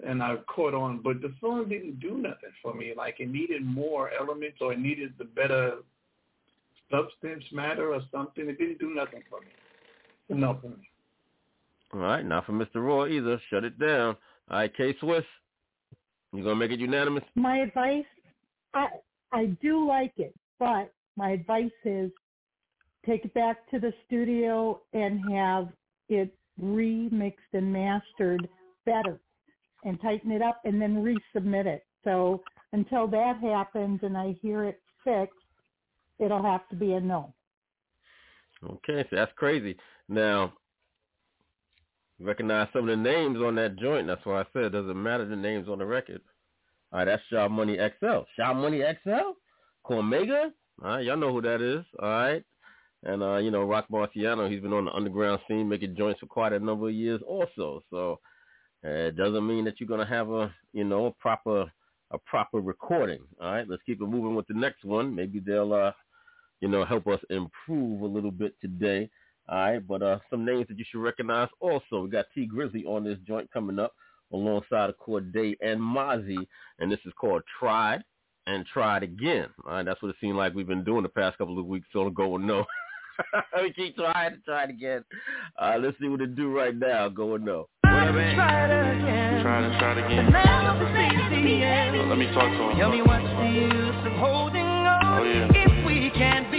[0.07, 2.94] and I caught on, but the song didn't do nothing for me.
[2.97, 5.74] Like it needed more elements, or it needed the better
[6.91, 8.49] substance matter or something.
[8.49, 9.47] It didn't do nothing for me.
[10.29, 10.89] Enough for me.
[11.93, 12.77] All right, not for Mr.
[12.77, 13.41] Raw either.
[13.51, 14.17] Shut it down.
[14.51, 15.25] All right, K Swiss,
[16.33, 17.25] you gonna make it unanimous?
[17.35, 18.05] My advice,
[18.75, 18.89] I
[19.33, 22.11] I do like it, but my advice is
[23.07, 25.69] take it back to the studio and have
[26.09, 28.49] it remixed and mastered
[28.85, 29.19] better
[29.85, 31.85] and tighten it up and then resubmit it.
[32.05, 32.43] So
[32.73, 35.40] until that happens and I hear it fixed,
[36.21, 37.35] it'll have to be a no.
[38.63, 39.77] Okay, so that's crazy.
[40.09, 40.53] Now,
[42.21, 44.07] recognize some of the names on that joint.
[44.07, 46.21] That's why I said it doesn't matter the names on the record.
[46.93, 48.21] All right, that's Shaw Money XL.
[48.37, 49.33] Shaw Money XL?
[49.87, 50.51] Cormega?
[50.83, 51.85] All right, y'all know who that is.
[52.01, 52.45] All right.
[53.03, 56.27] And, uh, you know, Roc Marciano, he's been on the underground scene making joints for
[56.27, 57.83] quite a number of years also.
[57.89, 58.21] So
[58.85, 61.71] uh, it doesn't mean that you're going to have a, you know, a proper
[62.13, 63.21] a proper recording.
[63.41, 65.15] All right, let's keep it moving with the next one.
[65.15, 65.93] Maybe they'll, uh,
[66.61, 69.11] you know, help us improve a little bit today.
[69.49, 72.03] All right, but uh, some names that you should recognize also.
[72.03, 73.93] We got T Grizzly on this joint coming up
[74.32, 76.47] alongside of Cordae and Mozzy,
[76.78, 78.05] and this is called Tried
[78.47, 79.49] and Tried Again.
[79.66, 81.89] All right, that's what it seemed like we've been doing the past couple of weeks,
[81.93, 82.65] so go and no.
[83.62, 85.05] we keep trying to try it again.
[85.59, 87.09] Uh, let's see what it do right now.
[87.09, 87.69] Go and no.
[89.43, 90.32] Try to try it again.
[92.09, 92.77] Let me talk to him.
[92.78, 95.70] Tell me what's the use of holding on Oh, yeah.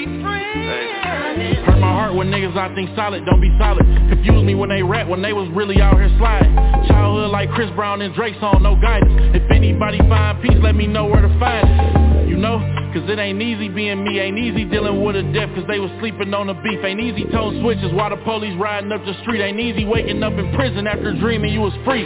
[0.05, 3.85] Hurt my heart when niggas I think solid, don't be solid.
[4.09, 6.55] Confuse me when they rap, when they was really out here sliding.
[6.87, 9.35] Childhood like Chris Brown and Drake song, no guidance.
[9.35, 12.29] If anybody find peace, let me know where to find it.
[12.29, 15.65] You know, cause it ain't easy being me, ain't easy dealing with a death cause
[15.67, 16.79] they was sleeping on the beef.
[16.83, 19.41] Ain't easy tone switches while the police riding up the street.
[19.41, 22.03] Ain't easy waking up in prison after dreaming you was free.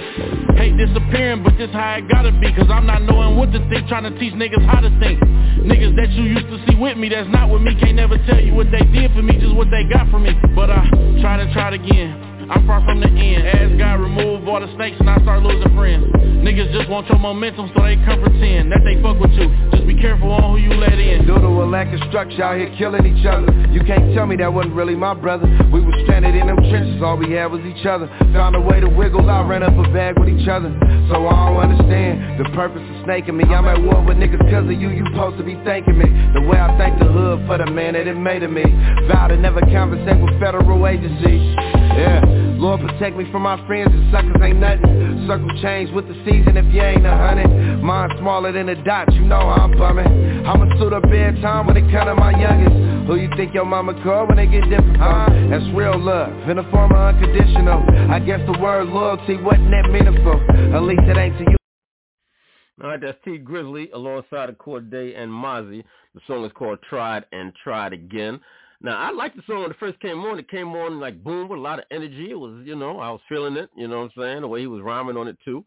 [0.58, 2.54] Hate disappearing, but this how it gotta be.
[2.54, 5.20] Cause I'm not knowing what to think, trying to teach niggas how to think.
[5.66, 7.76] Niggas that you used to see with me, that's not with me.
[7.80, 10.34] Can't never tell you what they did for me, just what they got from me.
[10.56, 10.88] But I
[11.22, 12.25] try to try it again.
[12.50, 13.48] I'm far from the end.
[13.48, 16.06] Ask God remove all the snakes and I start losing friends.
[16.46, 19.50] Niggas just want your momentum so they come pretend that they fuck with you.
[19.74, 21.26] Just be careful on who you let in.
[21.26, 24.36] Due to a lack of structure out here killing each other You can't tell me
[24.38, 27.66] that wasn't really my brother We were stranded in them trenches, all we had was
[27.66, 30.70] each other Found a way to wiggle out, ran up a bag with each other
[31.10, 34.70] So I don't understand the purpose of snaking me I'm at war with niggas cause
[34.70, 36.06] of you, you supposed to be thanking me
[36.38, 38.64] The way I thank the hood for the man that it made of me
[39.10, 42.22] Vow to never conversate with federal agencies Yeah,
[42.60, 44.36] Lord protect me from my friends and suckers.
[44.44, 45.26] Ain't nothing.
[45.28, 47.48] Circle change with the season if you ain't a hundred.
[47.82, 50.46] Mine smaller than a dot, you know how I'm bumming.
[50.46, 53.08] I'ma suit up bedtime when it come to my youngest.
[53.08, 55.28] Who you think your mama call when they get different huh?
[55.50, 57.86] That's real love, in the form of unconditional.
[58.12, 60.42] I guess the word loyalty wasn't that meaningful.
[60.76, 61.58] At least it ain't to you.
[62.84, 65.84] All right, that's T Grizzly alongside of Cordae and Mozzy.
[66.14, 68.42] The song is called Tried and Tried Again.
[68.82, 70.40] Now, I liked the song when it first came on.
[70.40, 72.32] It came on like boom with a lot of energy.
[72.32, 74.62] It was, you know, I was feeling it, you know what I'm saying, the way
[74.62, 75.66] he was rhyming on it too.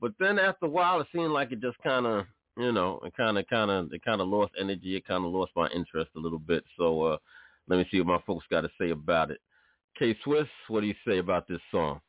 [0.00, 2.26] But then after a while, it seemed like it just kind of,
[2.56, 4.96] you know, it kind of, kind of, it kind of lost energy.
[4.96, 6.64] It kind of lost my interest a little bit.
[6.78, 7.16] So uh,
[7.68, 9.40] let me see what my folks got to say about it.
[9.98, 12.00] K Swiss, what do you say about this song?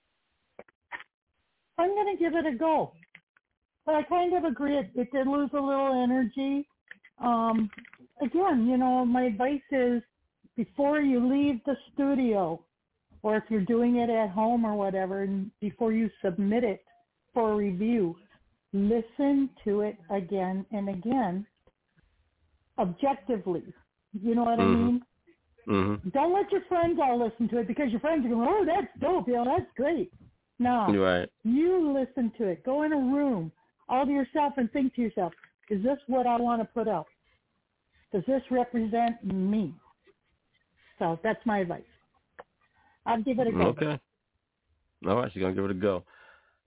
[1.77, 2.93] I'm to give it a go.
[3.85, 4.77] But I kind of agree.
[4.77, 6.67] It, it did lose a little energy.
[7.23, 7.69] Um,
[8.21, 10.03] again, you know, my advice is
[10.63, 12.63] before you leave the studio,
[13.23, 16.83] or if you're doing it at home or whatever, and before you submit it
[17.33, 18.15] for review,
[18.73, 21.45] listen to it again and again,
[22.77, 23.63] objectively.
[24.13, 24.85] You know what I Mhm.
[24.85, 25.05] mean?
[25.67, 26.09] Mm-hmm.
[26.09, 28.93] Don't let your friends all listen to it because your friends are going, oh, that's
[28.99, 30.11] dope, yo, that's great.
[30.59, 30.93] No.
[30.93, 31.29] Right.
[31.43, 32.63] You listen to it.
[32.63, 33.51] Go in a room
[33.89, 35.33] all to yourself and think to yourself,
[35.69, 37.07] is this what I want to put out?
[38.11, 39.73] Does this represent me?
[41.01, 41.81] So that's my advice.
[43.07, 43.61] I'll give it a go.
[43.61, 43.99] Okay.
[45.07, 46.03] All right, she's gonna give it a go.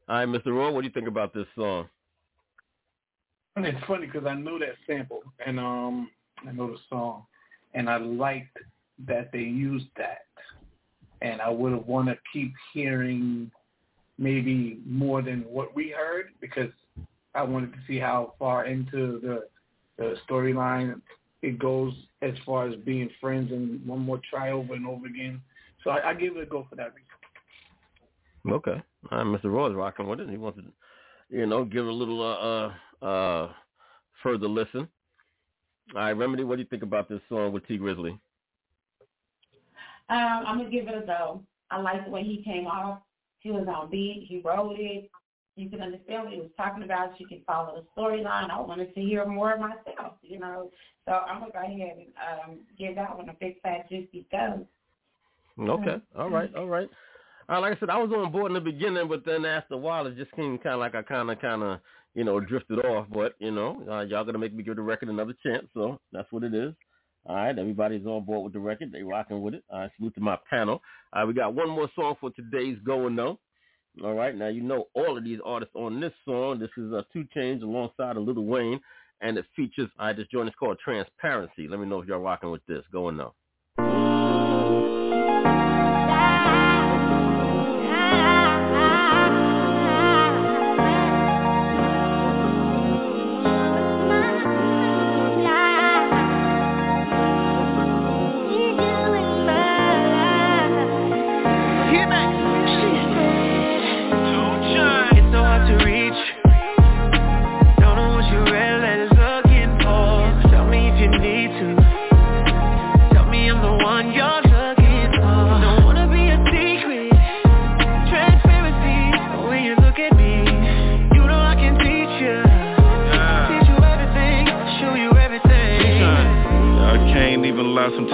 [0.09, 0.47] All right, Mr.
[0.47, 1.89] Raw, what do you think about this song?
[3.55, 6.11] And it's funny because I know that sample and um
[6.45, 7.27] I know the song,
[7.75, 8.59] and I liked
[9.07, 10.27] that they used that,
[11.23, 13.53] and I would have want to keep hearing
[14.19, 16.71] maybe more than what we heard because
[17.37, 19.47] I wanted to see how far into the
[19.97, 21.01] the storyline
[21.45, 21.93] it goes
[22.23, 25.41] as far as being friends and one more try over and over again.
[25.83, 28.57] So I, I give it a go for that reason.
[28.57, 28.83] Okay.
[29.13, 29.53] All right, Mr.
[29.53, 30.31] Raw's rocking with it.
[30.31, 30.65] He wants to,
[31.37, 33.53] you know, give it a little uh uh, uh
[34.23, 34.89] further listen.
[35.95, 38.19] All right, Remedy, what do you think about this song with T Grizzly?
[40.09, 41.43] Um, I'm gonna give it a go.
[41.71, 43.01] I like the way he came off.
[43.41, 44.27] He was on beat.
[44.29, 45.11] He wrote it.
[45.57, 47.19] You can understand what he was talking about.
[47.21, 48.51] You can follow the storyline.
[48.51, 50.71] I wanted to hear more of myself, you know.
[51.07, 54.67] So I'm gonna go ahead and um, give that one a big fat juicy go.
[55.59, 55.97] Okay.
[56.19, 56.53] All right.
[56.57, 56.89] All right.
[57.49, 59.79] Uh, like I said, I was on board in the beginning, but then after a
[59.79, 61.79] while, it just came kind of like I kind of, kind of,
[62.15, 63.07] you know, drifted off.
[63.13, 66.31] But you know, uh, y'all gonna make me give the record another chance, so that's
[66.33, 66.73] what it is.
[67.27, 68.93] All right, everybody's on board with the record.
[68.93, 69.65] They rocking with it.
[69.73, 70.83] I salute to my panel.
[71.13, 73.39] All right, we got one more song for today's going though.
[74.03, 76.59] All right, now you know all of these artists on this song.
[76.59, 78.81] This is a 2 Chainz alongside of Lil Wayne,
[79.21, 79.89] and it features.
[79.99, 80.49] I just joined.
[80.49, 81.69] It's called Transparency.
[81.69, 82.83] Let me know if y'all rocking with this.
[82.93, 83.35] Going though.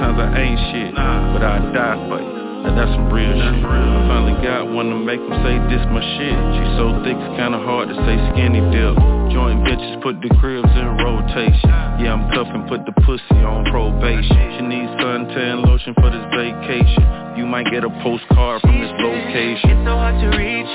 [0.01, 0.95] Sometimes I ain't shit.
[0.97, 2.33] But I die for you.
[2.65, 3.65] Now that's some real shit.
[3.65, 6.37] I finally got one to make them say this my shit.
[6.57, 8.97] She so thick it's kinda hard to say skinny dip.
[9.33, 11.71] Joint bitches put the cribs in rotation.
[12.01, 14.37] Yeah, I'm cuffing, put the pussy on probation.
[14.57, 17.37] She needs suntan lotion for this vacation.
[17.37, 19.71] You might get a postcard from this location.
[19.71, 20.73] It's so hard to reach.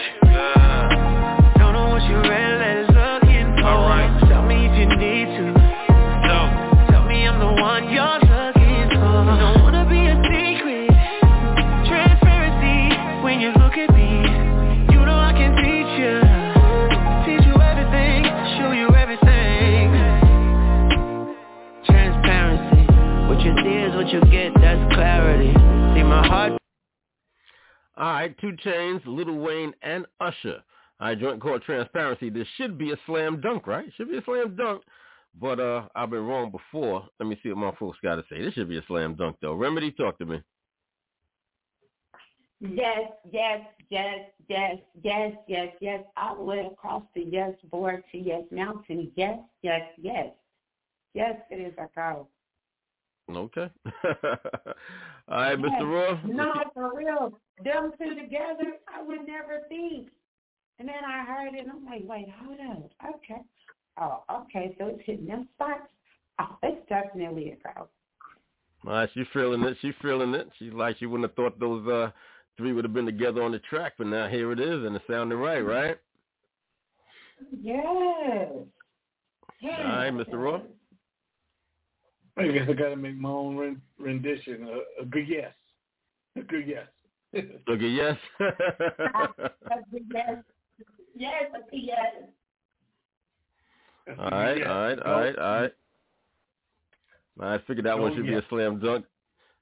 [1.62, 4.30] Don't know what you really looking for.
[4.30, 5.54] Tell me if you need to.
[6.90, 8.25] Tell me I'm the one you're
[28.42, 30.64] All right, 2 Chainz, Lil Wayne, and Usher.
[31.00, 32.30] I joint called Transparency.
[32.30, 33.86] This should be a slam dunk, right?
[33.96, 34.82] Should be a slam dunk.
[35.40, 37.06] But uh, I've been wrong before.
[37.20, 38.42] Let me see what my folks got to say.
[38.42, 39.54] This should be a slam dunk, though.
[39.54, 40.42] Remedy, talk to me.
[42.62, 46.04] Yes, yes, yes, yes, yes, yes, yes.
[46.16, 49.12] All the way across the yes board to yes mountain.
[49.16, 50.28] Yes, yes, yes.
[51.14, 52.28] Yes, it is a go.
[53.30, 53.70] Okay.
[54.06, 54.12] All
[55.30, 55.70] right, Yes.
[55.82, 55.82] Mr.
[55.84, 56.20] Raw.
[56.26, 57.38] No, for real.
[57.64, 60.10] Them two together, I would never think.
[60.78, 62.92] And then I heard it, and I'm like, wait, hold up.
[63.16, 63.42] Okay.
[64.00, 64.76] Oh, okay.
[64.78, 65.88] So it's hitting them spots.
[66.40, 67.88] Oh, it's definitely a go.
[68.86, 69.78] All right, she's feeling it.
[69.82, 70.50] She's feeling it.
[70.60, 72.12] She's like she wouldn't have thought those uh
[72.58, 75.02] three would have been together on the track, but now here it is, and it
[75.10, 75.98] sounded right, right?
[77.62, 78.52] Yes.
[79.62, 79.80] Yes.
[79.80, 80.34] All right, Mr.
[80.34, 80.62] Raw.
[82.38, 84.68] I guess I got to make my own rendition.
[84.68, 85.54] A, a good yes.
[86.38, 86.88] A good yes.
[87.70, 88.18] Okay, yes.
[88.40, 90.38] Yes.
[91.18, 92.14] Yes, that's a yes.
[94.20, 95.72] all right, all right, all right, all right.
[97.42, 99.06] I figured that one should be a slam dunk.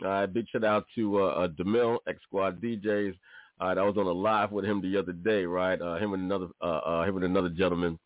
[0.00, 3.14] Right, big shout out to uh, uh Demille, X Squad DJs.
[3.62, 5.80] Right, I was on a live with him the other day, right?
[5.80, 7.96] Uh, him and another, uh, uh, him and another gentleman,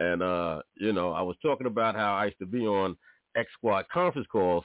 [0.00, 2.96] and uh, you know, I was talking about how I used to be on
[3.36, 4.64] X Squad conference calls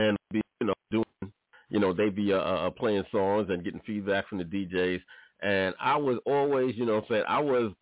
[0.00, 1.32] and be, you know, doing,
[1.70, 5.00] you know, they be uh, uh, playing songs and getting feedback from the DJs,
[5.42, 7.72] and I was always, you know, saying I was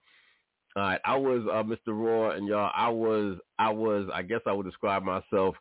[0.77, 1.89] all right, I was uh, Mr.
[1.89, 5.57] Raw, and y'all, I was, I was, I guess I would describe myself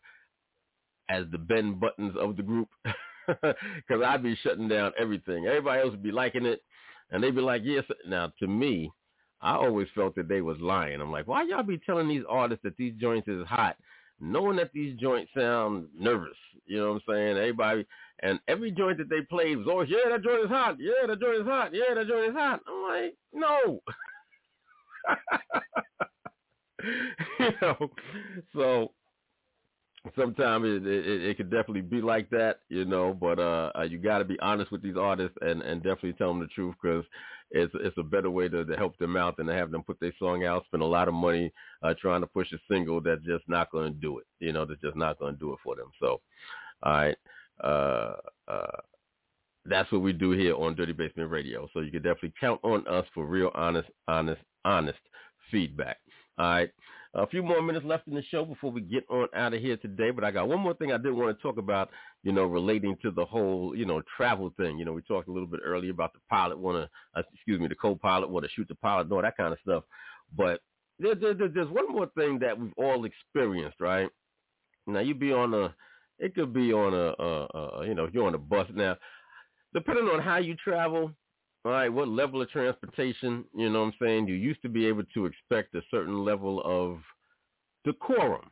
[1.09, 2.69] as the Ben Buttons of the group,
[3.27, 5.47] because I'd be shutting down everything.
[5.47, 6.61] Everybody else would be liking it,
[7.11, 8.91] and they'd be like, "Yes." Now, to me,
[9.41, 11.01] I always felt that they was lying.
[11.01, 13.75] I'm like, why y'all be telling these artists that these joints is hot,
[14.19, 16.37] knowing that these joints sound nervous?
[16.67, 17.37] You know what I'm saying?
[17.37, 17.87] Everybody,
[18.21, 20.77] and every joint that they played was oh, always, yeah, that joint is hot.
[20.79, 21.73] Yeah, that joint is hot.
[21.73, 22.61] Yeah, that joint is hot.
[22.67, 23.81] I'm like, no.
[27.39, 27.91] you know,
[28.55, 28.91] so
[30.15, 33.13] sometimes it, it it could definitely be like that, you know.
[33.13, 36.29] But uh, uh you got to be honest with these artists and and definitely tell
[36.29, 37.05] them the truth because
[37.51, 39.99] it's it's a better way to, to help them out than to have them put
[39.99, 41.51] their song out, spend a lot of money
[41.83, 44.25] uh trying to push a single that's just not going to do it.
[44.39, 45.91] You know, that's just not going to do it for them.
[45.99, 46.21] So,
[46.83, 47.17] all right.
[47.63, 48.15] Uh,
[48.47, 48.77] uh,
[49.65, 51.67] that's what we do here on Dirty Basement Radio.
[51.73, 54.97] So you can definitely count on us for real, honest, honest, honest
[55.51, 55.97] feedback.
[56.39, 56.71] All right.
[57.13, 59.75] A few more minutes left in the show before we get on out of here
[59.75, 61.89] today, but I got one more thing I did want to talk about,
[62.23, 64.79] you know, relating to the whole, you know, travel thing.
[64.79, 67.59] You know, we talked a little bit earlier about the pilot want to, uh, excuse
[67.59, 69.83] me, the co-pilot want to shoot the pilot all that kind of stuff.
[70.37, 70.61] But
[70.99, 74.09] there, there, there's one more thing that we've all experienced, right?
[74.87, 75.75] Now you be on a,
[76.17, 78.95] it could be on a, a, a you know, you're on a bus now,
[79.73, 81.11] depending on how you travel,
[81.63, 84.87] all right, what level of transportation, you know what I'm saying, you used to be
[84.87, 86.99] able to expect a certain level of
[87.85, 88.49] decorum.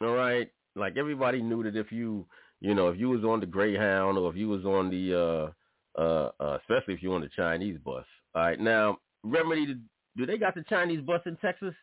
[0.00, 0.50] All right?
[0.74, 2.26] Like everybody knew that if you,
[2.60, 5.52] you know, if you was on the Greyhound or if you was on the
[5.98, 8.04] uh uh, uh especially if you on the Chinese bus.
[8.34, 8.60] All right.
[8.60, 9.76] Now, Remedy
[10.16, 11.74] do they got the Chinese bus in Texas?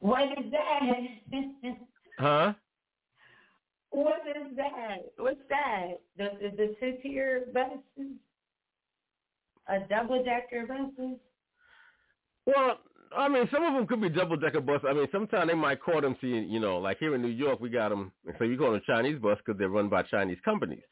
[0.00, 1.76] What is that?
[2.18, 2.54] Huh?
[3.90, 5.12] What is that?
[5.18, 6.00] What's that?
[6.16, 7.02] The the, the six
[7.52, 8.12] buses?
[9.68, 11.18] A double decker buses?
[12.46, 12.78] Well,
[13.16, 14.80] I mean, some of them could be double decker bus.
[14.88, 16.16] I mean, sometimes they might call them.
[16.20, 18.12] See, you know, like here in New York, we got them.
[18.38, 20.82] So we call them Chinese bus because they're run by Chinese companies,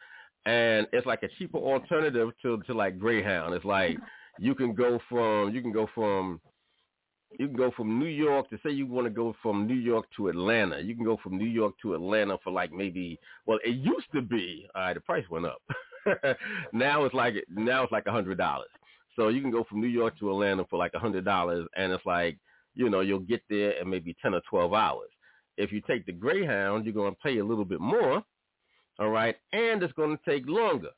[0.46, 3.54] and it's like a cheaper alternative to to like Greyhound.
[3.54, 3.98] It's like
[4.38, 6.40] you can go from you can go from
[7.38, 10.06] you can go from New York to say you want to go from New York
[10.16, 10.80] to Atlanta.
[10.80, 14.22] You can go from New York to Atlanta for like maybe well, it used to
[14.22, 14.66] be.
[14.74, 15.62] All right, the price went up.
[16.72, 18.68] now it's like now it's like a hundred dollars.
[19.16, 21.92] So you can go from New York to Atlanta for like a hundred dollars, and
[21.92, 22.38] it's like
[22.74, 25.10] you know you'll get there in maybe ten or twelve hours.
[25.56, 28.24] If you take the Greyhound, you're going to pay a little bit more,
[28.98, 30.90] all right, and it's going to take longer,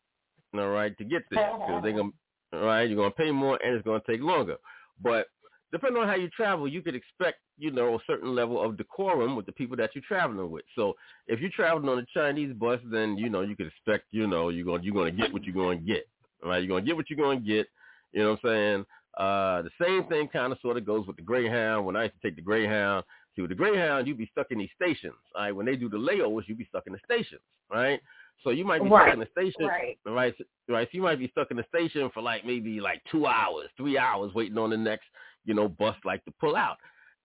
[0.55, 2.13] all right, to get there because they're going,
[2.53, 4.57] all right, you're going to pay more and it's going to take longer.
[5.03, 5.27] But
[5.73, 9.37] depending on how you travel, you could expect, you know, a certain level of decorum
[9.37, 10.65] with the people that you're traveling with.
[10.75, 10.95] So
[11.27, 14.49] if you're traveling on a Chinese bus, then you know you could expect, you know,
[14.49, 16.09] you're going you're going to get what you're going to get.
[16.43, 17.67] All right, you're going to get what you're going to get.
[18.13, 18.87] You know what I'm saying?
[19.17, 21.87] Uh, the same thing kind of sort of goes with the Greyhound.
[21.87, 24.59] When I used to take the Greyhound, see with the Greyhound, you'd be stuck in
[24.59, 25.15] these stations.
[25.35, 27.41] All right, when they do the layovers, you'd be stuck in the stations,
[27.71, 28.01] right?
[28.45, 29.99] So you might be Right, stuck in the station, right.
[30.05, 30.35] right?
[30.69, 30.89] Right.
[30.89, 33.97] So you might be stuck in the station for like maybe like two hours, three
[33.97, 35.07] hours, waiting on the next,
[35.47, 36.77] you know, bus like to pull out.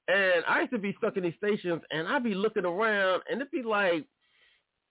[0.08, 3.42] And I used to be stuck in these stations, and I'd be looking around, and
[3.42, 4.06] it'd be like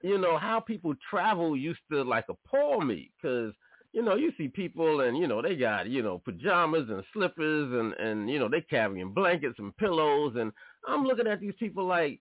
[0.02, 3.52] you know, how people travel used to like appall me because
[3.92, 7.72] you know, you see people and, you know, they got, you know, pajamas and slippers
[7.72, 10.34] and, and, you know, they carrying blankets and pillows.
[10.38, 10.52] And
[10.86, 12.20] I'm looking at these people like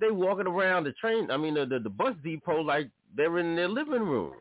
[0.00, 1.30] they walking around the train.
[1.30, 4.36] I mean, the, the, the bus depot, like they're in their living rooms.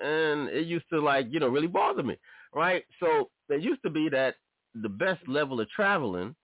[0.00, 2.16] And it used to like, you know, really bother me.
[2.52, 2.84] Right.
[2.98, 4.34] So there used to be that
[4.74, 6.34] the best level of traveling,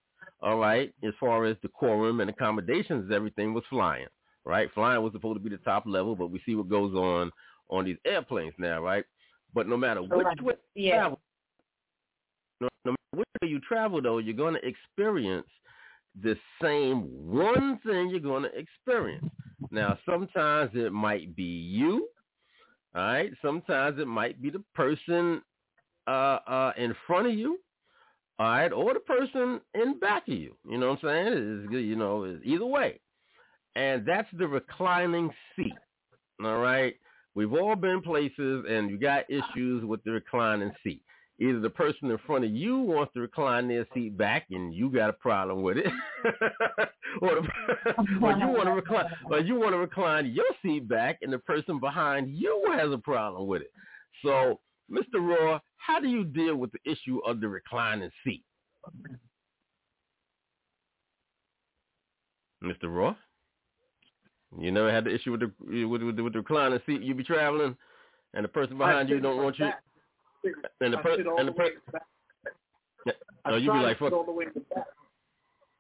[0.43, 4.07] all right, as far as the decorum and accommodations everything was flying.
[4.45, 4.73] Right.
[4.73, 7.31] Flying was supposed to be the top level, but we see what goes on
[7.69, 9.05] on these airplanes now, right?
[9.53, 11.01] But no matter which way you Yeah.
[11.01, 11.21] travel,
[12.61, 15.49] no, no matter which way you travel, though, you're going to experience
[16.23, 19.27] the same one thing you're going to experience.
[19.71, 22.09] Now, sometimes it might be you,
[22.95, 23.33] all right?
[23.43, 25.43] Sometimes it might be the person
[26.07, 27.59] uh, uh, in front of you,
[28.39, 30.55] all right, or the person in back of you.
[30.69, 31.69] You know what I'm saying?
[31.71, 33.01] It's, you know, it's either way.
[33.75, 35.75] And that's the reclining seat,
[36.43, 36.95] all right?
[37.35, 41.03] We've all been places and you got issues with the reclining seat.
[41.41, 44.91] Either the person in front of you wants to recline their seat back and you
[44.91, 45.87] got a problem with it,
[47.23, 47.49] or, the,
[48.23, 51.39] or you want to recline, or you want to recline your seat back and the
[51.39, 53.71] person behind you has a problem with it.
[54.25, 54.59] So,
[54.91, 55.21] Mr.
[55.21, 58.45] Raw, how do you deal with the issue of the reclining seat?
[62.63, 62.85] Mr.
[62.95, 63.15] Raw?
[64.59, 67.03] You never had the issue with the with, with, the- with the reclining seat.
[67.03, 67.77] You be traveling,
[68.35, 69.69] and the person behind you don't want you.
[70.81, 71.65] And the person per- sit all and the the per-
[73.07, 73.13] way
[73.47, 74.13] Oh, you be like, fuck.
[74.13, 74.85] all the way in the back.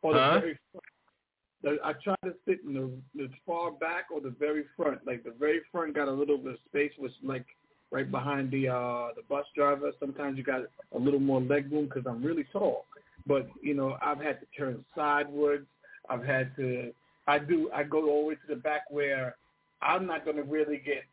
[0.02, 0.40] Or the Huh?
[0.40, 1.80] very front.
[1.84, 5.00] I try to sit in the, the far back or the very front.
[5.06, 7.44] Like the very front got a little bit of space, which like
[7.90, 9.90] right behind the uh the bus driver.
[10.00, 10.62] Sometimes you got
[10.94, 12.84] a little more leg room because I'm really tall.
[13.26, 15.60] But you know, I've had to turn sideways.
[16.08, 16.92] I've had to.
[17.26, 17.70] I do.
[17.74, 19.36] I go all the way to the back where
[19.82, 21.04] I'm not going to really get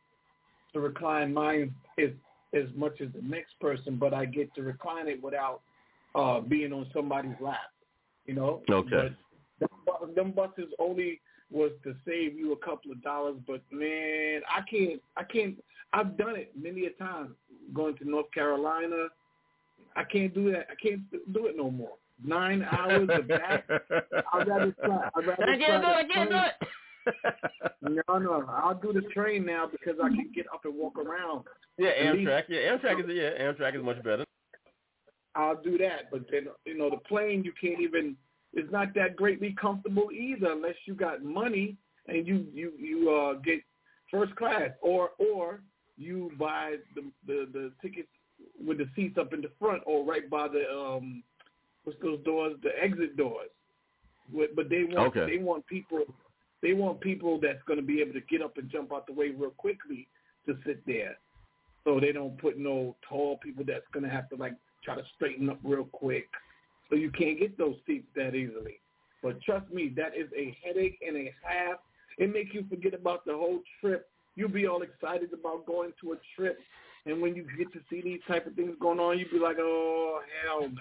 [0.73, 2.11] to recline mine as
[2.53, 5.61] as much as the next person, but I get to recline it without
[6.13, 7.71] uh being on somebody's lap.
[8.25, 8.61] You know.
[8.69, 9.15] Okay.
[9.59, 11.19] But them, them buses only
[11.55, 15.01] was to save you a couple of dollars, but man, I can't.
[15.15, 15.55] I can't.
[15.93, 17.35] I've done it many a time.
[17.73, 19.07] Going to North Carolina,
[19.95, 20.67] I can't do that.
[20.69, 21.93] I can't do it no more.
[22.23, 23.63] Nine hours of that.
[24.33, 25.09] I'd rather try.
[25.15, 25.95] I'd rather I can't do it.
[25.95, 28.03] I can't do it.
[28.07, 28.45] No, no.
[28.49, 31.45] I'll do the train now because I can get up and walk around.
[31.77, 32.43] Yeah, Amtrak.
[32.49, 34.25] Yeah, Amtrak is yeah, Amtrak is much better.
[35.35, 36.11] I'll do that.
[36.11, 38.15] But then, you know, the plane you can't even.
[38.55, 41.77] It's not that greatly comfortable either, unless you got money
[42.07, 43.59] and you you you uh get
[44.09, 45.61] first class, or or
[45.97, 48.07] you buy the the the tickets
[48.65, 51.23] with the seats up in the front, or right by the um
[51.83, 53.49] what's those doors, the exit doors.
[54.33, 55.31] But they want Okay.
[55.31, 56.05] they want people
[56.61, 59.13] they want people that's going to be able to get up and jump out the
[59.13, 60.07] way real quickly
[60.47, 61.17] to sit there.
[61.83, 64.53] So they don't put no tall people that's going to have to like
[64.83, 66.27] try to straighten up real quick.
[66.95, 68.79] So you can't get those seats that easily.
[69.21, 71.79] But trust me, that is a headache and a half.
[72.17, 74.07] It makes you forget about the whole trip.
[74.37, 76.57] You'll be all excited about going to a trip,
[77.05, 79.57] and when you get to see these type of things going on, you'll be like,
[79.59, 80.77] "Oh hell no!"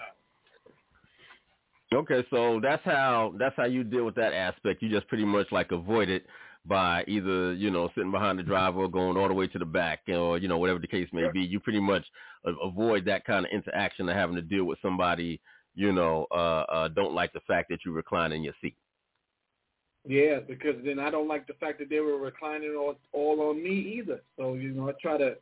[1.97, 4.81] Okay, so that's how that's how you deal with that aspect.
[4.81, 6.25] You just pretty much like avoid it
[6.65, 9.65] by either you know sitting behind the driver or going all the way to the
[9.65, 11.41] back, or you know whatever the case may be.
[11.41, 12.05] You pretty much
[12.63, 15.41] avoid that kind of interaction of having to deal with somebody
[15.75, 18.75] you know uh, uh, don't like the fact that you recline in your seat.
[20.07, 23.63] Yeah, because then I don't like the fact that they were reclining all all on
[23.63, 24.21] me either.
[24.37, 25.35] So you know, I try to,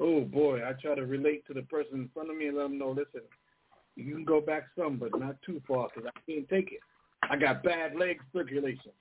[0.00, 2.64] oh boy, I try to relate to the person in front of me and let
[2.64, 3.22] them know, listen,
[3.96, 6.80] you can go back some, but not too far because I can't take it.
[7.30, 8.92] I got bad leg circulation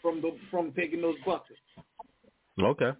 [0.00, 1.56] from the from taking those buses.
[2.60, 2.90] Okay.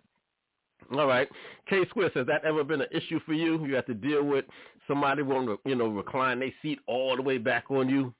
[0.93, 1.29] All right.
[1.69, 3.65] K Swiss, has that ever been an issue for you?
[3.65, 4.45] You have to deal with
[4.91, 8.13] somebody wanting to, you know, recline their seat all the way back on you?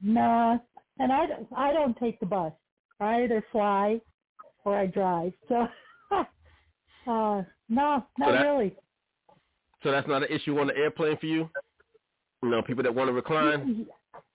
[0.00, 0.58] Nah,
[1.00, 2.52] and I don't, I don't take the bus.
[3.00, 4.00] I either fly
[4.64, 5.32] or I drive.
[5.48, 5.66] So,
[6.12, 6.22] uh,
[7.06, 8.76] no, not So that- really.
[9.82, 11.50] So that's not an issue on the airplane for you?
[12.42, 13.86] You know, people that want to recline?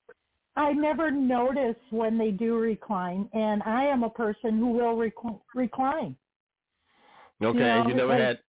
[0.56, 5.14] I never notice when they do recline, and I am a person who will rec-
[5.56, 6.16] recline.
[7.42, 8.40] Okay, Yeah, and you never had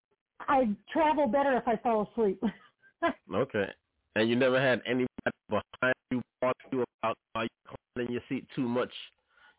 [0.49, 2.43] I travel better if I fall asleep.
[3.35, 3.67] okay,
[4.17, 5.07] and you never had anybody
[5.49, 7.51] behind you talk to you about are you
[7.97, 8.93] reclining your seat too much.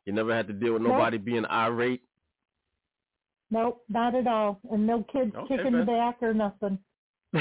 [0.05, 0.93] You never had to deal with Nope.
[0.93, 2.01] nobody being irate.
[3.51, 6.79] nope, not at all, and no kids Okay, kicking the back or nothing.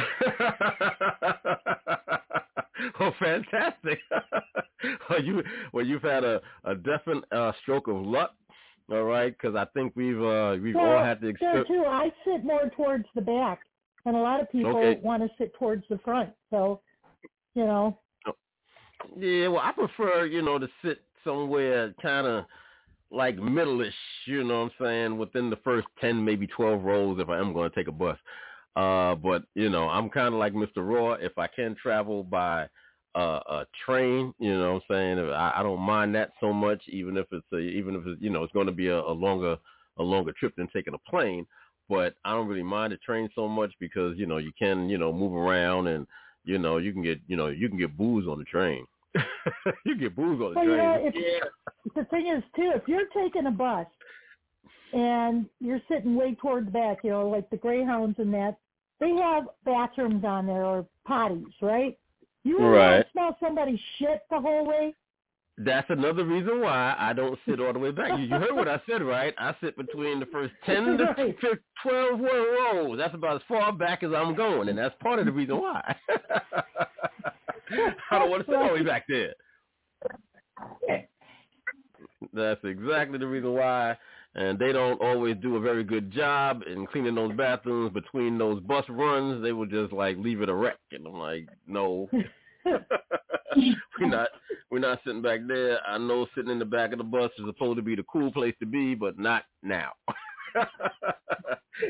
[3.01, 3.99] oh, fantastic!
[5.11, 5.43] well, you
[5.73, 8.35] well, you've had a a definite uh, stroke of luck.
[8.91, 11.69] All right, because I think we've uh we've Well, all had to there experience.
[11.69, 13.61] too, I sit more towards the back,
[14.05, 15.01] and a lot of people Okay.
[15.03, 16.31] want to sit towards the front.
[16.51, 16.81] So,
[17.55, 17.99] you know,
[19.17, 22.45] Yeah, well, I prefer you know to sit somewhere kind of
[23.13, 23.95] like middle-ish.
[24.27, 25.19] You know what I'm saying?
[25.19, 28.19] Within the first ten, maybe twelve rows, if I am going to take a bus.
[28.77, 30.79] Uh, but you know, I'm kind of like Mr.
[30.79, 31.13] Raw.
[31.13, 32.69] If I can travel by
[33.15, 35.31] uh, a train, you know what I'm saying?
[35.31, 38.31] I, I don't mind that so much, even if it's a, even if it's, you
[38.31, 39.57] know it's going to be a, a longer
[39.99, 41.47] a longer trip than taking a plane.
[41.89, 44.99] But I don't really mind the train so much because you know you can you
[44.99, 46.07] know move around and
[46.45, 48.87] you know you can get you know you can get booze on the train.
[49.85, 50.77] you get booze on the Well, train.
[50.79, 51.45] yeah, if,
[51.97, 53.87] the thing is too, if you're taking a bus
[54.93, 58.57] and you're sitting way towards the back, you know, like the Greyhounds and that,
[59.01, 61.99] they have bathrooms on there or potties, right?
[62.45, 62.95] You Right.
[62.97, 64.95] want to smell somebody's shit the whole way?
[65.59, 68.19] That's another reason why I don't sit all the way back.
[68.19, 69.35] You, you heard what I said, right?
[69.37, 71.37] I sit between the first 10 to Right.
[71.41, 72.97] 15, 12 rows.
[72.99, 75.97] That's about as far back as I'm going, and that's part of the reason why.
[78.11, 79.35] I don't want to sit all the way back there.
[82.33, 83.97] That's exactly the reason why.
[84.37, 88.61] And they don't always do a very good job in cleaning those bathrooms between those
[88.63, 89.43] bus runs.
[89.43, 92.09] They will just like leave it a wreck, and I'm like, no,
[92.65, 94.29] we're not
[94.71, 95.81] we're not sitting back there.
[95.87, 98.31] I know sitting in the back of the bus is supposed to be the cool
[98.33, 99.91] place to be, but not now.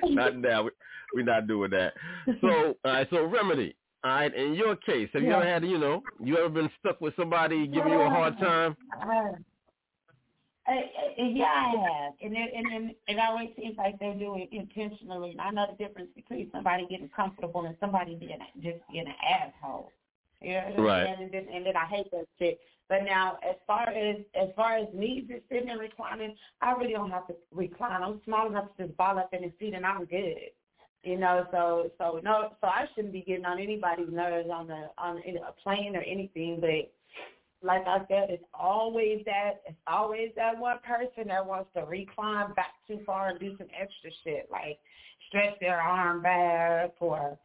[0.05, 0.65] not now.
[0.65, 0.71] We-
[1.15, 1.93] We're not doing that.
[2.41, 3.07] So, all right.
[3.11, 3.75] So, remedy.
[4.05, 4.33] All right.
[4.35, 7.67] In your case, have you ever had, you know, you ever been stuck with somebody
[7.67, 8.77] giving you a hard time?
[10.71, 14.37] Uh, uh, yeah, I have, and it, and and it always seems like they do
[14.37, 15.33] it intentionally.
[15.33, 19.15] And I know the difference between somebody getting comfortable and somebody being just being an
[19.21, 19.91] asshole.
[20.41, 21.19] You know what I'm Right.
[21.19, 22.61] And then, and then I hate that shit.
[22.89, 26.93] But now, as far as as far as me just sitting and reclining, I really
[26.93, 28.03] don't have to recline.
[28.03, 30.51] I'm small enough to just ball up in the seat and I'm good.
[31.03, 34.91] You know, so so no, so I shouldn't be getting on anybody's nerves on the
[34.99, 36.59] on a plane or anything.
[36.61, 36.93] But
[37.63, 42.55] like I said, it's always that it's always that one person that wants to recline
[42.55, 44.79] back too far and do some extra shit, like
[45.29, 47.39] stretch their arm back or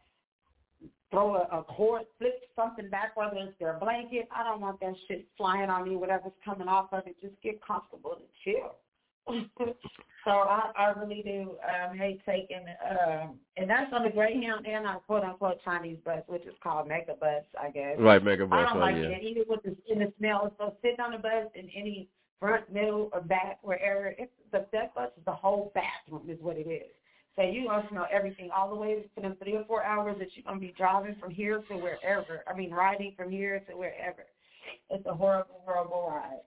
[1.10, 4.28] throw a, a cord, flip something back, whether it's their blanket.
[4.34, 7.16] I don't want that shit flying on me, whatever's coming off of it.
[7.20, 8.76] Just get comfortable and chill.
[10.24, 14.86] So I, I really do um, hate taking, um, and that's on the Greyhound and
[14.86, 17.96] our quote unquote Chinese bus, which is called Mega Bus, I guess.
[17.98, 19.16] Right, Mega Bus, I don't oh, like yeah.
[19.16, 20.52] it either with the in the smell.
[20.58, 22.08] So sitting on the bus in any
[22.40, 26.56] front, middle, or back, wherever, it's the that bus is the whole bathroom is what
[26.56, 26.90] it is.
[27.36, 30.28] So you're gonna smell everything all the way for them three or four hours that
[30.34, 32.42] you're gonna be driving from here to wherever.
[32.48, 34.24] I mean, riding from here to wherever.
[34.90, 36.40] It's a horrible, horrible ride.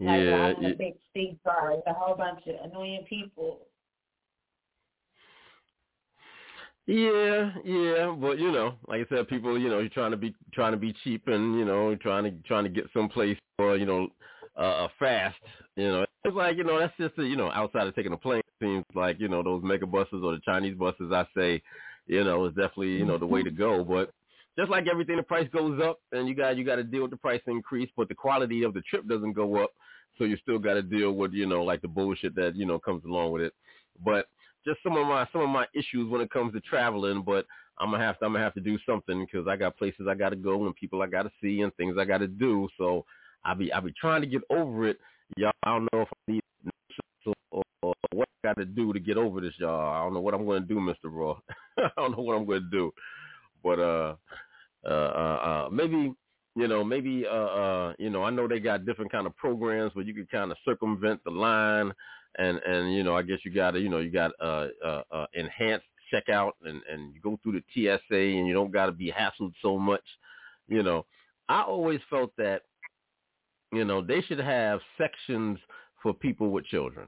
[0.00, 0.68] Like Yeah, yeah.
[0.68, 3.60] a big steep car with a whole bunch of annoying people.
[6.86, 10.34] Yeah, yeah, but you know, like I said, people, you know, you're trying to be
[10.54, 13.84] trying to be cheap and you know, trying to trying to get someplace for you
[13.84, 14.08] know,
[14.56, 15.36] uh, fast.
[15.76, 18.16] You know, it's like you know, that's just a, you know, outside of taking a
[18.16, 21.12] plane, it seems like you know those mega buses or the Chinese buses.
[21.12, 21.62] I say,
[22.06, 23.84] you know, is definitely you know the way to go.
[23.84, 24.10] But
[24.58, 27.10] just like everything, the price goes up, and you got you got to deal with
[27.10, 29.72] the price increase, but the quality of the trip doesn't go up.
[30.18, 32.78] So you still got to deal with you know like the bullshit that you know
[32.78, 33.54] comes along with it.
[34.04, 34.26] But
[34.64, 37.22] just some of my some of my issues when it comes to traveling.
[37.22, 37.46] But
[37.78, 40.14] I'm gonna have to I'm gonna have to do something because I got places I
[40.14, 42.68] got to go and people I got to see and things I got to do.
[42.76, 43.04] So
[43.44, 44.98] I be I be trying to get over it.
[45.36, 46.42] Y'all, I don't know if I need
[47.82, 49.94] or, what I got to do to get over this, y'all.
[49.94, 51.38] I don't know what I'm to do, Mister Raw.
[51.78, 52.92] I don't know what I'm to do,
[53.62, 54.16] but uh,
[54.84, 56.12] uh, uh, uh, maybe
[56.58, 59.94] you know, maybe uh, uh, you know, I know they got different kind of programs
[59.94, 61.92] where you can kind of circumvent the line,
[62.36, 65.02] and and you know, I guess you got to, you know, you got uh, uh,
[65.12, 68.92] uh, enhanced checkout, and and you go through the TSA, and you don't got to
[68.92, 70.02] be hassled so much.
[70.66, 71.06] You know,
[71.48, 72.62] I always felt that,
[73.72, 75.60] you know, they should have sections
[76.02, 77.06] for people with children,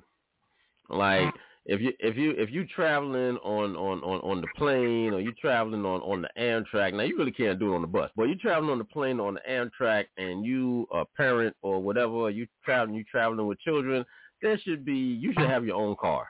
[0.89, 1.35] like
[1.71, 5.33] if you if you if you traveling on on on on the plane or you
[5.41, 8.25] traveling on on the Amtrak, now you really can't do it on the bus, but
[8.25, 12.49] you traveling on the plane on the Amtrak and you a parent or whatever, you
[12.65, 14.05] traveling you traveling with children,
[14.43, 16.27] there should be you should have your own car.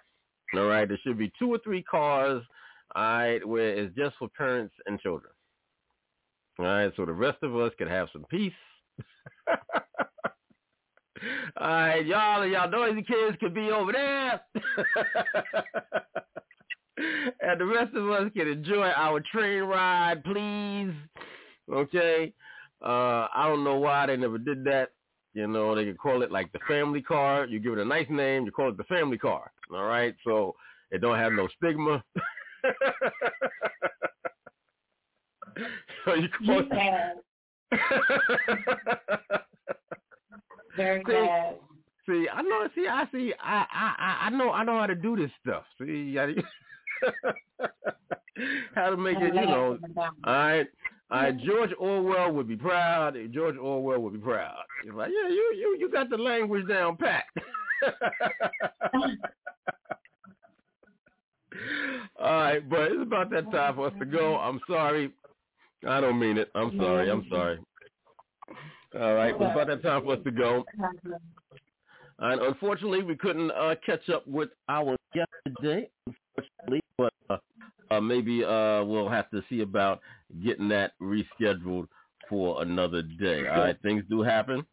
[0.55, 2.43] All right, there should be two or three cars,
[2.95, 5.33] all right, where it's just for parents and children.
[6.59, 8.53] All right, so the rest of us can have some peace.
[11.61, 14.41] All right, y'all, y'all noisy kids could be over there.
[17.43, 20.95] and the rest of us can enjoy our train ride, please.
[21.71, 22.33] Okay?
[22.83, 24.93] Uh, I don't know why they never did that.
[25.35, 27.45] You know, they could call it like the family car.
[27.47, 29.53] You give it a nice name, you call it the family car.
[29.73, 30.57] All right, so
[30.91, 32.03] it don't have no stigma.
[36.05, 37.13] so you call Yeah.
[40.77, 41.57] Very See, bad.
[42.07, 42.69] See, I know.
[42.75, 43.33] See, I see.
[43.43, 44.51] I, I, I- know.
[44.51, 45.65] I know how to do this stuff.
[45.79, 46.15] See,
[48.75, 49.35] how to make it.
[49.35, 49.79] You know.
[49.97, 50.67] All right.
[51.11, 51.37] All right.
[51.39, 53.17] George Orwell would be proud.
[53.33, 54.63] George Orwell would be proud.
[54.85, 57.25] He's like, yeah, you, you, you got the language down pat.
[62.19, 64.37] All right, but it's about that time for us to go.
[64.37, 65.11] I'm sorry.
[65.87, 66.51] I don't mean it.
[66.55, 67.11] I'm sorry.
[67.11, 67.59] I'm sorry.
[68.99, 70.65] All right, it's about that time for us to go.
[72.23, 77.39] And unfortunately, we couldn't uh, catch up with our guest today, unfortunately, but uh,
[77.91, 80.01] uh, maybe uh, we'll have to see about
[80.45, 81.89] getting that rescheduled
[82.29, 83.49] for another day.
[83.49, 84.67] All right, things do happen,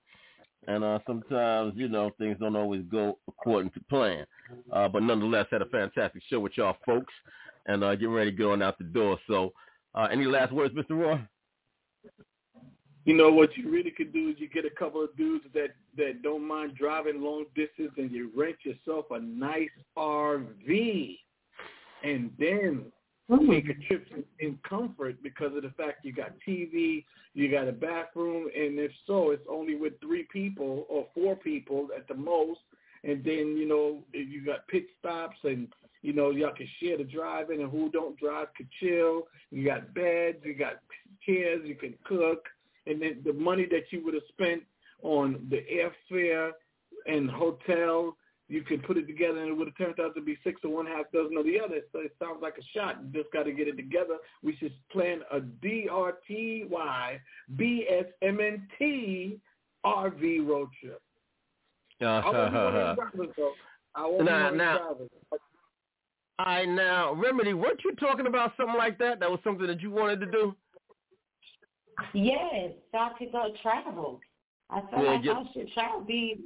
[0.68, 4.26] and uh, sometimes, you know, things don't always go according to plan.
[4.74, 7.14] Uh, but nonetheless, had a fantastic show with y'all folks,
[7.66, 9.18] and uh, getting ready to get on out the door.
[9.26, 9.54] So,
[9.96, 11.02] uh, any last words, Mr.
[11.02, 11.20] Raw?
[13.08, 15.70] You know what you really could do is you get a couple of dudes that
[15.96, 21.18] that don't mind driving long distance, and you rent yourself a nice RV,
[22.04, 22.92] and then
[23.50, 24.10] take a trip
[24.42, 28.92] in comfort because of the fact you got TV, you got a bathroom, and if
[29.06, 32.60] so, it's only with three people or four people at the most.
[33.06, 35.70] And then you know you got pit stops, and
[36.02, 39.28] you know y'all can share the driving, and who don't drive could chill.
[39.50, 40.82] You got beds, you got
[41.26, 42.44] chairs, you can cook
[42.88, 44.64] and then the money that you would have spent
[45.04, 46.52] on the airfare
[47.06, 48.16] and hotel,
[48.50, 50.72] you could put it together and it would have turned out to be six or
[50.72, 51.82] one half dozen of the other.
[51.92, 52.98] So it sounds like a shot.
[53.04, 54.18] You just got to get it together.
[54.42, 57.20] We should plan a D-R-T-Y
[57.58, 59.40] B-S-M-N-T
[59.86, 61.02] RV road trip.
[62.02, 63.52] I won't be one of the.
[63.96, 65.10] I won't be Now- one of the now- drivers.
[66.40, 69.20] All right, now, Remedy, weren't you talking about something like that?
[69.20, 70.56] That was something that you wanted to do?
[72.14, 74.20] Yes, so I could go travel.
[74.70, 76.02] I feel Yeah, like get- I should travel.
[76.02, 76.42] Be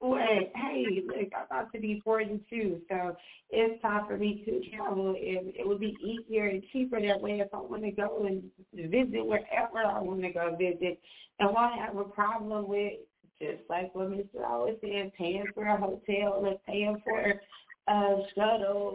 [0.00, 3.16] wait, hey, look, I'm about to be 42, so
[3.50, 5.08] it's time for me to travel.
[5.08, 8.50] And it would be easier and cheaper that way if I want to go and
[8.72, 11.00] visit wherever I want to go visit.
[11.40, 12.94] And why have a problem with
[13.40, 14.44] just like what Mr.
[14.48, 17.40] always said, paying for a hotel or paying for
[17.88, 18.92] a shuttle,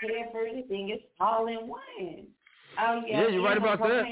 [0.00, 0.90] paying for anything.
[0.90, 2.26] It's all in one.
[2.78, 4.04] Oh yeah, Yeah, you're right about that.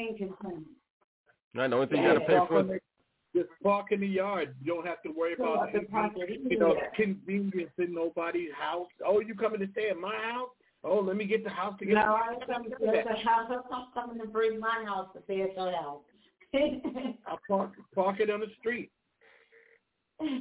[1.56, 2.80] Right, the only thing you got to pay for
[3.34, 4.54] Just park in the yard.
[4.62, 7.94] You don't have to worry Don't about have to park it you know convenience in
[7.94, 8.88] nobody's house.
[9.04, 10.50] Oh, you coming to stay at my house?
[10.84, 12.00] Oh, let me get the house No, together.
[12.00, 13.50] I ain't coming to the house.
[13.72, 16.02] I'm coming to bring my house to stay at your house.
[16.54, 18.90] I park park it on the street.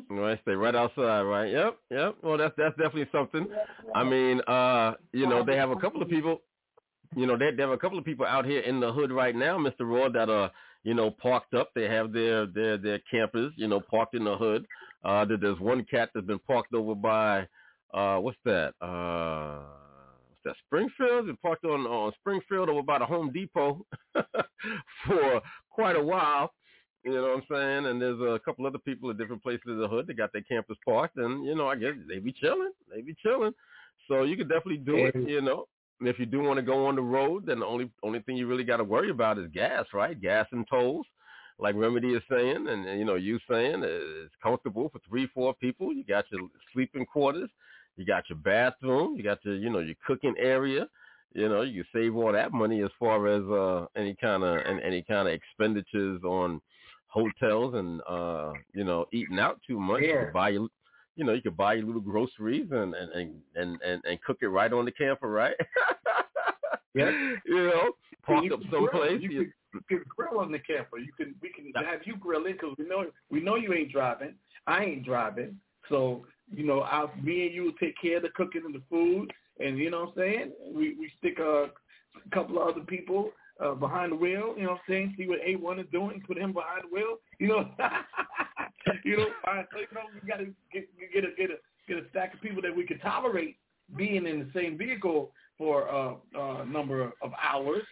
[0.10, 1.52] Right, stay right outside, right?
[1.52, 2.16] Yep, yep.
[2.24, 3.48] Well, that's that's definitely something.
[3.94, 6.42] I mean, uh, you know, they have a couple of people.
[7.16, 9.36] You know, they, they have a couple of people out here in the hood right
[9.36, 9.82] now, Mr.
[9.82, 10.52] Raw, that are
[10.86, 11.72] you know parked up.
[11.76, 14.66] They have their their their campers, you know, parked in the hood.
[15.04, 17.48] Uh, there- there's one cat that's been parked over by,
[17.94, 18.74] uh, what's that?
[18.82, 19.60] Uh,
[20.30, 20.56] what's that?
[20.66, 21.26] Springfield.
[21.28, 23.86] Been parked on on Springfield over by the Home Depot
[25.06, 26.54] for quite a while.
[27.04, 27.86] You know what I'm saying?
[27.86, 30.42] And there's a couple other people at different places in the hood that got their
[30.42, 32.72] campers parked, and you know, I guess they be chilling.
[32.92, 33.54] They be chilling.
[34.08, 35.16] So you could definitely do it.
[35.30, 35.68] You know,
[36.00, 38.36] and if you do want to go on the road, then the only only thing
[38.38, 40.20] you really got to worry about is gas, right?
[40.20, 41.06] Gas and tolls,
[41.58, 45.94] like Remedy is saying, and you know, you saying it's comfortable for three, four people.
[45.94, 46.42] You got your
[46.74, 47.50] sleeping quarters,
[47.96, 50.88] you got your bathroom, you got your you know your cooking area.
[51.34, 54.82] You know, you save all that money as far as uh any kind of and
[54.82, 56.62] any kind of expenditures on
[57.08, 60.02] hotels and uh you know eating out too much.
[60.04, 60.26] Yeah.
[60.26, 60.68] could buy your
[61.16, 64.38] you know you could buy your little groceries and and and and, and, and cook
[64.42, 65.56] it right on the camper, right?
[66.96, 67.10] Yep.
[67.46, 67.92] you know,
[68.26, 68.90] park You up someplace.
[69.20, 69.22] grill.
[69.22, 70.98] You, you- can, you grill on the camper.
[70.98, 74.36] You can we can have you grilling because we know we know you ain't driving.
[74.68, 75.60] I ain't driving,
[75.90, 76.26] so
[76.56, 79.34] you know, I, me and you will take care of the cooking and the food,
[79.60, 80.52] and you know what I'm saying.
[80.74, 83.32] We we stick a, a couple of other people
[83.64, 84.54] uh, behind the wheel.
[84.58, 85.16] You know what I'm saying.
[85.18, 86.22] See what A one is doing.
[86.26, 87.18] Put him behind the wheel.
[87.40, 87.70] You know,
[89.04, 89.28] you know.
[89.46, 91.56] I, so, you know, we got to get get a get a
[91.88, 93.58] get a stack of people that we can tolerate
[93.96, 97.84] being in the same vehicle for uh, uh, a number of hours.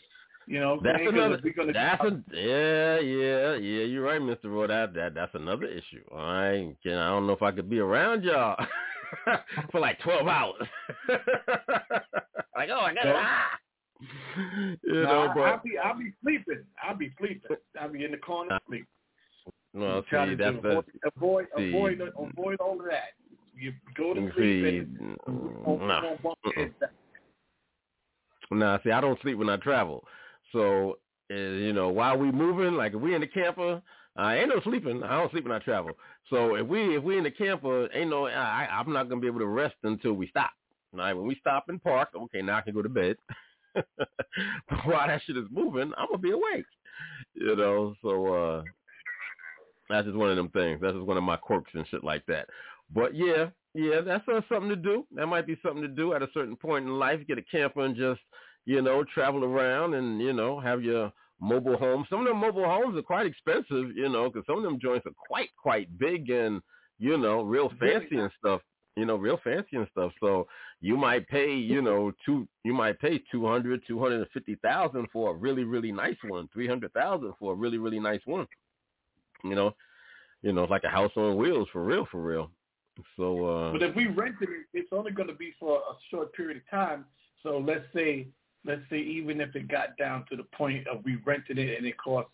[0.46, 1.42] You know, That's another.
[1.56, 3.86] gonna That's a yeah, yeah, yeah.
[3.86, 4.68] You're right, Mister Raw.
[4.68, 6.04] That that that's another issue.
[6.14, 8.58] I can I don't know if I could be around y'all
[9.72, 10.68] for like twelve hours.
[11.08, 13.46] like oh, I got ah.
[14.84, 16.64] You No, know, I, but I'll be I'll be sleeping.
[16.84, 17.58] I'll be sleeping.
[17.80, 18.86] I'll be in the corner sleep.
[19.74, 21.70] Well, Try see, that's avoid, the avoid, see.
[21.70, 23.14] avoid, avoid all of that.
[23.58, 24.62] You go to see.
[24.62, 25.18] sleep and
[25.66, 26.02] don't, Nah.
[26.02, 26.56] don't bump Mm-mm.
[26.56, 26.92] heads back.
[28.52, 30.04] Nah, see, I don't sleep when I travel.
[30.52, 30.98] So,
[31.32, 33.82] uh, you know, while we moving, like if we in the camper,
[34.16, 35.02] I ain't no sleeping.
[35.04, 35.92] I don't sleep when I travel.
[36.30, 39.28] So if we if we in the camper, ain't no, I, I'm not gonna be
[39.28, 40.52] able to rest until we stop.
[40.94, 43.16] All right, when we stop and park, okay, now I can go to bed.
[44.86, 46.66] while that shit is moving, I'm gonna be awake.
[47.34, 48.64] You know, so uh
[49.90, 50.80] that's just one of them things.
[50.82, 52.48] That's just one of my quirks and shit like that.
[52.94, 55.06] But yeah, yeah, that's uh, something to do.
[55.16, 57.20] That might be something to do at a certain point in life.
[57.28, 58.22] Get a camper and just,
[58.66, 62.06] you know, travel around and, you know, have your mobile home.
[62.10, 65.06] Some of them mobile homes are quite expensive, you know, because some of them joints
[65.08, 66.62] are quite, quite big and,
[67.00, 68.62] you know, real fancy and stuff.
[68.96, 70.12] You know, real fancy and stuff.
[70.20, 70.48] So
[70.80, 72.48] you might pay, you know, two.
[72.64, 76.18] You might pay two hundred, two hundred and fifty thousand for a really, really nice
[76.28, 76.48] one.
[76.54, 78.48] Three hundred thousand for a really, really nice one.
[79.44, 79.76] You know,
[80.44, 82.52] you know, it's like a house on wheels for real, for real.
[83.18, 86.34] So, uh, But if we rented it, it's only going to be for a short
[86.34, 87.06] period of time.
[87.42, 88.28] So let's say,
[88.66, 91.88] let's say even if it got down to the point of we rented it and
[91.88, 92.30] it cost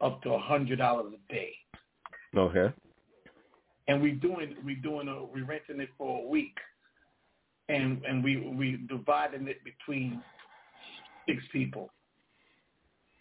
[0.00, 1.52] up to a hundred dollars a day,
[2.36, 2.72] okay.
[3.88, 6.56] And we doing we doing a, we renting it for a week,
[7.68, 10.22] and and we we dividing it between
[11.26, 11.90] six people.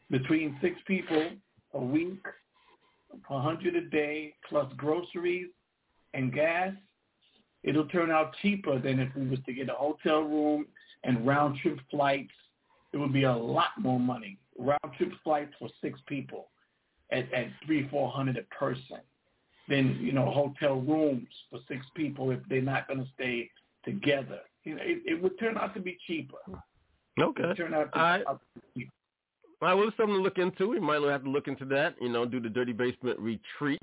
[0.10, 1.30] Between six people
[1.74, 2.20] a week,
[3.30, 5.48] a hundred a day plus groceries
[6.14, 6.74] and gas,
[7.64, 10.66] it'll turn out cheaper than if we was to get a hotel room
[11.04, 12.34] and round trip flights.
[12.94, 14.38] It would be a lot more money.
[14.60, 16.50] Round trip flights for six people
[17.12, 19.00] at, at three, four hundred a person.
[19.72, 23.50] Then, you know, hotel rooms for six people if they're not going to stay
[23.86, 24.40] together.
[24.66, 26.36] You know, it, it would turn out to be cheaper.
[27.18, 27.42] Okay.
[27.42, 28.24] It would turn out to, All right.
[28.28, 28.92] out to be cheaper.
[29.62, 30.68] Well, it's something to look into.
[30.68, 31.96] We might have to look into that.
[32.02, 33.82] You know, do the Dirty Basement retreat.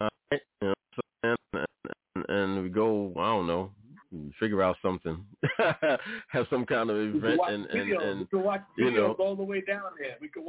[0.00, 0.40] Right.
[0.62, 1.66] You know, so, and,
[2.14, 3.12] and, and we go.
[3.18, 3.70] I don't know.
[4.40, 5.22] Figure out something.
[6.28, 9.24] have some kind of event and and, and watch you videos know.
[9.24, 10.16] all the way down there.
[10.22, 10.44] We could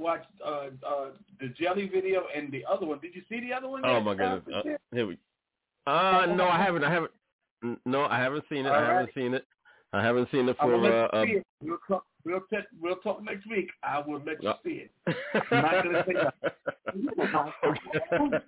[0.00, 0.24] watch.
[0.32, 1.06] We could watch uh, uh,
[1.40, 2.98] the jelly video and the other one.
[3.00, 3.82] Did you see the other one?
[3.84, 4.04] Oh yet?
[4.04, 4.42] my goodness.
[4.52, 5.18] Uh, Uh, here we.
[5.86, 6.84] Uh no, I haven't.
[6.84, 7.12] I haven't.
[7.84, 8.70] No, I haven't seen it.
[8.70, 9.14] I All haven't right.
[9.14, 9.46] seen it.
[9.92, 11.46] I haven't seen it I for uh, uh see it.
[11.62, 12.04] We'll talk.
[12.24, 12.40] We'll,
[12.80, 13.68] we'll talk next week.
[13.82, 14.90] I will let you Uh, see it.
[15.50, 17.40] I'm not gonna say nothing.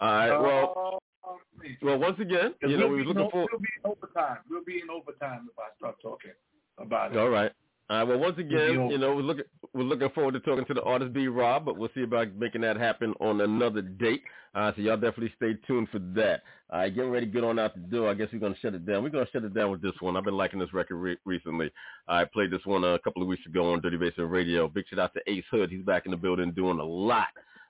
[0.00, 0.38] All right.
[0.38, 1.76] Well, Oh, please.
[1.80, 3.46] well, once again, you know, we'll, we be in, looking o- for.
[3.52, 4.38] we'll be in overtime.
[4.50, 6.32] We'll be in overtime if I start talking
[6.78, 7.18] about it.
[7.18, 7.52] All right.
[7.92, 8.08] All right.
[8.08, 9.44] Well, once again, you know, we're looking
[9.74, 12.62] we're looking forward to talking to the artist B Rob, but we'll see about making
[12.62, 14.22] that happen on another date.
[14.54, 16.42] Uh, so y'all definitely stay tuned for that.
[16.70, 18.10] All right, getting ready to get on out the door.
[18.10, 19.02] I guess we're gonna shut it down.
[19.02, 20.16] We're gonna shut it down with this one.
[20.16, 21.70] I've been liking this record re- recently.
[22.08, 24.68] I played this one a couple of weeks ago on Dirty Basement Radio.
[24.68, 25.70] Big shout out to Ace Hood.
[25.70, 27.28] He's back in the building doing a lot.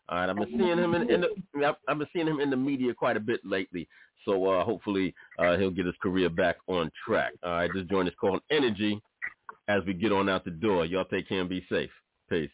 [0.09, 2.49] All right, I've been seeing him in, in the I've- I've been seeing him in
[2.51, 3.89] the media quite a bit lately.
[4.24, 7.32] So uh, hopefully uh, he'll get his career back on track.
[7.43, 9.03] All right, this joint is called Energy
[9.69, 10.85] as we get on out the door.
[10.85, 11.91] Y'all take care and be safe.
[12.29, 12.51] Peace.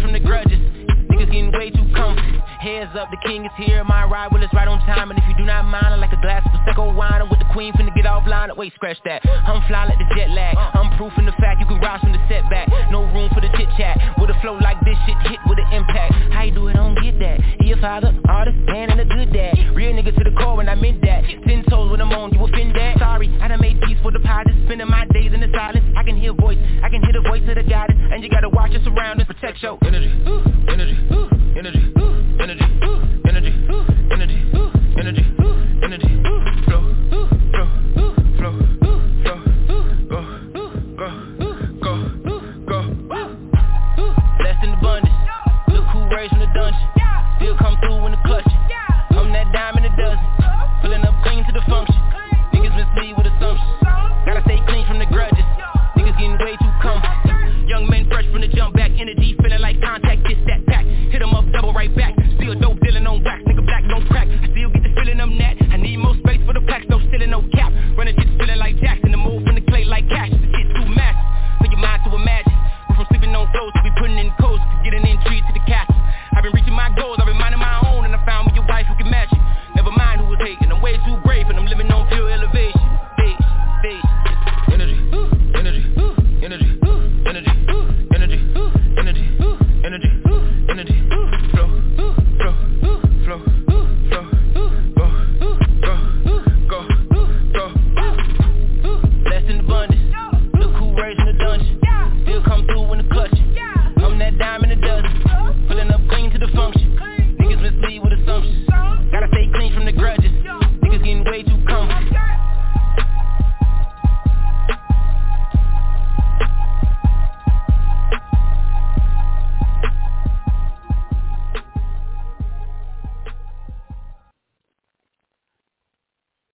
[0.01, 0.59] From the grudges.
[1.11, 2.39] Niggas getting way too comfy.
[2.61, 3.83] Heads up, the king is here.
[3.83, 5.11] My ride will is right on time.
[5.11, 7.23] And if you do not mind, I like a glass of Prosecco wine.
[7.23, 8.55] I'm with the queen, finna get offline.
[8.57, 9.27] Wait, scratch that.
[9.27, 10.57] I'm fly like the jet lag.
[10.57, 12.69] I'm proof in the fact you can rise from the setback.
[12.91, 13.99] No room for the chit chat.
[14.21, 16.15] With a flow like this shit, hit with an impact.
[16.33, 17.41] How you do it, don't get that.
[17.61, 19.75] He a father, artist, man, and a good dad.
[19.75, 21.25] Real nigga to the core when I meant that.
[21.47, 22.99] Ten toes when I'm on, you offend that.
[22.99, 24.47] Sorry, I done made peace for the pot.
[24.67, 25.18] Spending my silence.
[25.99, 27.97] I can hear voice, I can hear the voice of the goddess.
[27.99, 30.15] And you gotta watch your surroundings, protect your energy,
[30.69, 30.97] energy,
[31.59, 31.93] energy,